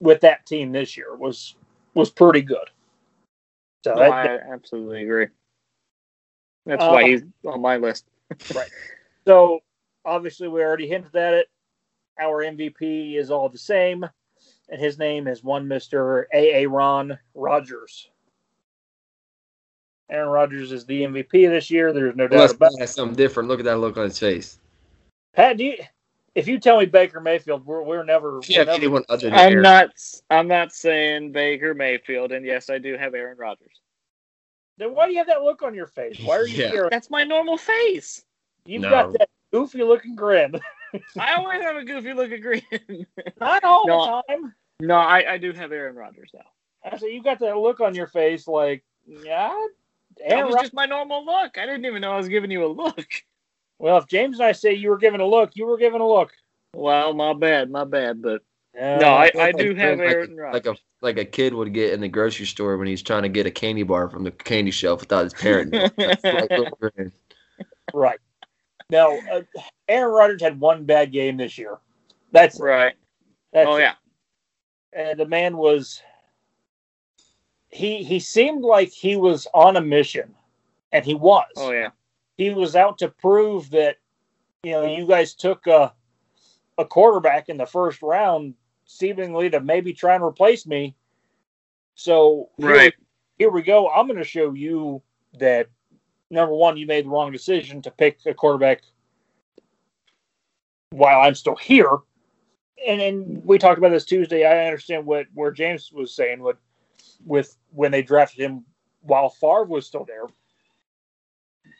with 0.00 0.20
that 0.20 0.46
team 0.46 0.72
this 0.72 0.96
year 0.96 1.16
was 1.16 1.56
was 1.94 2.10
pretty 2.10 2.42
good. 2.42 2.70
So 3.84 3.94
No, 3.94 4.00
that, 4.00 4.12
I 4.12 4.52
absolutely 4.52 5.02
agree. 5.02 5.26
That's 6.66 6.82
Uh, 6.84 6.90
why 6.90 7.08
he's 7.08 7.22
on 7.46 7.60
my 7.60 7.76
list. 7.76 8.06
Right. 8.54 8.70
So 9.26 9.60
obviously 10.04 10.48
we 10.48 10.62
already 10.62 10.88
hinted 10.88 11.14
at 11.16 11.34
it. 11.34 11.48
Our 12.18 12.42
MVP 12.44 13.16
is 13.16 13.30
all 13.30 13.48
the 13.48 13.58
same, 13.58 14.06
and 14.68 14.80
his 14.80 14.98
name 14.98 15.26
is 15.26 15.42
one 15.42 15.66
Mister 15.66 16.28
A. 16.32 16.62
A. 16.62 16.68
Ron 16.68 17.18
Rodgers. 17.34 18.08
Aaron 20.12 20.28
Rodgers 20.28 20.70
is 20.72 20.84
the 20.84 21.02
MVP 21.02 21.48
this 21.48 21.70
year. 21.70 21.92
There's 21.92 22.14
no 22.14 22.28
doubt 22.28 22.34
Unless 22.36 22.52
about 22.52 22.72
it. 22.74 22.80
has 22.80 22.94
something 22.94 23.16
different. 23.16 23.48
Look 23.48 23.58
at 23.60 23.64
that 23.64 23.78
look 23.78 23.96
on 23.96 24.04
his 24.04 24.18
face. 24.18 24.58
Pat, 25.34 25.56
do 25.56 25.64
you, 25.64 25.76
if 26.34 26.46
you 26.46 26.58
tell 26.60 26.78
me 26.78 26.86
Baker 26.86 27.20
Mayfield, 27.20 27.64
we're, 27.64 27.82
we're 27.82 28.04
never. 28.04 28.38
If 28.38 28.48
you 28.50 28.56
have 28.58 28.66
we're 28.66 28.72
never 28.74 28.82
anyone 28.84 29.04
other 29.08 29.30
than 29.30 29.34
I'm 29.34 29.52
Aaron- 29.52 29.62
not. 29.62 29.90
I'm 30.30 30.46
not 30.48 30.72
saying 30.72 31.32
Baker 31.32 31.72
Mayfield, 31.74 32.32
and 32.32 32.44
yes, 32.44 32.68
I 32.70 32.78
do 32.78 32.96
have 32.96 33.14
Aaron 33.14 33.38
Rodgers. 33.38 33.80
then 34.78 34.94
why 34.94 35.06
do 35.06 35.12
you 35.12 35.18
have 35.18 35.26
that 35.28 35.42
look 35.42 35.62
on 35.62 35.74
your 35.74 35.86
face? 35.86 36.18
Why 36.22 36.36
are 36.36 36.46
you 36.46 36.62
Yeah. 36.64 36.70
here? 36.70 36.88
That's 36.90 37.08
my 37.10 37.24
normal 37.24 37.56
face. 37.56 38.22
You've 38.66 38.82
No. 38.82 38.90
got 38.90 39.12
that 39.14 39.28
goofy 39.52 39.82
looking 39.82 40.14
grin. 40.14 40.60
I 41.18 41.34
always 41.34 41.62
have 41.62 41.76
a 41.76 41.84
goofy 41.84 42.12
looking 42.12 42.40
grin. 42.42 42.62
green. 42.86 43.06
Not 43.40 43.64
all 43.64 43.86
No. 43.86 44.22
the 44.28 44.34
time. 44.34 44.54
no, 44.80 44.96
I, 44.96 45.32
I 45.34 45.38
do 45.38 45.52
have 45.52 45.72
Aaron 45.72 45.96
Rodgers 45.96 46.30
now. 46.34 46.44
I 46.84 46.98
said 46.98 47.06
you 47.10 47.22
got 47.22 47.38
that 47.40 47.56
look 47.56 47.80
on 47.80 47.94
your 47.94 48.06
face, 48.08 48.46
like 48.46 48.82
yeah. 49.06 49.54
That 50.28 50.44
was 50.46 50.54
Rod- 50.54 50.62
just 50.62 50.74
my 50.74 50.86
normal 50.86 51.24
look. 51.24 51.58
I 51.58 51.66
didn't 51.66 51.84
even 51.86 52.00
know 52.02 52.12
I 52.12 52.16
was 52.16 52.28
giving 52.28 52.50
you 52.50 52.64
a 52.64 52.68
look. 52.68 53.06
well, 53.78 53.96
if 53.98 54.06
James 54.06 54.38
and 54.38 54.46
I 54.46 54.52
say 54.52 54.72
you 54.74 54.90
were 54.90 54.98
given 54.98 55.20
a 55.20 55.26
look, 55.26 55.50
you 55.54 55.66
were 55.66 55.78
given 55.78 56.00
a 56.00 56.08
look. 56.08 56.32
Well, 56.74 57.12
my 57.14 57.32
bad, 57.34 57.70
my 57.70 57.84
bad. 57.84 58.22
But 58.22 58.42
Uh, 58.78 58.96
no, 59.00 59.08
I, 59.14 59.30
I 59.34 59.38
Like- 59.50 59.58
do 59.58 59.74
have 59.74 59.98
like- 59.98 60.08
Aaron 60.10 60.36
Rodgers. 60.36 60.54
like 60.54 60.66
a 60.66 60.80
like 61.02 61.18
a 61.18 61.24
kid 61.24 61.52
would 61.52 61.74
get 61.74 61.92
in 61.92 62.00
the 62.00 62.08
grocery 62.08 62.46
store 62.46 62.76
when 62.78 62.86
he's 62.86 63.02
trying 63.02 63.24
to 63.24 63.28
get 63.28 63.44
a 63.44 63.50
candy 63.50 63.82
bar 63.82 64.08
from 64.08 64.22
the 64.24 64.30
candy 64.30 64.70
shelf 64.70 65.00
without 65.00 65.24
his 65.24 65.34
parent. 65.34 65.72
knowing. 65.72 65.90
That's 65.98 66.22
like 66.24 66.50
little 66.50 66.78
grin. 66.80 67.12
right. 67.92 68.18
Now, 68.88 69.18
uh, 69.30 69.42
Aaron 69.88 70.12
Rodgers 70.14 70.40
had 70.42 70.60
one 70.60 70.84
bad 70.84 71.10
game 71.12 71.36
this 71.38 71.58
year. 71.58 71.78
That's 72.30 72.60
right. 72.60 72.94
that's 73.52 73.68
Oh 73.68 73.76
yeah. 73.78 73.94
and 74.92 75.18
the 75.18 75.26
man 75.26 75.56
was 75.56 76.00
he 77.72 78.04
he 78.04 78.20
seemed 78.20 78.62
like 78.62 78.90
he 78.90 79.16
was 79.16 79.48
on 79.54 79.76
a 79.76 79.80
mission, 79.80 80.34
and 80.92 81.04
he 81.04 81.14
was. 81.14 81.46
Oh 81.56 81.72
yeah. 81.72 81.88
he 82.36 82.50
was 82.50 82.76
out 82.76 82.98
to 82.98 83.08
prove 83.08 83.70
that 83.70 83.96
you 84.62 84.72
know 84.72 84.84
you 84.84 85.06
guys 85.06 85.34
took 85.34 85.66
a 85.66 85.92
a 86.78 86.84
quarterback 86.84 87.48
in 87.48 87.56
the 87.56 87.66
first 87.66 88.00
round 88.02 88.54
seemingly 88.84 89.48
to 89.50 89.60
maybe 89.60 89.92
try 89.92 90.14
and 90.14 90.24
replace 90.24 90.66
me 90.66 90.94
so 91.94 92.48
here, 92.58 92.68
Right. 92.70 92.94
here 93.38 93.50
we 93.50 93.62
go 93.62 93.88
i'm 93.90 94.06
going 94.06 94.18
to 94.18 94.24
show 94.24 94.52
you 94.52 95.02
that 95.38 95.68
number 96.30 96.54
one 96.54 96.76
you 96.76 96.86
made 96.86 97.04
the 97.04 97.10
wrong 97.10 97.30
decision 97.32 97.82
to 97.82 97.90
pick 97.90 98.18
a 98.26 98.32
quarterback 98.34 98.82
while 100.90 101.20
i'm 101.20 101.34
still 101.34 101.56
here 101.56 101.98
and 102.86 103.00
and 103.00 103.44
we 103.44 103.58
talked 103.58 103.78
about 103.78 103.90
this 103.90 104.04
tuesday 104.04 104.44
i 104.46 104.66
understand 104.66 105.04
what 105.04 105.26
where 105.34 105.50
james 105.50 105.90
was 105.92 106.14
saying 106.14 106.42
what 106.42 106.58
with 107.24 107.56
when 107.70 107.90
they 107.90 108.02
drafted 108.02 108.40
him 108.40 108.64
while 109.00 109.28
Favre 109.30 109.64
was 109.64 109.86
still 109.86 110.04
there 110.04 110.24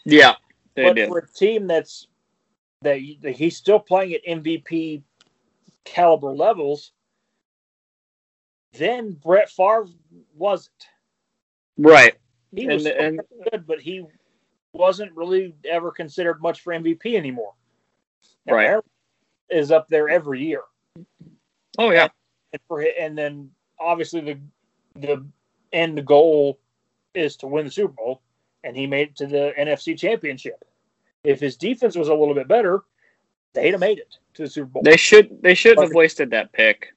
Yeah. 0.04 0.34
They 0.74 0.84
but 0.84 0.96
did. 0.96 1.08
for 1.08 1.18
a 1.18 1.28
team 1.28 1.66
that's 1.66 2.06
that, 2.82 2.98
he's 2.98 3.56
still 3.56 3.78
playing 3.78 4.14
at 4.14 4.24
MVP 4.26 5.02
caliber 5.84 6.32
levels, 6.34 6.92
then 8.72 9.12
Brett 9.12 9.50
Favre 9.50 9.86
wasn't. 10.34 10.86
Right. 11.78 12.14
He 12.54 12.62
And- 12.64 12.72
was 12.72 12.82
still 12.82 12.98
and- 12.98 13.20
good, 13.50 13.66
but 13.66 13.80
he 13.80 14.04
wasn't 14.72 15.12
really 15.12 15.54
ever 15.64 15.90
considered 15.92 16.40
much 16.40 16.60
for 16.62 16.72
MVP 16.72 17.16
anymore. 17.16 17.54
Now, 18.46 18.54
Right. 18.54 18.66
Aaron 18.66 18.82
is 19.50 19.70
up 19.70 19.88
there 19.88 20.08
every 20.08 20.42
year, 20.42 20.62
Oh 21.78 21.90
yeah. 21.90 22.08
and 22.52 22.62
for 22.66 22.80
and 22.80 23.16
then 23.16 23.54
obviously 23.78 24.20
the 24.20 24.40
the 24.94 25.24
end 25.72 26.04
goal 26.06 26.58
is 27.14 27.36
to 27.36 27.46
win 27.46 27.64
the 27.64 27.70
Super 27.70 27.92
Bowl, 27.92 28.22
and 28.64 28.76
he 28.76 28.86
made 28.86 29.08
it 29.08 29.16
to 29.16 29.26
the 29.26 29.52
NFC 29.58 29.98
Championship. 29.98 30.64
If 31.24 31.40
his 31.40 31.56
defense 31.56 31.96
was 31.96 32.08
a 32.08 32.14
little 32.14 32.34
bit 32.34 32.48
better, 32.48 32.82
they'd 33.54 33.70
have 33.72 33.80
made 33.80 33.98
it 33.98 34.16
to 34.34 34.42
the 34.42 34.50
Super 34.50 34.66
Bowl. 34.66 34.82
They 34.82 34.96
should. 34.96 35.42
They 35.42 35.54
shouldn't 35.54 35.86
have 35.86 35.94
wasted 35.94 36.30
that 36.30 36.52
pick. 36.52 36.94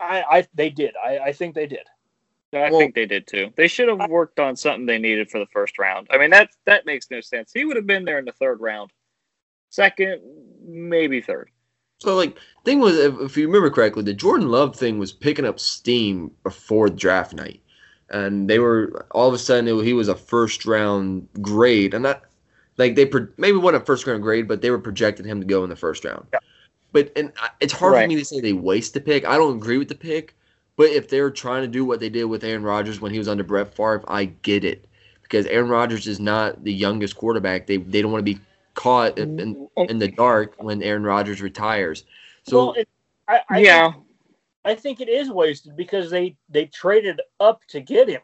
I, 0.00 0.22
I 0.22 0.46
they 0.54 0.70
did. 0.70 0.94
I, 1.02 1.18
I 1.18 1.32
think 1.32 1.54
they 1.54 1.66
did. 1.66 1.86
I 2.54 2.70
Well- 2.70 2.80
think 2.80 2.94
they 2.94 3.06
did 3.06 3.26
too. 3.26 3.52
They 3.56 3.68
should 3.68 3.88
have 3.88 4.10
worked 4.10 4.38
on 4.38 4.56
something 4.56 4.84
they 4.84 4.98
needed 4.98 5.30
for 5.30 5.38
the 5.38 5.46
first 5.46 5.78
round. 5.78 6.08
I 6.10 6.18
mean 6.18 6.30
that 6.30 6.50
that 6.66 6.84
makes 6.86 7.10
no 7.10 7.20
sense. 7.20 7.50
He 7.52 7.64
would 7.64 7.76
have 7.76 7.86
been 7.86 8.04
there 8.04 8.18
in 8.18 8.24
the 8.26 8.32
third 8.32 8.60
round 8.60 8.90
second, 9.70 10.20
maybe 10.62 11.20
third. 11.22 11.50
So 12.02 12.16
like 12.16 12.36
thing 12.64 12.80
was, 12.80 12.96
if, 12.98 13.14
if 13.20 13.36
you 13.36 13.46
remember 13.46 13.70
correctly, 13.70 14.02
the 14.02 14.12
Jordan 14.14 14.48
Love 14.48 14.76
thing 14.76 14.98
was 14.98 15.12
picking 15.12 15.44
up 15.44 15.58
steam 15.60 16.30
before 16.42 16.88
draft 16.88 17.32
night, 17.34 17.60
and 18.10 18.48
they 18.50 18.58
were 18.58 19.06
all 19.12 19.28
of 19.28 19.34
a 19.34 19.38
sudden 19.38 19.68
it, 19.68 19.84
he 19.84 19.92
was 19.92 20.08
a 20.08 20.14
first 20.16 20.66
round 20.66 21.28
grade, 21.40 21.94
and 21.94 22.04
that 22.04 22.22
like 22.76 22.96
they 22.96 23.06
pro- 23.06 23.28
maybe 23.36 23.56
wasn't 23.58 23.82
a 23.82 23.86
first 23.86 24.06
round 24.06 24.22
grade, 24.22 24.48
but 24.48 24.60
they 24.62 24.70
were 24.70 24.78
projecting 24.78 25.26
him 25.26 25.40
to 25.40 25.46
go 25.46 25.62
in 25.64 25.70
the 25.70 25.76
first 25.76 26.04
round. 26.04 26.26
Yeah. 26.32 26.40
But 26.92 27.12
and 27.16 27.32
I- 27.40 27.50
it's 27.60 27.72
hard 27.72 27.94
Right. 27.94 28.02
for 28.04 28.08
me 28.08 28.16
to 28.16 28.24
say 28.24 28.40
they 28.40 28.52
waste 28.52 28.94
the 28.94 29.00
pick. 29.00 29.24
I 29.24 29.36
don't 29.38 29.56
agree 29.56 29.78
with 29.78 29.88
the 29.88 29.94
pick, 29.94 30.34
but 30.76 30.90
if 30.90 31.08
they 31.08 31.20
were 31.20 31.30
trying 31.30 31.62
to 31.62 31.68
do 31.68 31.84
what 31.84 32.00
they 32.00 32.08
did 32.08 32.24
with 32.24 32.42
Aaron 32.44 32.64
Rodgers 32.64 33.00
when 33.00 33.12
he 33.12 33.18
was 33.18 33.28
under 33.28 33.44
Brett 33.44 33.74
Favre, 33.76 34.02
I 34.08 34.24
get 34.26 34.64
it 34.64 34.86
because 35.22 35.46
Aaron 35.46 35.68
Rodgers 35.70 36.06
is 36.08 36.18
not 36.20 36.64
the 36.64 36.72
youngest 36.72 37.16
quarterback. 37.16 37.66
They 37.68 37.76
they 37.76 38.02
don't 38.02 38.10
want 38.12 38.26
to 38.26 38.34
be 38.34 38.40
caught 38.74 39.18
in, 39.18 39.38
in, 39.38 39.68
in 39.88 39.98
the 39.98 40.08
dark 40.08 40.54
when 40.58 40.82
Aaron 40.82 41.04
Rodgers 41.04 41.40
retires. 41.42 42.04
So 42.44 42.56
well, 42.56 42.72
it, 42.74 42.88
I, 43.28 43.40
I 43.50 43.58
yeah, 43.60 43.92
think, 43.92 44.04
I 44.64 44.74
think 44.74 45.00
it 45.00 45.08
is 45.08 45.30
wasted 45.30 45.76
because 45.76 46.10
they 46.10 46.36
they 46.48 46.66
traded 46.66 47.20
up 47.40 47.62
to 47.68 47.80
get 47.80 48.08
him. 48.08 48.22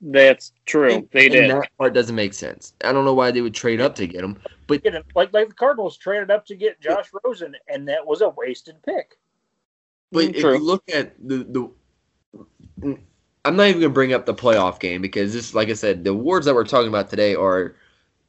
that's 0.00 0.52
true. 0.66 0.96
and- 0.96 1.08
they 1.12 1.26
and 1.26 1.32
did. 1.32 1.50
that 1.50 1.70
part 1.78 1.94
doesn't 1.94 2.14
make 2.14 2.34
sense. 2.34 2.74
I 2.84 2.92
don't 2.92 3.04
know 3.04 3.14
why 3.14 3.30
they 3.30 3.40
would 3.40 3.54
trade 3.54 3.80
up 3.80 3.94
to 3.96 4.06
get 4.06 4.22
him, 4.24 4.38
but 4.66 4.82
Get 4.82 4.94
him 4.94 5.02
like 5.14 5.32
like 5.32 5.48
the 5.48 5.54
Cardinals 5.54 5.96
traded 5.96 6.30
up 6.30 6.46
to 6.46 6.56
get 6.56 6.80
Josh 6.80 7.10
Rosen, 7.24 7.56
and 7.68 7.88
that 7.88 8.06
was 8.06 8.20
a 8.20 8.28
wasted 8.30 8.82
pick. 8.82 9.16
But 10.12 10.26
Mm, 10.26 10.34
if 10.34 10.42
you 10.42 10.58
look 10.58 10.82
at 10.92 11.14
the 11.26 11.70
the, 12.82 12.98
I'm 13.44 13.56
not 13.56 13.68
even 13.68 13.80
gonna 13.80 13.92
bring 13.92 14.12
up 14.12 14.26
the 14.26 14.34
playoff 14.34 14.80
game 14.80 15.02
because 15.02 15.32
this, 15.32 15.54
like 15.54 15.68
I 15.68 15.74
said, 15.74 16.04
the 16.04 16.10
awards 16.10 16.46
that 16.46 16.54
we're 16.54 16.64
talking 16.64 16.88
about 16.88 17.08
today 17.10 17.34
are 17.34 17.76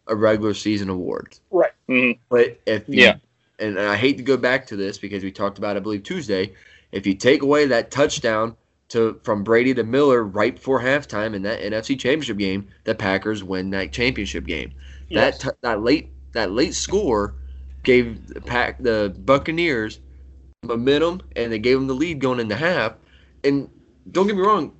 a 0.08 0.16
regular 0.16 0.54
season 0.54 0.90
awards. 0.90 1.42
Right. 1.52 1.72
Mhm. 1.90 2.18
But 2.30 2.60
if 2.66 2.88
you, 2.88 3.04
Yeah. 3.04 3.16
and 3.60 3.80
I 3.80 3.96
hate 3.96 4.18
to 4.18 4.24
go 4.24 4.38
back 4.38 4.66
to 4.68 4.76
this 4.76 4.98
because 4.98 5.24
we 5.24 5.32
talked 5.32 5.58
about, 5.58 5.78
I 5.78 5.80
believe 5.80 6.04
Tuesday, 6.04 6.54
if 6.92 7.06
you 7.06 7.14
take 7.14 7.42
away 7.42 7.66
that 7.68 7.92
touchdown 7.92 8.56
to 8.90 9.20
from 9.24 9.44
Brady 9.44 9.74
to 9.74 9.84
Miller 9.84 10.24
right 10.24 10.56
before 10.56 10.80
halftime 10.82 11.34
in 11.36 11.42
that 11.44 11.62
NFC 11.62 11.96
Championship 12.00 12.38
game, 12.38 12.68
the 12.86 12.96
Packers 12.96 13.44
win 13.44 13.70
that 13.72 13.92
championship 13.92 14.46
game. 14.46 14.72
Yes. 15.10 15.42
That 15.44 15.52
t- 15.52 15.58
that 15.62 15.84
late 15.84 16.10
that 16.34 16.52
late 16.52 16.74
score 16.74 17.34
gave 17.84 18.28
the 18.28 18.42
pack 18.42 18.82
the 18.82 19.14
Buccaneers 19.26 20.00
momentum 20.64 21.22
and 21.36 21.52
they 21.52 21.60
gave 21.60 21.78
them 21.78 21.88
the 21.88 21.94
lead 21.96 22.20
going 22.20 22.40
into 22.40 22.56
half. 22.56 22.94
And 23.44 23.70
don't 24.12 24.28
get 24.28 24.36
me 24.36 24.42
wrong, 24.42 24.72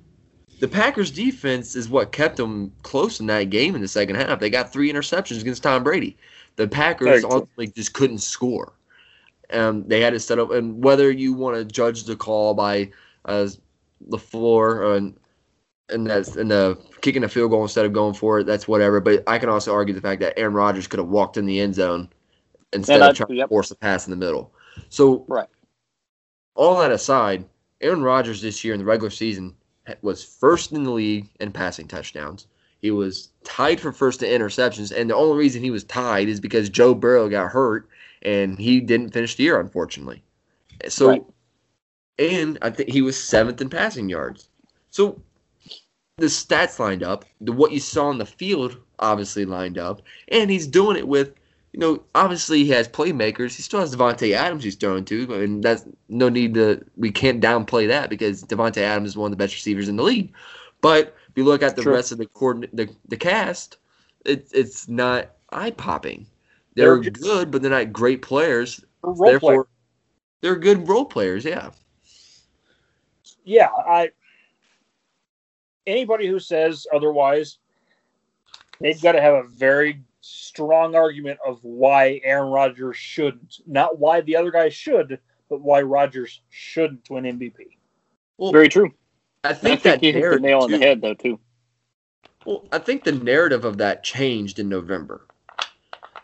the 0.60 0.68
Packers 0.68 1.10
defense 1.10 1.76
is 1.76 1.88
what 1.88 2.12
kept 2.12 2.36
them 2.36 2.72
close 2.82 3.20
in 3.20 3.26
that 3.26 3.44
game 3.44 3.74
in 3.74 3.80
the 3.80 3.88
second 3.88 4.16
half. 4.16 4.40
They 4.40 4.50
got 4.50 4.72
three 4.72 4.92
interceptions 4.92 5.40
against 5.40 5.62
Tom 5.62 5.84
Brady. 5.84 6.16
The 6.56 6.66
Packers 6.66 7.22
ultimately 7.24 7.68
just 7.68 7.92
couldn't 7.92 8.18
score. 8.18 8.72
Um, 9.52 9.86
they 9.86 10.00
had 10.00 10.12
to 10.12 10.20
set 10.20 10.38
up, 10.38 10.50
and 10.50 10.82
whether 10.82 11.10
you 11.10 11.32
want 11.32 11.56
to 11.56 11.64
judge 11.64 12.04
the 12.04 12.16
call 12.16 12.54
by 12.54 12.90
uh, 13.24 13.48
floor 14.18 14.94
and 14.94 15.16
and 15.90 16.06
that's 16.06 16.36
and 16.36 16.50
the 16.50 16.78
kicking 17.00 17.24
a 17.24 17.28
field 17.28 17.50
goal 17.50 17.62
instead 17.62 17.86
of 17.86 17.92
going 17.92 18.14
for 18.14 18.40
it, 18.40 18.44
that's 18.44 18.68
whatever. 18.68 19.00
But 19.00 19.22
I 19.26 19.38
can 19.38 19.48
also 19.48 19.72
argue 19.72 19.94
the 19.94 20.00
fact 20.00 20.20
that 20.20 20.38
Aaron 20.38 20.54
Rodgers 20.54 20.86
could 20.86 20.98
have 20.98 21.08
walked 21.08 21.36
in 21.36 21.46
the 21.46 21.60
end 21.60 21.76
zone 21.76 22.10
instead 22.72 23.00
of 23.00 23.16
trying 23.16 23.28
to 23.28 23.48
force 23.48 23.70
a 23.70 23.76
pass 23.76 24.06
in 24.06 24.10
the 24.10 24.16
middle. 24.16 24.52
So, 24.90 25.24
Right. 25.28 25.48
all 26.54 26.78
that 26.80 26.90
aside, 26.90 27.46
Aaron 27.80 28.02
Rodgers 28.02 28.42
this 28.42 28.64
year 28.64 28.74
in 28.74 28.80
the 28.80 28.84
regular 28.84 29.10
season 29.10 29.54
was 30.02 30.24
first 30.24 30.72
in 30.72 30.84
the 30.84 30.90
league 30.90 31.28
in 31.40 31.52
passing 31.52 31.88
touchdowns. 31.88 32.46
He 32.80 32.90
was 32.90 33.30
tied 33.44 33.80
for 33.80 33.92
first 33.92 34.22
in 34.22 34.40
interceptions, 34.40 34.96
and 34.96 35.10
the 35.10 35.16
only 35.16 35.36
reason 35.36 35.62
he 35.62 35.70
was 35.70 35.84
tied 35.84 36.28
is 36.28 36.40
because 36.40 36.68
Joe 36.68 36.94
Burrow 36.94 37.28
got 37.28 37.50
hurt 37.50 37.88
and 38.22 38.58
he 38.58 38.80
didn't 38.80 39.10
finish 39.10 39.34
the 39.34 39.44
year, 39.44 39.60
unfortunately. 39.60 40.22
So, 40.88 41.08
Right. 41.08 41.24
and 42.18 42.58
I 42.62 42.70
think 42.70 42.90
he 42.90 43.02
was 43.02 43.16
seventh 43.22 43.60
in 43.60 43.68
passing 43.68 44.08
yards. 44.08 44.48
So, 44.90 45.20
the 46.18 46.26
stats 46.26 46.78
lined 46.78 47.02
up. 47.02 47.24
The 47.40 47.52
what 47.52 47.72
you 47.72 47.80
saw 47.80 48.08
on 48.08 48.18
the 48.18 48.26
field 48.26 48.76
obviously 48.98 49.44
lined 49.44 49.78
up, 49.78 50.02
and 50.28 50.50
he's 50.50 50.66
doing 50.66 50.96
it 50.96 51.06
with, 51.06 51.34
you 51.78 51.84
know, 51.86 52.02
obviously 52.16 52.64
he 52.64 52.70
has 52.70 52.88
playmakers. 52.88 53.54
He 53.54 53.62
still 53.62 53.78
has 53.78 53.94
Davante 53.94 54.32
Adams 54.32 54.64
he's 54.64 54.74
throwing 54.74 55.04
to, 55.04 55.32
and 55.40 55.62
that's 55.62 55.86
no 56.08 56.28
need 56.28 56.54
to. 56.54 56.84
We 56.96 57.12
can't 57.12 57.40
downplay 57.40 57.86
that 57.86 58.10
because 58.10 58.42
Davante 58.42 58.78
Adams 58.78 59.10
is 59.10 59.16
one 59.16 59.30
of 59.30 59.38
the 59.38 59.44
best 59.44 59.54
receivers 59.54 59.88
in 59.88 59.94
the 59.94 60.02
league. 60.02 60.34
But 60.80 61.14
if 61.28 61.36
you 61.36 61.44
look 61.44 61.62
at 61.62 61.76
the 61.76 61.82
True. 61.82 61.94
rest 61.94 62.10
of 62.10 62.18
the 62.18 62.26
coordin- 62.26 62.68
the 62.72 62.88
the 63.06 63.16
cast, 63.16 63.76
it's 64.24 64.50
it's 64.52 64.88
not 64.88 65.30
eye 65.52 65.70
popping. 65.70 66.26
They're, 66.74 67.00
They're 67.00 67.12
just- 67.12 67.22
good, 67.22 67.52
but 67.52 67.62
they're 67.62 67.70
not 67.70 67.92
great 67.92 68.22
players. 68.22 68.84
Play. 69.04 69.30
Therefore, 69.30 69.68
they're 70.40 70.56
good 70.56 70.88
role 70.88 71.04
players. 71.04 71.44
Yeah. 71.44 71.70
yeah, 73.44 73.68
I 73.68 74.10
anybody 75.86 76.26
who 76.26 76.40
says 76.40 76.88
otherwise, 76.92 77.58
they've 78.80 79.00
got 79.00 79.12
to 79.12 79.20
have 79.20 79.34
a 79.34 79.44
very 79.44 80.02
strong 80.58 80.96
argument 80.96 81.38
of 81.46 81.60
why 81.62 82.20
Aaron 82.24 82.50
Rodgers 82.50 82.96
shouldn't. 82.96 83.60
Not 83.66 83.98
why 83.98 84.20
the 84.22 84.34
other 84.34 84.50
guy 84.50 84.68
should, 84.68 85.20
but 85.48 85.60
why 85.60 85.82
Rodgers 85.82 86.40
shouldn't 86.50 87.08
win 87.08 87.24
MVP. 87.24 87.76
Well, 88.38 88.50
Very 88.50 88.68
true. 88.68 88.92
I 89.44 89.50
I 89.50 89.52
think, 89.54 89.82
think 89.82 89.82
that 89.82 90.02
you 90.02 90.12
hit 90.12 90.14
the 90.14 90.20
narrative 90.20 90.42
nail 90.42 90.60
on 90.60 90.70
the 90.72 90.78
head, 90.78 91.00
though, 91.00 91.14
too. 91.14 91.38
Well, 92.44 92.64
I 92.72 92.78
think 92.78 93.04
the 93.04 93.12
narrative 93.12 93.64
of 93.64 93.78
that 93.78 94.02
changed 94.02 94.58
in 94.58 94.68
November. 94.68 95.26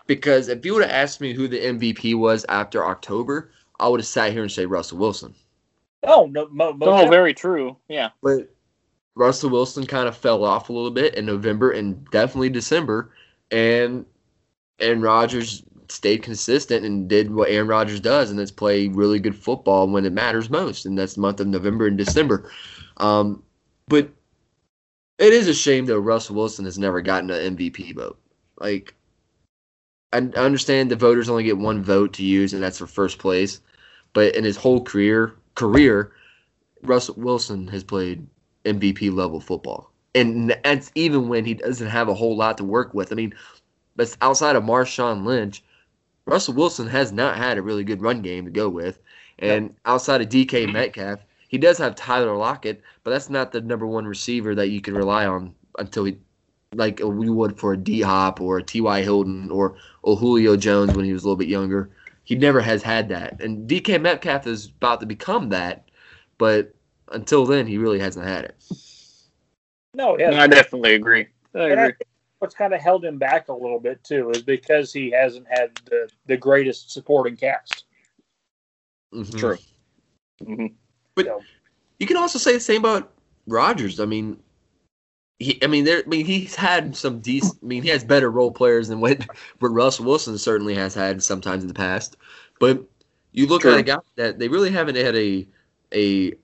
Because 0.09 0.49
if 0.49 0.67
you 0.67 0.75
would 0.75 0.83
have 0.83 0.91
asked 0.91 1.21
me 1.21 1.33
who 1.33 1.47
the 1.47 1.61
MVP 1.61 2.19
was 2.19 2.45
after 2.49 2.85
October, 2.85 3.53
I 3.79 3.89
would 3.89 4.01
have 4.01 4.07
sat 4.07 4.33
here 4.33 4.43
and 4.43 4.51
say 4.51 4.67
Russell 4.67 4.99
Wilson. 4.99 5.33
Oh 6.03 6.27
no, 6.27 6.49
mo, 6.51 6.73
mo, 6.73 6.87
Oh, 6.87 7.09
very 7.09 7.33
true. 7.33 7.77
Yeah. 7.89 8.11
But 8.21 8.53
Russell 9.15 9.51
Wilson 9.51 9.87
kind 9.87 10.09
of 10.09 10.17
fell 10.17 10.45
off 10.45 10.69
a 10.69 10.73
little 10.73 10.91
bit 10.91 11.15
in 11.15 11.25
November 11.25 11.71
and 11.71 12.05
definitely 12.11 12.51
December. 12.51 13.13
And 13.51 14.05
Aaron 14.81 15.01
Rodgers 15.01 15.63
stayed 15.89 16.23
consistent 16.23 16.85
and 16.85 17.09
did 17.09 17.33
what 17.33 17.51
Aaron 17.51 17.69
Rodgers 17.69 18.01
does, 18.01 18.31
and 18.31 18.39
that's 18.39 18.51
play 18.51 18.89
really 18.89 19.19
good 19.19 19.37
football 19.37 19.89
when 19.89 20.05
it 20.05 20.13
matters 20.13 20.51
most, 20.51 20.87
and 20.87 20.99
that's 20.99 21.15
the 21.15 21.21
month 21.21 21.41
of 21.41 21.47
November 21.47 21.87
and 21.87 21.99
December. 21.99 22.51
Um, 22.97 23.43
but 23.89 24.09
it 25.19 25.33
is 25.33 25.49
a 25.49 25.55
shame 25.55 25.87
that 25.87 26.01
Russell 26.01 26.37
Wilson 26.37 26.65
has 26.65 26.79
never 26.79 27.01
gotten 27.01 27.31
an 27.31 27.57
MVP 27.57 27.95
vote. 27.95 28.19
Like, 28.59 28.95
I 30.13 30.19
understand 30.19 30.91
the 30.91 30.97
voters 30.97 31.29
only 31.29 31.45
get 31.45 31.59
one 31.59 31.83
vote 31.83 32.13
to 32.15 32.25
use, 32.25 32.53
and 32.53 32.63
that's 32.63 32.79
for 32.79 32.87
first 32.87 33.19
place. 33.19 33.61
But 34.13 34.35
in 34.37 34.45
his 34.45 34.57
whole 34.57 34.83
career, 34.83 35.35
career, 35.55 36.13
Russell 36.83 37.17
Wilson 37.19 37.67
has 37.69 37.83
played 37.83 38.27
MVP 38.65 39.13
level 39.13 39.41
football, 39.41 39.91
and 40.15 40.57
that's 40.63 40.93
even 40.95 41.29
when 41.29 41.45
he 41.45 41.55
doesn't 41.55 41.89
have 41.89 42.09
a 42.09 42.15
whole 42.15 42.37
lot 42.37 42.57
to 42.59 42.65
work 42.65 42.95
with. 42.95 43.11
I 43.11 43.17
mean, 43.17 43.35
but 43.97 44.17
outside 44.21 44.57
of 44.57 44.65
Marshawn 44.65 45.25
Lynch, 45.25 45.63
Russell 46.27 46.55
Wilson 46.55 46.89
has 46.89 47.13
not 47.13 47.37
had 47.37 47.59
a 47.59 47.63
really 47.63 47.85
good 47.85 48.01
run 48.01 48.23
game 48.23 48.45
to 48.45 48.51
go 48.51 48.69
with, 48.69 48.99
and 49.39 49.75
outside 49.85 50.21
of 50.21 50.29
DK 50.29 50.73
Metcalf, 50.73 51.21
he 51.49 51.59
does 51.59 51.79
have 51.79 51.95
Tyler 51.95 52.37
Lockett, 52.37 52.83
but 53.03 53.11
that's 53.11 53.31
not 53.31 53.53
the 53.53 53.61
number 53.61 53.87
one 53.87 54.07
receiver 54.07 54.55
that 54.55 54.69
you 54.69 54.81
can 54.81 54.95
rely 54.95 55.27
on 55.27 55.55
until 55.79 56.05
he, 56.05 56.17
like 56.75 57.01
we 57.05 57.29
would 57.29 57.59
for 57.59 57.75
a 57.75 57.77
D 57.77 58.01
Hop 58.01 58.41
or 58.41 58.59
a 58.59 58.63
T.Y. 58.63 59.03
Hilton 59.03 59.51
or 59.51 59.77
or 60.03 60.17
Julio 60.17 60.57
Jones 60.57 60.95
when 60.95 61.05
he 61.05 61.13
was 61.13 61.23
a 61.23 61.27
little 61.27 61.37
bit 61.37 61.49
younger. 61.49 61.91
He 62.25 62.35
never 62.37 62.61
has 62.61 62.83
had 62.83 63.09
that, 63.11 63.41
and 63.41 63.69
DK 63.69 64.01
Metcalf 64.01 64.47
is 64.47 64.67
about 64.67 65.01
to 65.01 65.07
become 65.07 65.51
that, 65.51 65.89
but 66.39 66.75
until 67.13 67.45
then, 67.45 67.67
he 67.67 67.79
really 67.79 67.99
hasn't 67.99 68.27
had 68.27 68.45
it. 68.47 68.57
no, 69.95 70.19
yeah. 70.19 70.41
I 70.41 70.47
definitely 70.47 70.95
agree. 70.95 71.29
I 71.55 71.65
agree. 71.65 71.93
Think 72.45 72.51
what's 72.51 72.55
kind 72.55 72.75
of 72.75 72.81
held 72.81 73.05
him 73.05 73.19
back 73.19 73.49
a 73.49 73.53
little 73.53 73.81
bit 73.81 74.03
too 74.05 74.31
is 74.31 74.43
because 74.43 74.93
he 74.93 75.11
hasn't 75.11 75.47
had 75.49 75.71
the, 75.87 76.09
the 76.27 76.37
greatest 76.37 76.91
supporting 76.91 77.37
cast. 77.37 77.85
Mhm. 79.15 79.39
True. 79.39 79.59
hmm 80.45 80.67
But 81.15 81.29
You 81.99 82.07
can 82.07 82.17
also 82.17 82.39
say 82.39 82.53
the 82.53 82.61
same 82.61 82.83
about 82.83 83.13
Rodgers. 83.47 84.01
I 84.01 84.05
mean, 84.05 84.39
he, 85.39 85.63
I 85.63 85.67
mean, 85.67 85.85
there, 85.85 86.03
I 86.05 86.09
mean, 86.09 86.27
he's 86.27 86.55
had 86.55 86.97
some 86.97 87.21
decent. 87.21 87.59
I 87.63 87.67
mean, 87.67 87.83
he 87.83 87.89
has 87.91 88.05
better 88.05 88.31
role 88.31 88.53
players 88.53 88.89
than 88.89 89.01
what, 89.01 89.27
what 89.61 89.69
Russell 89.69 90.05
Wilson 90.05 90.37
certainly 90.39 90.75
has 90.75 90.95
had 90.95 91.23
sometimes 91.23 91.63
in 91.63 91.69
the 91.69 91.75
past. 91.75 92.17
But 92.61 92.83
you 93.33 93.47
look 93.47 93.63
True. 93.63 93.73
at 93.73 93.81
a 93.81 93.83
guy 93.83 93.99
that 94.17 94.39
they 94.39 94.49
really 94.49 94.71
haven't 94.71 94.97
had 94.97 95.17
a 95.17 95.47
a 95.95 96.35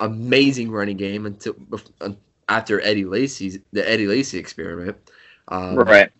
amazing 0.00 0.70
running 0.70 0.96
game 0.96 1.26
until 1.26 1.54
bef- 1.54 2.16
after 2.50 2.80
Eddie 2.82 3.04
Lacy's 3.06 3.58
the 3.72 3.88
Eddie 3.88 4.06
Lacy 4.06 4.36
experiment. 4.38 4.96
Um, 5.48 5.76
right. 5.76 6.10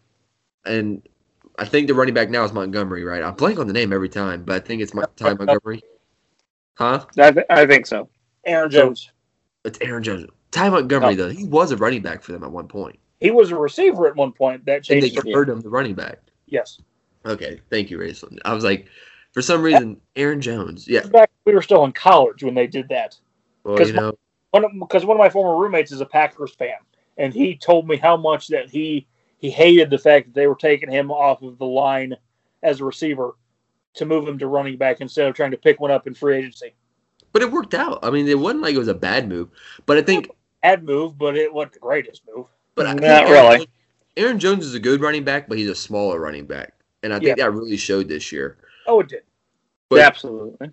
And 0.64 1.06
I 1.58 1.64
think 1.66 1.88
the 1.88 1.94
running 1.94 2.14
back 2.14 2.30
now 2.30 2.44
is 2.44 2.52
Montgomery, 2.52 3.04
right? 3.04 3.22
I 3.22 3.30
blank 3.32 3.58
on 3.58 3.66
the 3.66 3.72
name 3.74 3.92
every 3.92 4.08
time, 4.08 4.44
but 4.44 4.56
I 4.56 4.60
think 4.60 4.80
it's 4.80 4.94
Mon- 4.94 5.06
Ty 5.16 5.34
Montgomery. 5.34 5.82
Huh? 6.74 7.04
I, 7.18 7.30
th- 7.32 7.46
I 7.50 7.66
think 7.66 7.86
so. 7.86 8.08
Aaron 8.46 8.70
Jones. 8.70 9.10
It's 9.64 9.78
Aaron 9.82 10.02
Jones. 10.02 10.26
Ty 10.52 10.70
Montgomery, 10.70 11.12
Oh. 11.12 11.16
though, 11.16 11.28
he 11.28 11.44
was 11.44 11.70
a 11.72 11.76
running 11.76 12.00
back 12.02 12.22
for 12.22 12.32
them 12.32 12.42
at 12.44 12.50
one 12.50 12.66
point. 12.68 12.98
He 13.20 13.30
was 13.30 13.50
a 13.50 13.56
receiver 13.56 14.06
at 14.06 14.16
one 14.16 14.32
point. 14.32 14.64
That 14.64 14.88
And 14.88 15.02
they 15.02 15.10
changed. 15.10 15.22
converted 15.22 15.54
him 15.54 15.62
to 15.62 15.68
running 15.68 15.94
back. 15.94 16.18
Yes. 16.46 16.80
Okay, 17.26 17.60
thank 17.68 17.90
you, 17.90 17.98
Rayson. 17.98 18.38
I 18.46 18.54
was 18.54 18.64
like, 18.64 18.86
for 19.32 19.42
some 19.42 19.62
reason, 19.62 20.00
Aaron 20.16 20.40
Jones. 20.40 20.88
Yeah. 20.88 21.06
Back 21.06 21.30
we 21.44 21.54
were 21.54 21.60
still 21.62 21.84
in 21.84 21.92
college 21.92 22.42
when 22.42 22.54
they 22.54 22.66
did 22.66 22.88
that. 22.88 23.16
Well, 23.64 23.76
'Cause 23.76 23.88
you 23.88 23.94
know, 23.94 24.16
One 24.52 24.78
because 24.78 25.04
one 25.04 25.16
of 25.16 25.18
my 25.18 25.28
former 25.30 25.60
roommates 25.60 25.92
is 25.92 26.00
a 26.00 26.06
Packers 26.06 26.54
fan, 26.54 26.78
and 27.16 27.32
he 27.32 27.56
told 27.56 27.86
me 27.86 27.96
how 27.96 28.16
much 28.16 28.48
that 28.48 28.68
he 28.70 29.06
he 29.38 29.50
hated 29.50 29.90
the 29.90 29.98
fact 29.98 30.26
that 30.26 30.34
they 30.34 30.46
were 30.46 30.54
taking 30.56 30.90
him 30.90 31.10
off 31.10 31.42
of 31.42 31.58
the 31.58 31.66
line 31.66 32.16
as 32.62 32.80
a 32.80 32.84
receiver 32.84 33.36
to 33.94 34.04
move 34.04 34.26
him 34.28 34.38
to 34.38 34.46
running 34.46 34.76
back 34.76 35.00
instead 35.00 35.26
of 35.26 35.34
trying 35.34 35.50
to 35.52 35.56
pick 35.56 35.80
one 35.80 35.90
up 35.90 36.06
in 36.06 36.14
free 36.14 36.36
agency. 36.38 36.74
but 37.32 37.42
it 37.42 37.50
worked 37.50 37.74
out. 37.74 38.00
I 38.02 38.10
mean, 38.10 38.26
it 38.28 38.38
wasn't 38.38 38.62
like 38.62 38.74
it 38.74 38.78
was 38.78 38.88
a 38.88 38.94
bad 38.94 39.28
move. 39.28 39.48
But 39.86 39.98
I 39.98 40.02
think, 40.02 40.28
Had 40.62 40.84
move, 40.84 41.16
but 41.16 41.36
it 41.36 41.52
wasn't 41.52 41.74
the 41.74 41.78
greatest 41.78 42.22
move. 42.32 42.46
but 42.74 42.86
I 42.86 42.94
Not 42.94 43.04
Aaron- 43.04 43.30
really. 43.32 43.68
Aaron 44.16 44.38
Jones 44.38 44.66
is 44.66 44.74
a 44.74 44.80
good 44.80 45.00
running 45.00 45.24
back, 45.24 45.48
but 45.48 45.56
he's 45.56 45.68
a 45.70 45.74
smaller 45.74 46.20
running 46.20 46.44
back, 46.44 46.74
and 47.02 47.14
I 47.14 47.18
think 47.20 47.38
that 47.38 47.52
really 47.52 47.76
showed 47.76 48.08
this 48.08 48.30
year. 48.32 48.58
Oh, 48.86 49.00
it 49.00 49.08
did. 49.08 49.22
But- 49.88 50.00
Absolutely. 50.00 50.70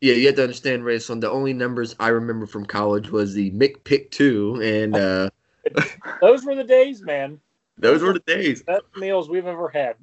Yeah, 0.00 0.14
you 0.14 0.26
have 0.26 0.36
to 0.36 0.42
understand, 0.42 0.84
Rayson. 0.84 1.20
The 1.20 1.30
only 1.30 1.52
numbers 1.52 1.96
I 1.98 2.08
remember 2.08 2.46
from 2.46 2.64
college 2.64 3.10
was 3.10 3.34
the 3.34 3.50
McPick 3.50 4.10
two, 4.10 4.60
and 4.62 4.96
uh, 4.96 5.30
Those 6.20 6.44
were 6.44 6.54
the 6.54 6.64
days, 6.64 7.02
man. 7.02 7.40
those 7.78 8.02
were 8.02 8.12
the 8.12 8.20
days. 8.20 8.62
Best 8.62 8.84
meals 8.96 9.28
we've 9.28 9.46
ever 9.46 9.68
had. 9.68 9.96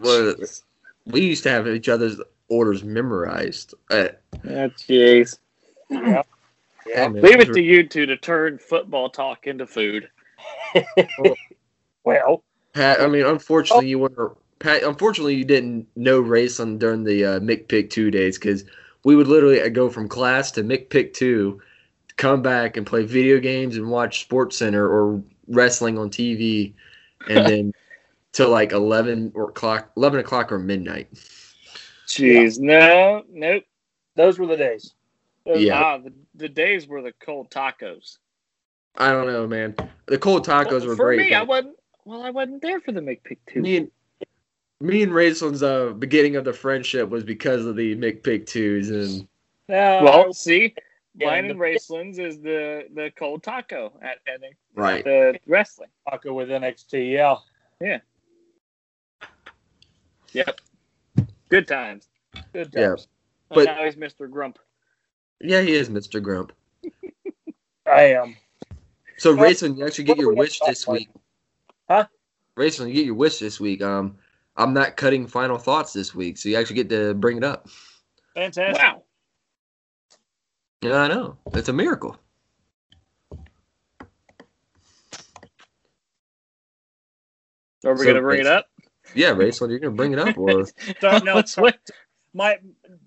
Well, 0.00 0.34
we 1.06 1.20
used 1.22 1.44
to 1.44 1.50
have 1.50 1.66
each 1.68 1.88
other's 1.88 2.20
orders 2.48 2.82
memorized. 2.84 3.74
Uh, 3.90 4.08
Oh, 4.44 4.68
jeez. 4.70 5.38
Yeah. 5.88 6.22
yeah, 6.86 7.08
man, 7.08 7.22
Leave 7.22 7.38
those 7.38 7.48
it 7.48 7.54
to 7.54 7.62
you 7.62 7.88
two 7.88 8.06
to 8.06 8.16
turn 8.16 8.58
football 8.58 9.08
talk 9.08 9.46
into 9.46 9.66
food. 9.66 10.08
Well, 12.04 12.44
Pat, 12.72 13.00
I 13.00 13.08
mean, 13.08 13.26
unfortunately, 13.26 13.88
you 13.88 13.98
were 13.98 14.36
Pat. 14.60 14.84
Unfortunately, 14.84 15.34
you 15.34 15.44
didn't 15.44 15.88
know 15.96 16.20
Rayson 16.20 16.78
during 16.78 17.02
the 17.02 17.24
uh, 17.24 17.40
McPick 17.40 17.90
two 17.90 18.12
days 18.12 18.38
because 18.38 18.64
we 19.06 19.14
would 19.14 19.28
literally 19.28 19.62
uh, 19.62 19.68
go 19.68 19.88
from 19.88 20.08
class 20.08 20.50
to 20.50 20.64
McPick 20.64 21.14
two, 21.14 21.62
come 22.16 22.42
back 22.42 22.76
and 22.76 22.84
play 22.84 23.04
video 23.04 23.38
games 23.38 23.76
and 23.76 23.88
watch 23.88 24.22
Sports 24.22 24.56
Center 24.58 24.84
or 24.84 25.22
wrestling 25.46 25.96
on 25.96 26.10
TV, 26.10 26.74
and 27.28 27.46
then 27.48 27.72
till 28.32 28.50
like 28.50 28.72
eleven 28.72 29.30
or 29.36 29.50
o'clock, 29.50 29.92
eleven 29.96 30.18
o'clock 30.18 30.50
or 30.50 30.58
midnight. 30.58 31.06
Jeez, 32.08 32.58
no, 32.58 33.22
nope. 33.30 33.62
those 34.16 34.40
were 34.40 34.46
the 34.46 34.56
days. 34.56 34.94
Those- 35.44 35.62
Yeah. 35.62 35.80
ah, 35.80 35.98
the, 35.98 36.12
the 36.34 36.48
days 36.48 36.88
were 36.88 37.00
the 37.00 37.12
cold 37.20 37.48
tacos. 37.48 38.18
I 38.96 39.12
don't 39.12 39.28
know, 39.28 39.46
man. 39.46 39.76
The 40.06 40.18
cold 40.18 40.44
tacos 40.44 40.80
Well, 40.80 40.88
were 40.88 40.96
for 40.96 41.04
great. 41.04 41.30
me, 41.30 41.34
I 41.34 41.42
wasn't. 41.44 41.76
Well, 42.04 42.22
I 42.24 42.30
wasn't 42.30 42.60
there 42.62 42.80
for 42.80 42.90
the 42.90 43.00
McPick 43.00 43.38
two. 43.48 43.60
me 43.62 43.76
and 43.76 43.90
me 44.80 45.02
and 45.02 45.12
Raceland's 45.12 45.62
uh, 45.62 45.92
beginning 45.92 46.36
of 46.36 46.44
the 46.44 46.52
friendship 46.52 47.08
was 47.08 47.24
because 47.24 47.64
of 47.66 47.76
the 47.76 47.96
McPick 47.96 48.46
twos, 48.46 48.90
and 48.90 49.26
Now, 49.68 50.02
well, 50.04 50.32
see, 50.32 50.74
Yeah, 51.14 51.28
mine 51.28 51.44
the- 51.44 51.50
and 51.52 51.60
Raceland's 51.60 52.18
is 52.18 52.40
the 52.40 52.86
the 52.94 53.10
cold 53.16 53.42
taco 53.42 53.92
at, 54.02 54.18
at, 54.26 54.42
at 54.42 54.50
right. 54.74 55.04
the 55.04 55.38
wrestling. 55.46 55.88
Taco 56.08 56.34
with 56.34 56.48
NXT, 56.50 57.12
yeah. 57.12 57.36
Yeah. 57.80 57.98
Yep, 60.32 60.60
good 61.48 61.66
times. 61.66 62.08
Good 62.52 62.70
Yeah. 62.74 62.88
times. 62.88 63.08
But 63.48 63.54
But- 63.54 63.64
now 63.66 63.84
he's 63.84 63.96
Mr. 63.96 64.30
Grump. 64.30 64.58
Yeah, 65.40 65.60
he 65.62 65.72
is 65.74 65.88
Mr. 65.88 66.22
Grump. 66.22 66.52
I 67.86 68.02
am. 68.14 68.36
So, 69.18 69.34
Well, 69.34 69.44
Rayson, 69.44 69.76
you 69.76 69.86
actually 69.86 70.04
get 70.04 70.18
your 70.18 70.34
wish 70.34 70.58
this 70.60 70.86
week. 70.88 71.08
Huh? 71.88 72.06
Rayson, 72.56 72.88
you 72.88 72.94
get 72.94 73.04
your 73.06 73.14
wish 73.14 73.38
this 73.38 73.60
week. 73.60 73.80
Um, 73.82 74.18
I'm 74.56 74.74
not 74.74 74.96
cutting 74.96 75.26
final 75.26 75.58
thoughts 75.58 75.92
this 75.92 76.14
week, 76.14 76.38
so 76.38 76.48
you 76.48 76.56
actually 76.56 76.76
get 76.76 76.90
to 76.90 77.14
bring 77.14 77.38
it 77.38 77.44
up. 77.44 77.68
Fantastic. 78.36 78.84
Wow. 78.84 79.04
Yeah, 80.82 80.96
I 80.96 81.08
know. 81.08 81.38
It's 81.54 81.68
a 81.68 81.72
miracle. 81.74 82.16
Are 87.84 87.96
we 87.96 88.06
So 88.06 88.08
gonna 88.08 88.22
bring 88.22 88.40
it 88.40 88.46
up? 88.48 88.66
Yeah, 89.14 89.30
Rayson, 89.32 89.70
you're 89.70 89.80
gonna 89.80 89.94
bring 89.96 90.12
it 90.12 90.18
up, 90.18 90.38
or 90.38 90.66
So, 91.00 91.18
no, 91.18 91.44
Let's 91.58 91.80
my, 92.34 92.58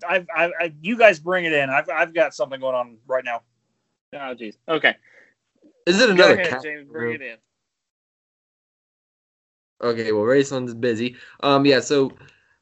I've, 0.08 0.26
I, 0.34 0.50
I, 0.60 0.74
you 0.82 0.98
guys 0.98 1.20
bring 1.20 1.44
it 1.46 1.52
in. 1.52 1.70
I've, 1.70 1.88
I've 1.90 2.14
got 2.14 2.34
something 2.34 2.60
going 2.60 2.74
on 2.74 2.98
right 3.06 3.24
now. 3.24 3.42
Oh, 4.14 4.34
jeez. 4.34 4.56
Okay. 4.68 4.96
is 5.86 6.00
it 6.00 6.10
Go 6.14 6.30
another? 6.30 6.32
ahead, 6.32 6.58
cat- 6.58 6.60
James. 6.60 6.88
Bring 6.90 7.12
it 7.12 7.22
in. 7.22 7.36
Okay, 9.82 10.12
well, 10.12 10.24
Rayson's 10.24 10.74
busy. 10.74 11.16
Um, 11.42 11.64
yeah, 11.64 11.80
so 11.80 12.12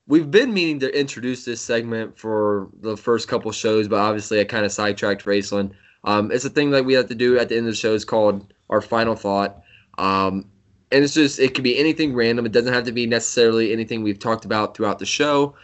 we've 0.06 0.30
been 0.30 0.54
meaning 0.54 0.78
to 0.80 0.98
introduce 0.98 1.44
this 1.44 1.60
segment 1.60 2.18
for 2.18 2.68
the 2.80 2.96
first 2.96 3.28
couple 3.28 3.50
shows, 3.52 3.88
but 3.88 3.98
obviously 3.98 4.40
I 4.40 4.44
kind 4.44 4.64
of 4.64 4.72
sidetracked 4.72 5.26
Rayson. 5.26 5.72
Um, 6.04 6.30
it's 6.30 6.44
a 6.44 6.50
thing 6.50 6.70
that 6.70 6.84
we 6.84 6.94
have 6.94 7.08
to 7.08 7.14
do 7.14 7.38
at 7.38 7.48
the 7.48 7.56
end 7.56 7.66
of 7.66 7.72
the 7.72 7.76
show. 7.76 7.94
It's 7.94 8.04
called 8.04 8.52
our 8.70 8.80
final 8.80 9.16
thought. 9.16 9.62
Um, 9.98 10.46
and 10.90 11.04
it's 11.04 11.14
just 11.14 11.38
it 11.38 11.54
can 11.54 11.62
be 11.62 11.78
anything 11.78 12.14
random. 12.14 12.46
It 12.46 12.52
doesn't 12.52 12.72
have 12.72 12.84
to 12.84 12.92
be 12.92 13.06
necessarily 13.06 13.72
anything 13.72 14.02
we've 14.02 14.18
talked 14.18 14.44
about 14.44 14.76
throughout 14.76 14.98
the 14.98 15.06
show, 15.06 15.54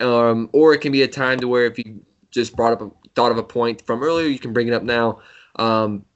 um, 0.00 0.48
or 0.52 0.72
it 0.72 0.78
can 0.78 0.92
be 0.92 1.02
a 1.02 1.08
time 1.08 1.38
to 1.40 1.48
where 1.48 1.66
if 1.66 1.78
you 1.78 2.00
just 2.30 2.56
brought 2.56 2.72
up 2.72 2.80
a 2.80 2.90
thought 3.14 3.32
of 3.32 3.38
a 3.38 3.42
point 3.42 3.84
from 3.84 4.02
earlier, 4.02 4.26
you 4.26 4.38
can 4.38 4.52
bring 4.52 4.68
it 4.68 4.72
up 4.72 4.82
now. 4.82 5.20
Um, 5.56 6.06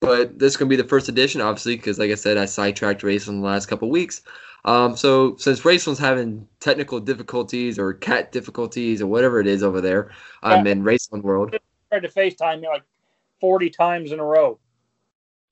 but 0.00 0.38
this 0.38 0.52
is 0.52 0.56
going 0.56 0.68
to 0.70 0.76
be 0.76 0.80
the 0.80 0.88
first 0.88 1.08
edition, 1.08 1.40
obviously, 1.40 1.76
because 1.76 1.98
like 1.98 2.10
I 2.10 2.14
said, 2.14 2.36
I 2.36 2.44
sidetracked 2.46 3.02
Rayson 3.02 3.40
the 3.40 3.46
last 3.46 3.66
couple 3.66 3.90
weeks. 3.90 4.22
Um, 4.64 4.96
so 4.96 5.36
since 5.36 5.60
Rayson's 5.64 5.98
having 5.98 6.46
technical 6.60 7.00
difficulties 7.00 7.78
or 7.78 7.94
cat 7.94 8.32
difficulties 8.32 9.00
or 9.00 9.06
whatever 9.06 9.40
it 9.40 9.46
is 9.46 9.62
over 9.62 9.80
there 9.80 10.10
um, 10.42 10.66
in 10.66 10.82
Rayson 10.82 11.22
world, 11.22 11.56
Tried 11.90 12.02
to 12.02 12.08
FaceTime 12.08 12.60
me 12.60 12.68
like 12.68 12.82
40 13.40 13.70
times 13.70 14.12
in 14.12 14.20
a 14.20 14.24
row. 14.24 14.58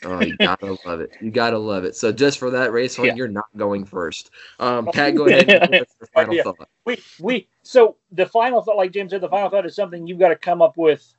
oh, 0.05 0.21
you 0.23 0.37
gotta 0.37 0.77
love 0.85 1.01
it. 1.01 1.17
You 1.23 1.31
gotta 1.31 1.57
love 1.59 1.85
it. 1.85 1.97
So 1.97 2.13
just 2.13 2.39
for 2.39 2.51
that, 2.51 2.73
Rayson, 2.73 3.07
Yeah. 3.07 3.15
you're 3.15 3.29
not 3.29 3.47
going 3.57 3.85
first. 3.87 4.31
Um, 4.59 4.87
Pat, 4.87 5.15
go 5.15 5.27
ahead 5.27 5.49
and 5.49 5.67
give 5.73 5.81
us 5.81 5.89
your 5.99 6.09
final 6.15 6.35
Yeah. 6.35 6.43
thought. 6.43 6.69
We, 6.85 6.99
we, 7.19 7.49
so 7.63 7.97
the 8.13 8.27
final 8.27 8.61
thought, 8.61 8.77
like 8.77 8.93
Jim 8.93 9.09
said, 9.09 9.23
the 9.23 9.29
final 9.29 9.49
thought 9.49 9.65
is 9.67 9.75
something 9.75 10.07
you've 10.07 10.19
got 10.19 10.29
to 10.29 10.37
come 10.37 10.61
up 10.61 10.77
with 10.77 11.15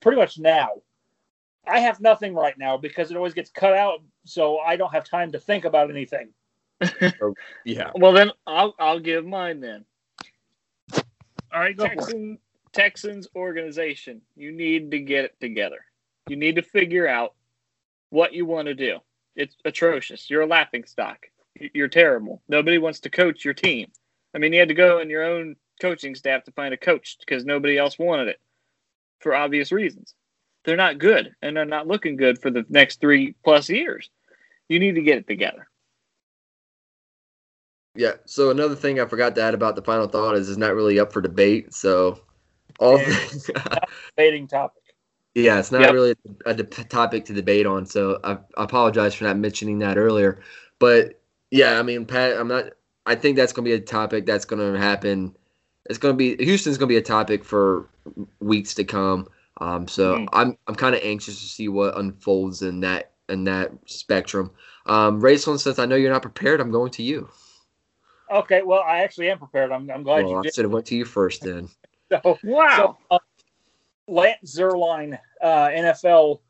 pretty 0.00 0.16
much 0.18 0.38
now. 0.38 0.70
I 1.66 1.80
have 1.80 2.00
nothing 2.00 2.34
right 2.34 2.56
now 2.58 2.76
because 2.76 3.10
it 3.10 3.16
always 3.16 3.34
gets 3.34 3.50
cut 3.50 3.74
out, 3.74 4.00
so 4.24 4.58
I 4.58 4.76
don't 4.76 4.92
have 4.92 5.04
time 5.04 5.32
to 5.32 5.38
think 5.38 5.64
about 5.64 5.90
anything. 5.90 6.30
Oh, 7.20 7.34
yeah. 7.64 7.90
Well, 7.94 8.12
then 8.12 8.30
I'll 8.46 8.74
I'll 8.78 9.00
give 9.00 9.26
mine 9.26 9.60
then. 9.60 9.84
All 11.52 11.60
right, 11.60 11.76
go 11.76 11.84
for 11.86 11.92
it. 11.92 11.98
Texan, 11.98 12.38
Texans 12.72 13.28
organization, 13.36 14.22
you 14.36 14.52
need 14.52 14.90
to 14.92 14.98
get 15.00 15.24
it 15.24 15.38
together. 15.40 15.84
You 16.28 16.36
need 16.36 16.56
to 16.56 16.62
figure 16.62 17.06
out 17.06 17.34
what 18.10 18.32
you 18.32 18.46
want 18.46 18.66
to 18.66 18.74
do. 18.74 18.98
It's 19.36 19.56
atrocious. 19.64 20.30
You're 20.30 20.42
a 20.42 20.46
laughing 20.46 20.84
stock. 20.84 21.26
You're 21.74 21.88
terrible. 21.88 22.42
Nobody 22.48 22.78
wants 22.78 23.00
to 23.00 23.10
coach 23.10 23.44
your 23.44 23.54
team. 23.54 23.90
I 24.34 24.38
mean, 24.38 24.52
you 24.52 24.60
had 24.60 24.68
to 24.68 24.74
go 24.74 25.00
in 25.00 25.10
your 25.10 25.24
own 25.24 25.56
coaching 25.80 26.14
staff 26.14 26.44
to 26.44 26.52
find 26.52 26.72
a 26.72 26.78
coach 26.78 27.16
because 27.18 27.44
nobody 27.44 27.76
else 27.76 27.98
wanted 27.98 28.28
it 28.28 28.40
for 29.18 29.34
obvious 29.34 29.72
reasons. 29.72 30.14
They're 30.64 30.76
not 30.76 30.98
good 30.98 31.34
and 31.42 31.56
they're 31.56 31.64
not 31.64 31.86
looking 31.86 32.16
good 32.16 32.40
for 32.40 32.50
the 32.50 32.64
next 32.68 33.00
three 33.00 33.34
plus 33.44 33.68
years. 33.68 34.10
You 34.68 34.78
need 34.78 34.94
to 34.94 35.02
get 35.02 35.18
it 35.18 35.26
together. 35.26 35.68
Yeah. 37.94 38.14
So 38.26 38.50
another 38.50 38.76
thing 38.76 39.00
I 39.00 39.06
forgot 39.06 39.34
to 39.34 39.42
add 39.42 39.54
about 39.54 39.74
the 39.76 39.82
final 39.82 40.06
thought 40.06 40.36
is 40.36 40.48
it's 40.48 40.58
not 40.58 40.74
really 40.74 40.98
up 41.00 41.12
for 41.12 41.20
debate. 41.20 41.74
So 41.74 42.20
all 42.78 42.98
Yeah. 42.98 43.18
Debating 44.16 44.46
topic. 44.46 44.82
Yeah, 45.34 45.58
it's 45.58 45.70
not 45.70 45.82
Yep. 45.82 45.92
really 45.92 46.14
a, 46.46 46.54
de- 46.54 46.64
topic 46.64 47.24
to 47.26 47.32
debate 47.32 47.64
on, 47.64 47.86
so 47.86 48.18
I, 48.24 48.32
I 48.56 48.64
apologize 48.64 49.14
for 49.14 49.24
not 49.24 49.36
mentioning 49.36 49.78
that 49.78 49.96
earlier. 49.96 50.42
But 50.80 51.20
yeah, 51.50 51.78
I 51.78 51.82
mean, 51.82 52.04
Pat, 52.04 52.36
I'm 52.36 52.48
not. 52.48 52.70
I 53.06 53.14
think 53.14 53.36
that's 53.36 53.52
going 53.52 53.64
to 53.64 53.68
be 53.70 53.74
a 53.74 53.80
topic 53.80 54.26
that's 54.26 54.44
going 54.44 54.72
to 54.72 54.78
happen. 54.78 55.36
It's 55.88 55.98
going 55.98 56.14
to 56.14 56.16
be 56.16 56.44
Houston's 56.44 56.78
going 56.78 56.88
to 56.88 56.92
be 56.92 56.98
a 56.98 57.02
topic 57.02 57.44
for 57.44 57.88
weeks 58.40 58.74
to 58.74 58.84
come. 58.84 59.28
Um, 59.60 59.86
so 59.86 60.16
Mhm. 60.16 60.28
I'm 60.32 60.56
I'm 60.66 60.74
kind 60.74 60.94
of 60.94 61.02
anxious 61.04 61.40
to 61.40 61.46
see 61.46 61.68
what 61.68 61.96
unfolds 61.98 62.62
in 62.62 62.80
that 62.80 63.12
in 63.28 63.44
that 63.44 63.72
spectrum. 63.86 64.50
Um, 64.86 65.20
Rayson, 65.20 65.58
since 65.58 65.78
I 65.78 65.86
know 65.86 65.96
you're 65.96 66.12
not 66.12 66.22
prepared, 66.22 66.60
I'm 66.60 66.70
going 66.70 66.90
to 66.92 67.02
you. 67.02 67.28
Okay, 68.30 68.62
well, 68.62 68.80
I 68.80 68.98
actually 68.98 69.30
am 69.30 69.38
prepared. 69.38 69.72
I'm, 69.72 69.90
I'm 69.90 70.02
glad 70.02 70.24
well, 70.24 70.34
I 70.34 70.36
you 70.38 70.42
did. 70.44 70.54
should 70.54 70.64
have 70.64 70.72
went 70.72 70.86
to 70.86 70.96
you 70.96 71.04
first 71.04 71.42
then. 71.42 71.68
So, 72.10 72.40
Wow. 72.42 72.98
So, 73.08 73.16
uh, 73.16 73.18
Lance 74.08 74.56
Zierlein, 74.56 75.16
uh, 75.40 75.68
NFL 75.68 76.40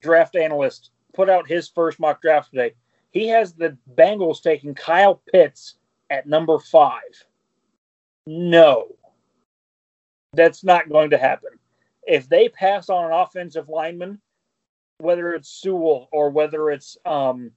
draft 0.00 0.34
analyst, 0.34 0.90
put 1.14 1.30
out 1.30 1.48
his 1.48 1.68
first 1.68 2.00
mock 2.00 2.20
draft 2.20 2.50
today. 2.50 2.74
He 3.12 3.28
has 3.28 3.52
the 3.52 3.76
Bengals 3.94 4.42
taking 4.42 4.74
Kyle 4.74 5.22
Pitts 5.30 5.76
at 6.10 6.26
number 6.26 6.58
five. 6.58 7.00
No, 8.26 8.96
that's 10.32 10.64
not 10.64 10.88
going 10.88 11.10
to 11.10 11.18
happen. 11.18 11.50
If 12.06 12.28
they 12.28 12.48
pass 12.48 12.88
on 12.88 13.06
an 13.06 13.12
offensive 13.12 13.68
lineman, 13.68 14.20
whether 14.98 15.34
it's 15.34 15.48
Sewell 15.48 16.08
or 16.12 16.30
whether 16.30 16.70
it's 16.70 16.96
um, 17.04 17.52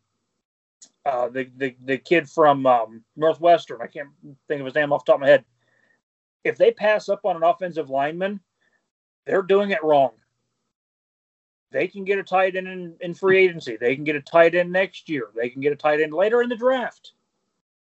uh, 1.05 1.29
the, 1.29 1.49
the 1.57 1.75
the 1.85 1.97
kid 1.97 2.29
from 2.29 2.65
um, 2.65 3.03
Northwestern. 3.15 3.81
I 3.81 3.87
can't 3.87 4.09
think 4.47 4.59
of 4.61 4.65
his 4.65 4.75
name 4.75 4.91
off 4.91 5.05
the 5.05 5.11
top 5.11 5.17
of 5.17 5.21
my 5.21 5.29
head. 5.29 5.45
If 6.43 6.57
they 6.57 6.71
pass 6.71 7.09
up 7.09 7.21
on 7.25 7.35
an 7.35 7.43
offensive 7.43 7.89
lineman, 7.89 8.39
they're 9.25 9.41
doing 9.43 9.71
it 9.71 9.83
wrong. 9.83 10.11
They 11.71 11.87
can 11.87 12.05
get 12.05 12.19
a 12.19 12.23
tight 12.23 12.55
end 12.55 12.67
in, 12.67 12.95
in 13.01 13.13
free 13.13 13.37
agency. 13.43 13.77
They 13.77 13.95
can 13.95 14.03
get 14.03 14.15
a 14.15 14.21
tight 14.21 14.55
end 14.55 14.71
next 14.71 15.09
year. 15.09 15.29
They 15.35 15.49
can 15.49 15.61
get 15.61 15.73
a 15.73 15.75
tight 15.75 15.99
end 16.01 16.13
later 16.13 16.41
in 16.41 16.49
the 16.49 16.55
draft. 16.55 17.13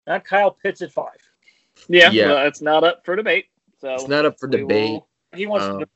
Not 0.08 0.24
Kyle 0.24 0.52
Pitts 0.52 0.82
at 0.82 0.92
five. 0.92 1.18
Yeah, 1.88 2.12
Yeah. 2.12 2.28
well, 2.28 2.48
it's 2.48 2.62
not 2.62 2.84
up 2.84 3.04
for 3.06 3.16
debate. 3.16 3.46
So 3.80 3.94
It's 3.96 4.08
not 4.08 4.26
up 4.26 4.38
for 4.40 4.48
debate. 4.48 4.68
will- 4.92 5.08
He 5.34 5.46
wants 5.48 5.66
Um, 5.66 5.80
to. 5.80 5.90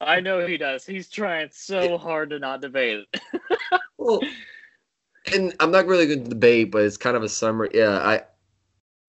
I 0.00 0.20
know 0.20 0.46
he 0.46 0.56
does. 0.56 0.84
He's 0.84 1.08
trying 1.08 1.48
so 1.52 1.96
hard 1.98 2.30
to 2.30 2.38
not 2.38 2.60
debate 2.60 3.06
it. 3.12 3.20
Well, 3.98 4.20
and 5.34 5.54
I'm 5.58 5.72
not 5.72 5.86
really 5.86 6.06
going 6.06 6.22
to 6.22 6.28
debate, 6.28 6.70
but 6.70 6.82
it's 6.82 6.98
kind 6.98 7.16
of 7.16 7.22
a 7.24 7.28
summary. 7.28 7.70
Yeah, 7.74 7.96
I, 7.96 8.22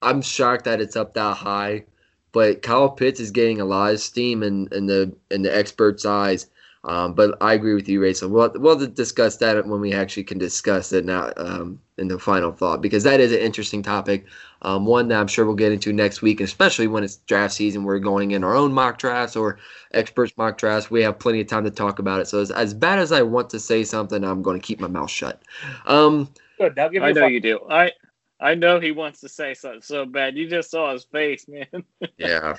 I'm 0.02 0.22
shocked 0.22 0.64
that 0.64 0.82
it's 0.82 0.96
up 0.96 1.14
that 1.14 1.38
high, 1.38 1.84
but 2.32 2.62
Kyle 2.64 2.90
Pitts 2.90 3.20
is 3.20 3.30
getting 3.30 3.62
a 3.62 3.66
lot 3.66 3.94
of 3.94 4.00
steam 4.00 4.42
in, 4.42 4.70
in 4.72 4.88
the 4.88 5.16
in 5.30 5.44
the 5.44 5.56
experts' 5.56 6.06
eyes. 6.06 6.48
Um, 6.84 7.14
but 7.14 7.38
I 7.42 7.54
agree 7.54 7.74
with 7.74 7.90
you, 7.90 8.02
Rachel. 8.02 8.30
We'll 8.30 8.52
we'll 8.56 8.88
discuss 8.88 9.38
that 9.38 9.68
when 9.68 9.82
we 9.82 9.94
actually 9.94 10.24
can 10.24 10.38
discuss 10.38 10.94
it 10.94 11.06
now 11.06 11.32
um, 11.38 11.80
in 11.98 12.08
the 12.08 12.20
final 12.20 12.52
thought 12.52 12.82
because 12.82 13.04
that 13.04 13.20
is 13.20 13.32
an 13.32 13.40
interesting 13.40 13.82
topic. 13.82 14.26
Um, 14.62 14.86
one 14.86 15.08
that 15.08 15.20
I'm 15.20 15.28
sure 15.28 15.46
we'll 15.46 15.56
get 15.56 15.72
into 15.72 15.94
next 15.94 16.22
week, 16.22 16.42
especially 16.42 16.88
when 16.88 17.04
it's 17.04 17.18
draft 17.18 17.54
season. 17.54 17.84
We're 17.84 18.00
going 18.00 18.32
in 18.32 18.44
our 18.44 18.56
own 18.56 18.72
mock 18.74 18.98
drafts 18.98 19.36
or 19.36 19.60
experts 19.94 20.34
mock 20.38 20.58
drafts. 20.58 20.90
We 20.92 21.02
have 21.04 21.20
plenty 21.20 21.42
of 21.42 21.48
time 21.48 21.64
to 21.64 21.72
talk 21.72 22.00
about 22.00 22.20
it. 22.22 22.28
So 22.28 22.42
as, 22.42 22.52
as 22.52 22.74
bad 22.74 23.00
as 23.00 23.12
I 23.12 23.22
want 23.22 23.50
to 23.52 23.60
say 23.60 23.84
something, 23.84 24.24
I'm 24.24 24.42
going 24.42 24.60
to 24.60 24.66
keep 24.66 24.80
my 24.80 24.88
mouth 24.88 25.10
shut. 25.12 25.42
Um, 25.86 26.30
Good. 26.60 26.76
Now 26.76 26.88
give 26.88 27.02
me 27.02 27.08
I 27.08 27.12
a 27.12 27.14
know 27.14 27.22
five. 27.22 27.32
you 27.32 27.40
do. 27.40 27.60
I 27.70 27.92
I 28.40 28.56
know 28.56 28.80
he 28.80 28.92
wants 28.92 29.22
to 29.22 29.30
say 29.30 29.54
something 29.54 29.82
so 29.82 30.06
bad. 30.06 30.38
You 30.38 30.50
just 30.50 30.72
saw 30.72 30.94
his 30.94 31.04
face, 31.06 31.48
man. 31.48 31.84
yeah. 32.18 32.56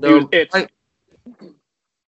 He 0.00 0.12
was 0.12 0.26
itching. 0.32 0.62
I- 0.62 0.68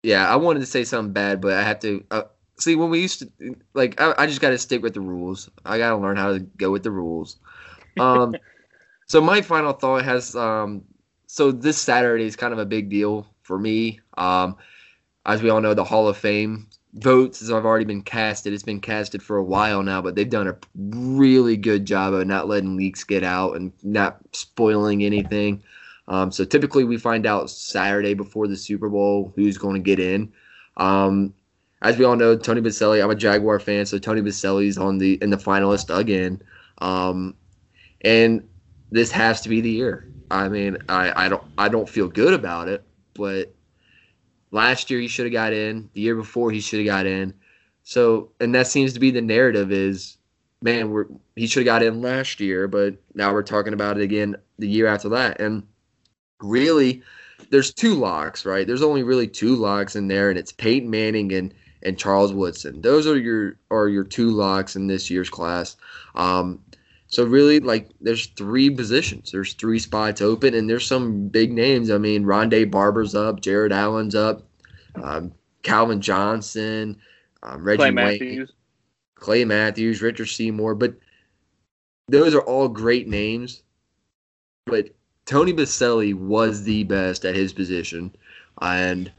yeah, 0.03 0.33
I 0.33 0.37
wanted 0.37 0.61
to 0.61 0.67
say 0.67 0.85
something 0.85 1.13
bad, 1.13 1.43
but 1.43 1.53
I 1.53 1.63
have 1.63 1.79
to. 1.81 2.03
Uh, 2.11 2.23
see, 2.61 2.77
when 2.77 2.91
we 2.91 3.01
used 3.01 3.21
to, 3.21 3.57
like, 3.75 4.01
I, 4.01 4.15
I 4.19 4.27
just 4.27 4.41
got 4.41 4.51
to 4.51 4.59
stick 4.59 4.83
with 4.83 4.95
the 4.95 5.01
rules. 5.01 5.51
I 5.65 5.79
got 5.79 5.91
to 5.91 5.97
learn 5.97 6.17
how 6.17 6.33
to 6.33 6.41
go 6.41 6.71
with 6.71 6.83
the 6.83 6.91
rules. 6.91 7.39
Um, 7.99 8.37
so 9.07 9.21
my 9.21 9.41
final 9.43 9.73
thought 9.73 10.05
has, 10.05 10.37
um, 10.37 10.85
so 11.27 11.51
this 11.51 11.79
Saturday 11.79 12.25
is 12.25 12.37
kind 12.37 12.53
of 12.53 12.59
a 12.59 12.67
big 12.67 12.89
deal 12.89 13.27
for 13.43 13.59
me. 13.59 14.01
Um, 14.17 14.57
as 15.27 15.43
we 15.43 15.51
all 15.51 15.61
know, 15.61 15.75
the 15.75 15.85
Hall 15.85 16.09
of 16.09 16.17
Fame 16.17 16.69
votes 16.95 17.49
have 17.49 17.65
already 17.65 17.85
been 17.85 18.03
casted. 18.03 18.53
It's 18.53 18.63
been 18.63 18.81
casted 18.81 19.23
for 19.23 19.37
a 19.37 19.45
while 19.45 19.83
now, 19.83 20.03
but 20.03 20.15
they've 20.15 20.29
done 20.29 20.49
a 20.49 20.57
really 20.75 21.57
good 21.57 21.85
job 21.85 22.15
of 22.15 22.27
not 22.27 22.49
letting 22.49 22.77
leaks 22.77 23.05
get 23.05 23.23
out 23.23 23.57
and 23.57 23.73
not 23.83 24.19
spoiling 24.33 25.05
anything. 25.05 25.63
Um, 26.09 26.33
so 26.33 26.45
typically 26.45 26.85
we 26.85 26.97
find 26.97 27.27
out 27.27 27.51
Saturday 27.51 28.15
before 28.15 28.49
the 28.49 28.57
Super 28.57 28.89
Bowl 28.89 29.33
who's 29.37 29.59
going 29.59 29.75
to 29.75 29.81
get 29.81 30.01
in. 30.01 30.33
Um, 30.77 31.33
as 31.83 31.97
we 31.97 32.05
all 32.05 32.17
know, 32.17 32.37
Tony 32.37 32.61
Boselli. 32.61 33.03
I'm 33.03 33.11
a 33.11 33.15
Jaguar 33.15 33.59
fan, 33.59 33.87
so 33.87 33.99
Tony 33.99 34.21
Boselli's 34.21 34.77
on 34.77 34.99
the 34.99 35.19
in 35.23 35.31
the 35.31 35.37
finalist 35.37 35.97
again. 35.97 36.43
Um, 36.79 37.35
and 38.03 38.47
this 38.91 39.11
has 39.13 39.41
to 39.43 39.49
be 39.49 39.61
the 39.61 39.71
year. 39.71 40.11
I 40.31 40.49
mean, 40.49 40.79
I, 40.89 41.25
I 41.25 41.29
don't 41.29 41.43
I 41.59 41.69
don't 41.69 41.89
feel 41.89 42.09
good 42.09 42.35
about 42.35 42.69
it, 42.69 42.85
but 43.15 43.55
last 44.51 44.91
year 44.91 45.01
he 45.01 45.09
should 45.09 45.27
have 45.27 45.33
got 45.33 45.53
in. 45.53 45.89
The 45.95 46.01
year 46.01 46.15
before 46.15 46.51
he 46.51 46.61
should 46.61 46.81
have 46.81 46.87
got 46.87 47.07
in. 47.07 47.35
So, 47.83 48.31
and 48.41 48.55
that 48.55 48.67
seems 48.67 48.93
to 48.93 49.01
be 49.01 49.11
the 49.11 49.23
narrative 49.23 49.73
is, 49.73 50.19
man, 50.63 50.91
we're 50.91 51.07
he 51.35 51.47
should 51.47 51.67
have 51.67 51.81
got 51.81 51.83
in 51.83 52.03
last 52.03 52.41
year, 52.41 52.69
but 52.69 52.95
now 53.15 53.33
we're 53.33 53.43
talking 53.43 53.73
about 53.73 53.99
it 53.99 54.03
again 54.03 54.37
the 54.59 54.69
year 54.69 54.87
after 54.87 55.09
that. 55.09 55.41
And 55.41 55.67
really, 56.41 57.03
there's 57.51 57.73
two 57.73 57.95
locks, 57.95 58.45
right? 58.45 58.67
There's 58.67 58.83
only 58.83 59.03
really 59.03 59.27
two 59.27 59.57
locks 59.57 59.97
in 59.97 60.09
there, 60.09 60.29
and 60.29 60.39
it's 60.39 60.53
Peyton 60.53 60.91
Manning 60.91 61.33
and 61.33 61.55
and 61.83 61.99
Charles 61.99 62.33
Woodson. 62.33 62.81
Those 62.81 63.07
are 63.07 63.19
your 63.19 63.57
are 63.71 63.89
your 63.89 64.05
two 64.05 64.31
locks 64.31 64.77
in 64.77 64.87
this 64.87 65.11
year's 65.11 65.31
class. 65.31 65.77
Um, 66.15 66.61
so 67.11 67.25
really, 67.25 67.59
like, 67.59 67.91
there's 68.01 68.27
three 68.27 68.71
positions. 68.71 69.33
There's 69.33 69.55
three 69.55 69.81
spots 69.81 70.21
open, 70.21 70.55
and 70.55 70.71
there's 70.71 70.87
some 70.87 71.27
big 71.27 71.53
names. 71.53 71.91
I 71.91 71.99
mean, 71.99 72.25
Rondé 72.25 72.71
Barber's 72.71 73.17
up, 73.17 73.41
Jared 73.41 73.73
Allen's 73.73 74.15
up, 74.15 74.45
um, 74.95 75.33
Calvin 75.65 76.01
Johnson, 76.01 76.97
um, 77.43 77.65
Reggie 77.65 77.79
Clay 77.79 77.87
Wayne, 77.87 77.95
Matthews. 77.95 78.53
Clay 79.17 79.45
Matthews, 79.45 80.01
Richard 80.01 80.27
Seymour, 80.27 80.77
but 80.77 80.95
those 82.07 82.33
are 82.33 82.43
all 82.43 82.69
great 82.69 83.09
names. 83.09 83.63
But 84.67 84.91
Tony 85.27 85.53
Boselli 85.53 86.15
was 86.15 86.63
the 86.63 86.85
best 86.85 87.25
at 87.25 87.35
his 87.35 87.53
position, 87.53 88.15
and 88.61 89.11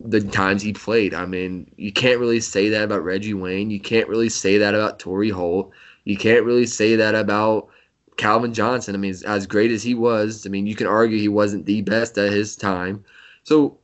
the 0.00 0.20
times 0.20 0.62
he 0.62 0.72
played. 0.72 1.14
I 1.14 1.26
mean, 1.26 1.70
you 1.76 1.92
can't 1.92 2.20
really 2.20 2.40
say 2.40 2.68
that 2.70 2.84
about 2.84 3.04
Reggie 3.04 3.34
Wayne. 3.34 3.70
You 3.70 3.80
can't 3.80 4.08
really 4.08 4.30
say 4.30 4.58
that 4.58 4.74
about 4.74 4.98
Torry 4.98 5.30
Holt. 5.30 5.72
You 6.04 6.16
can't 6.16 6.44
really 6.44 6.66
say 6.66 6.96
that 6.96 7.14
about 7.14 7.68
Calvin 8.16 8.54
Johnson. 8.54 8.94
I 8.94 8.98
mean, 8.98 9.14
as- 9.26 9.46
great 9.46 9.70
as 9.70 9.82
he 9.82 9.94
was, 9.94 10.46
I 10.46 10.48
mean, 10.48 10.66
you 10.66 10.74
can 10.74 10.86
argue 10.86 11.18
he 11.18 11.28
wasn't 11.28 11.66
the 11.66 11.82
best 11.82 12.16
at 12.18 12.32
his 12.32 12.56
time. 12.56 13.04
So, 13.44 13.78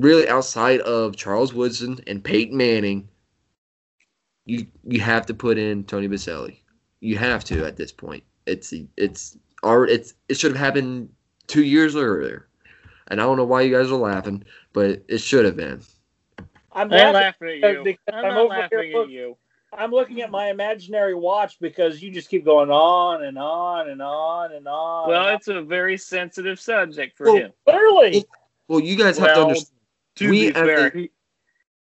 really, 0.00 0.28
outside 0.28 0.80
of 0.80 1.16
Charles 1.16 1.54
Woodson 1.54 2.00
and 2.06 2.22
Peyton 2.22 2.56
Manning, 2.56 3.08
you 4.46 4.66
you 4.84 5.00
have 5.00 5.26
to 5.26 5.34
put 5.34 5.58
in 5.58 5.84
Tony 5.84 6.08
Boselli. 6.08 6.60
You 7.00 7.18
have 7.18 7.44
to 7.44 7.64
at 7.64 7.76
this 7.76 7.92
point. 7.92 8.24
It's 8.46 8.72
it's 8.96 9.36
it's 9.62 10.14
it 10.28 10.36
should 10.38 10.52
have 10.52 10.60
happened 10.60 11.10
two 11.46 11.64
years 11.64 11.94
earlier, 11.94 12.47
and 13.08 13.20
I 13.20 13.24
don't 13.24 13.36
know 13.36 13.44
why 13.44 13.62
you 13.62 13.74
guys 13.76 13.90
are 13.90 13.96
laughing, 13.96 14.44
but 14.72 15.02
it 15.08 15.18
should 15.18 15.44
have 15.44 15.56
been. 15.56 15.80
I'm 16.38 16.46
I'm 16.72 16.88
laughing. 16.90 17.14
laughing 17.14 17.48
at 17.64 17.84
you. 17.86 17.96
I'm 18.12 18.14
I'm 18.14 18.22
not 18.34 18.36
over 18.38 18.54
here 18.54 18.60
laughing 18.62 18.92
look- 18.92 19.06
at 19.06 19.10
you. 19.12 19.36
I'm 19.70 19.90
looking 19.90 20.22
at 20.22 20.30
my 20.30 20.48
imaginary 20.48 21.14
watch 21.14 21.58
because 21.60 22.00
you 22.00 22.10
just 22.10 22.30
keep 22.30 22.42
going 22.42 22.70
on 22.70 23.24
and 23.24 23.36
on 23.38 23.90
and 23.90 24.00
on 24.00 24.52
and 24.52 24.66
on. 24.66 25.08
Well, 25.10 25.26
and 25.28 25.36
it's 25.36 25.48
a 25.48 25.60
very 25.60 25.98
sensitive 25.98 26.58
subject 26.58 27.18
for 27.18 27.26
Well, 27.26 27.36
him. 27.36 27.52
clearly. 27.68 28.24
Well, 28.68 28.80
you 28.80 28.96
guys 28.96 29.18
have 29.18 29.34
to 29.34 29.42
understand. 29.42 29.78
To 30.16 30.30
we 30.30 30.40
be 30.40 30.48
as 30.48 30.54
fair, 30.54 30.86
a- 30.86 30.96
he- 30.98 31.10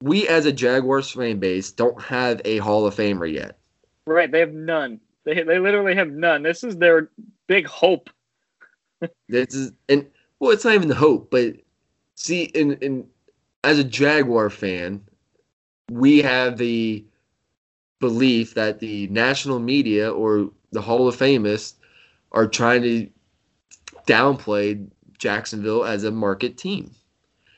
We 0.02 0.28
as 0.28 0.48
a 0.48 0.52
Jaguars 0.52 1.12
fan 1.12 1.38
base 1.40 1.72
don't 1.72 2.02
have 2.02 2.42
a 2.44 2.58
Hall 2.58 2.88
of 2.88 2.96
Famer 2.96 3.32
yet. 3.32 3.60
right? 4.08 4.32
They 4.32 4.40
have 4.40 4.54
none. 4.54 5.00
They 5.24 5.44
they 5.44 5.60
literally 5.60 5.94
have 5.96 6.10
none. 6.12 6.42
This 6.42 6.64
is 6.64 6.78
their 6.78 7.10
big 7.48 7.68
hope. 7.68 8.10
This 9.30 9.54
is 9.54 9.74
and 9.90 10.08
well, 10.46 10.54
it's 10.54 10.64
not 10.64 10.76
even 10.76 10.90
the 10.90 10.96
hope, 10.96 11.32
but 11.32 11.56
see, 12.14 12.44
in 12.44 12.74
in 12.74 13.08
as 13.64 13.80
a 13.80 13.84
Jaguar 13.84 14.52
fan, 14.52 15.02
we 15.90 16.22
have 16.22 16.60
the 16.60 17.04
belief 18.00 18.54
that 18.54 18.80
the 18.80 19.08
national 19.08 19.58
media 19.58 20.14
or 20.14 20.52
the 20.72 20.82
Hall 20.82 21.08
of 21.08 21.16
Famous 21.16 21.74
are 22.32 22.46
trying 22.46 22.84
to 22.84 23.10
downplay 24.06 24.88
Jacksonville 25.18 25.84
as 25.84 26.04
a 26.04 26.12
market 26.12 26.58
team. 26.58 26.92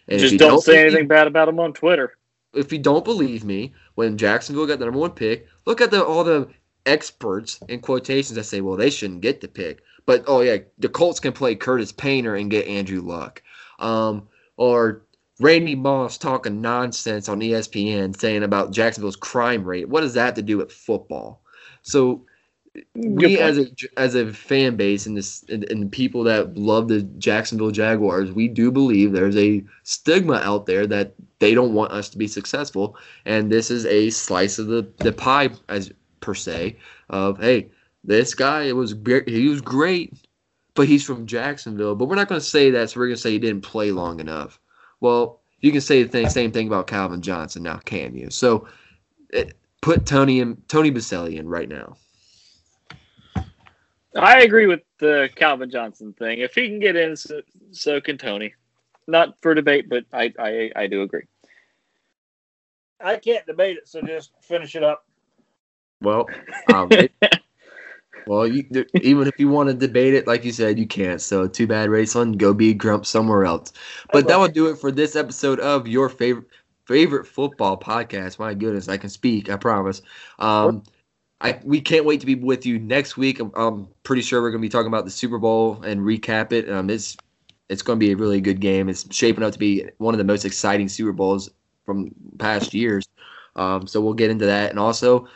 And 0.07 0.19
Just 0.21 0.31
you 0.31 0.39
don't, 0.39 0.61
say 0.61 0.79
anything 0.79 1.07
bad 1.07 1.27
about 1.27 1.47
them 1.47 1.59
on 1.59 1.73
Twitter. 1.73 2.17
if 2.53 2.71
you 2.71 2.79
don't 2.79 3.03
believe 3.03 3.43
me, 3.43 3.73
when 3.95 4.17
Jacksonville 4.17 4.65
got 4.65 4.79
the 4.79 4.85
number 4.85 5.01
one 5.01 5.11
pick, 5.11 5.45
look 5.65 5.81
at 5.81 5.91
the 5.91 6.05
all 6.05 6.23
the 6.23 6.47
experts 6.87 7.59
in 7.67 7.81
quotations 7.81 8.35
that 8.35 8.45
say, 8.45 8.61
well, 8.61 8.77
they 8.77 8.89
shouldn't 8.89 9.21
get 9.21 9.41
the 9.41 9.47
pick. 9.47 9.81
But 10.05 10.23
oh 10.27 10.41
yeah, 10.41 10.57
the 10.79 10.89
Colts 10.89 11.19
can 11.19 11.33
play 11.33 11.55
Curtis 11.55 11.91
Painter 11.91 12.35
and 12.35 12.49
get 12.49 12.67
Andrew 12.67 13.01
Luck. 13.01 13.43
Um, 13.79 14.27
or 14.55 15.03
Randy 15.39 15.75
Moss 15.75 16.17
talking 16.17 16.61
nonsense 16.61 17.29
on 17.29 17.41
ESPN 17.41 18.17
saying 18.17 18.43
about 18.43 18.71
Jacksonville's 18.71 19.15
crime 19.15 19.63
rate. 19.63 19.89
What 19.89 20.01
does 20.01 20.13
that 20.13 20.25
have 20.25 20.33
to 20.35 20.41
do 20.41 20.57
with 20.57 20.71
football? 20.71 21.41
So 21.83 22.25
we 22.95 23.39
as 23.39 23.57
a 23.57 23.67
as 23.97 24.15
a 24.15 24.31
fan 24.31 24.75
base 24.75 25.05
and 25.05 25.17
this 25.17 25.43
and, 25.49 25.69
and 25.71 25.91
people 25.91 26.23
that 26.23 26.55
love 26.55 26.87
the 26.87 27.03
Jacksonville 27.17 27.71
Jaguars, 27.71 28.31
we 28.31 28.47
do 28.47 28.71
believe 28.71 29.11
there's 29.11 29.37
a 29.37 29.63
stigma 29.83 30.35
out 30.35 30.65
there 30.65 30.87
that 30.87 31.13
they 31.39 31.53
don't 31.53 31.73
want 31.73 31.91
us 31.91 32.09
to 32.09 32.17
be 32.17 32.27
successful, 32.27 32.95
and 33.25 33.51
this 33.51 33.71
is 33.71 33.85
a 33.85 34.09
slice 34.09 34.59
of 34.59 34.67
the 34.67 34.87
the 34.97 35.11
pie 35.11 35.49
as 35.69 35.91
per 36.19 36.33
se 36.33 36.77
of 37.09 37.39
hey, 37.39 37.69
this 38.03 38.33
guy 38.33 38.71
was 38.73 38.95
he 39.25 39.47
was 39.47 39.61
great, 39.61 40.13
but 40.73 40.87
he's 40.87 41.05
from 41.05 41.25
Jacksonville. 41.25 41.95
But 41.95 42.05
we're 42.05 42.15
not 42.15 42.29
going 42.29 42.41
to 42.41 42.45
say 42.45 42.71
that, 42.71 42.89
so 42.89 42.99
we're 42.99 43.07
going 43.07 43.15
to 43.15 43.21
say 43.21 43.31
he 43.31 43.39
didn't 43.39 43.61
play 43.61 43.91
long 43.91 44.19
enough. 44.19 44.59
Well, 44.99 45.41
you 45.59 45.71
can 45.71 45.81
say 45.81 46.03
the 46.03 46.09
thing, 46.09 46.29
same 46.29 46.51
thing 46.51 46.67
about 46.67 46.87
Calvin 46.87 47.21
Johnson 47.21 47.63
now, 47.63 47.77
can 47.77 48.15
you? 48.15 48.29
So 48.29 48.67
it, 49.29 49.57
put 49.81 50.05
Tony 50.05 50.39
in, 50.39 50.57
Tony 50.67 50.91
Boselli 50.91 51.37
in 51.37 51.47
right 51.47 51.69
now. 51.69 51.97
I 54.15 54.41
agree 54.41 54.67
with 54.67 54.81
the 54.99 55.29
Calvin 55.35 55.69
Johnson 55.69 56.13
thing. 56.13 56.39
If 56.39 56.55
he 56.55 56.67
can 56.67 56.79
get 56.79 56.95
in, 56.95 57.15
so, 57.15 57.41
so 57.71 58.01
can 58.01 58.17
Tony. 58.17 58.53
Not 59.07 59.35
for 59.41 59.53
debate, 59.53 59.87
but 59.89 60.05
I, 60.11 60.33
I, 60.37 60.71
I 60.75 60.87
do 60.87 61.01
agree. 61.01 61.23
I 62.99 63.17
can't 63.17 63.45
debate 63.45 63.77
it, 63.77 63.87
so 63.87 64.01
just 64.01 64.31
finish 64.41 64.75
it 64.75 64.83
up. 64.83 65.06
Well, 66.01 66.27
um, 66.73 66.89
Well, 68.27 68.45
you, 68.45 68.65
even 69.01 69.27
if 69.27 69.39
you 69.39 69.47
want 69.47 69.69
to 69.69 69.73
debate 69.73 70.13
it, 70.13 70.27
like 70.27 70.43
you 70.43 70.51
said, 70.51 70.77
you 70.77 70.85
can't. 70.85 71.21
So 71.21 71.47
too 71.47 71.65
bad, 71.65 71.89
Raceland. 71.89 72.37
Go 72.37 72.53
be 72.53 72.73
grump 72.73 73.05
somewhere 73.05 73.45
else. 73.45 73.71
But 74.11 74.27
that 74.27 74.37
will 74.37 74.49
do 74.49 74.67
it 74.67 74.77
for 74.77 74.91
this 74.91 75.15
episode 75.15 75.59
of 75.61 75.87
your 75.87 76.09
favorite 76.09 76.47
favorite 76.85 77.25
football 77.25 77.77
podcast. 77.77 78.37
My 78.37 78.53
goodness, 78.53 78.89
I 78.89 78.97
can 78.97 79.09
speak. 79.09 79.49
I 79.49 79.55
promise. 79.55 80.01
Um, 80.39 80.83
I 81.39 81.59
we 81.63 81.79
can't 81.79 82.05
wait 82.05 82.19
to 82.19 82.25
be 82.25 82.35
with 82.35 82.65
you 82.65 82.79
next 82.79 83.15
week. 83.15 83.39
I'm, 83.39 83.51
I'm 83.55 83.87
pretty 84.03 84.21
sure 84.21 84.41
we're 84.41 84.51
going 84.51 84.61
to 84.61 84.65
be 84.65 84.69
talking 84.69 84.87
about 84.87 85.05
the 85.05 85.11
Super 85.11 85.37
Bowl 85.37 85.81
and 85.83 86.01
recap 86.01 86.51
it. 86.51 86.69
Um, 86.69 86.89
it's 86.89 87.15
it's 87.69 87.81
going 87.81 87.97
to 87.97 88.05
be 88.05 88.11
a 88.11 88.17
really 88.17 88.41
good 88.41 88.59
game. 88.59 88.89
It's 88.89 89.13
shaping 89.15 89.43
up 89.43 89.53
to 89.53 89.59
be 89.59 89.87
one 89.99 90.13
of 90.13 90.17
the 90.17 90.23
most 90.25 90.43
exciting 90.43 90.89
Super 90.89 91.13
Bowls 91.13 91.49
from 91.85 92.11
past 92.39 92.73
years. 92.73 93.07
Um, 93.55 93.87
so 93.87 94.01
we'll 94.01 94.13
get 94.13 94.31
into 94.31 94.45
that, 94.47 94.69
and 94.69 94.79
also 94.79 95.27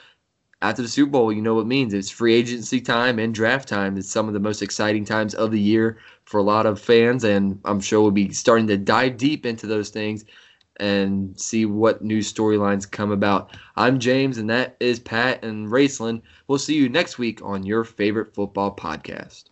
after 0.61 0.81
the 0.81 0.87
Super 0.87 1.11
Bowl, 1.11 1.33
you 1.33 1.41
know 1.41 1.55
what 1.55 1.61
it 1.61 1.67
means. 1.67 1.93
It's 1.93 2.09
free 2.09 2.35
agency 2.35 2.81
time 2.81 3.19
and 3.19 3.33
draft 3.33 3.67
time. 3.67 3.97
It's 3.97 4.09
some 4.09 4.27
of 4.27 4.33
the 4.33 4.39
most 4.39 4.61
exciting 4.61 5.05
times 5.05 5.33
of 5.33 5.51
the 5.51 5.59
year 5.59 5.97
for 6.25 6.39
a 6.39 6.43
lot 6.43 6.65
of 6.65 6.79
fans, 6.79 7.23
and 7.23 7.59
I'm 7.65 7.79
sure 7.79 8.01
we'll 8.01 8.11
be 8.11 8.31
starting 8.31 8.67
to 8.67 8.77
dive 8.77 9.17
deep 9.17 9.45
into 9.45 9.67
those 9.67 9.89
things 9.89 10.25
and 10.77 11.39
see 11.39 11.65
what 11.65 12.03
new 12.03 12.19
storylines 12.19 12.89
come 12.89 13.11
about. 13.11 13.55
I'm 13.75 13.99
James, 13.99 14.37
and 14.37 14.49
that 14.49 14.77
is 14.79 14.99
Pat 14.99 15.43
and 15.43 15.71
Rayson. 15.71 16.21
We'll 16.47 16.59
see 16.59 16.75
you 16.75 16.89
next 16.89 17.17
week 17.17 17.41
on 17.43 17.63
your 17.63 17.83
favorite 17.83 18.33
football 18.33 18.75
podcast. 18.75 19.50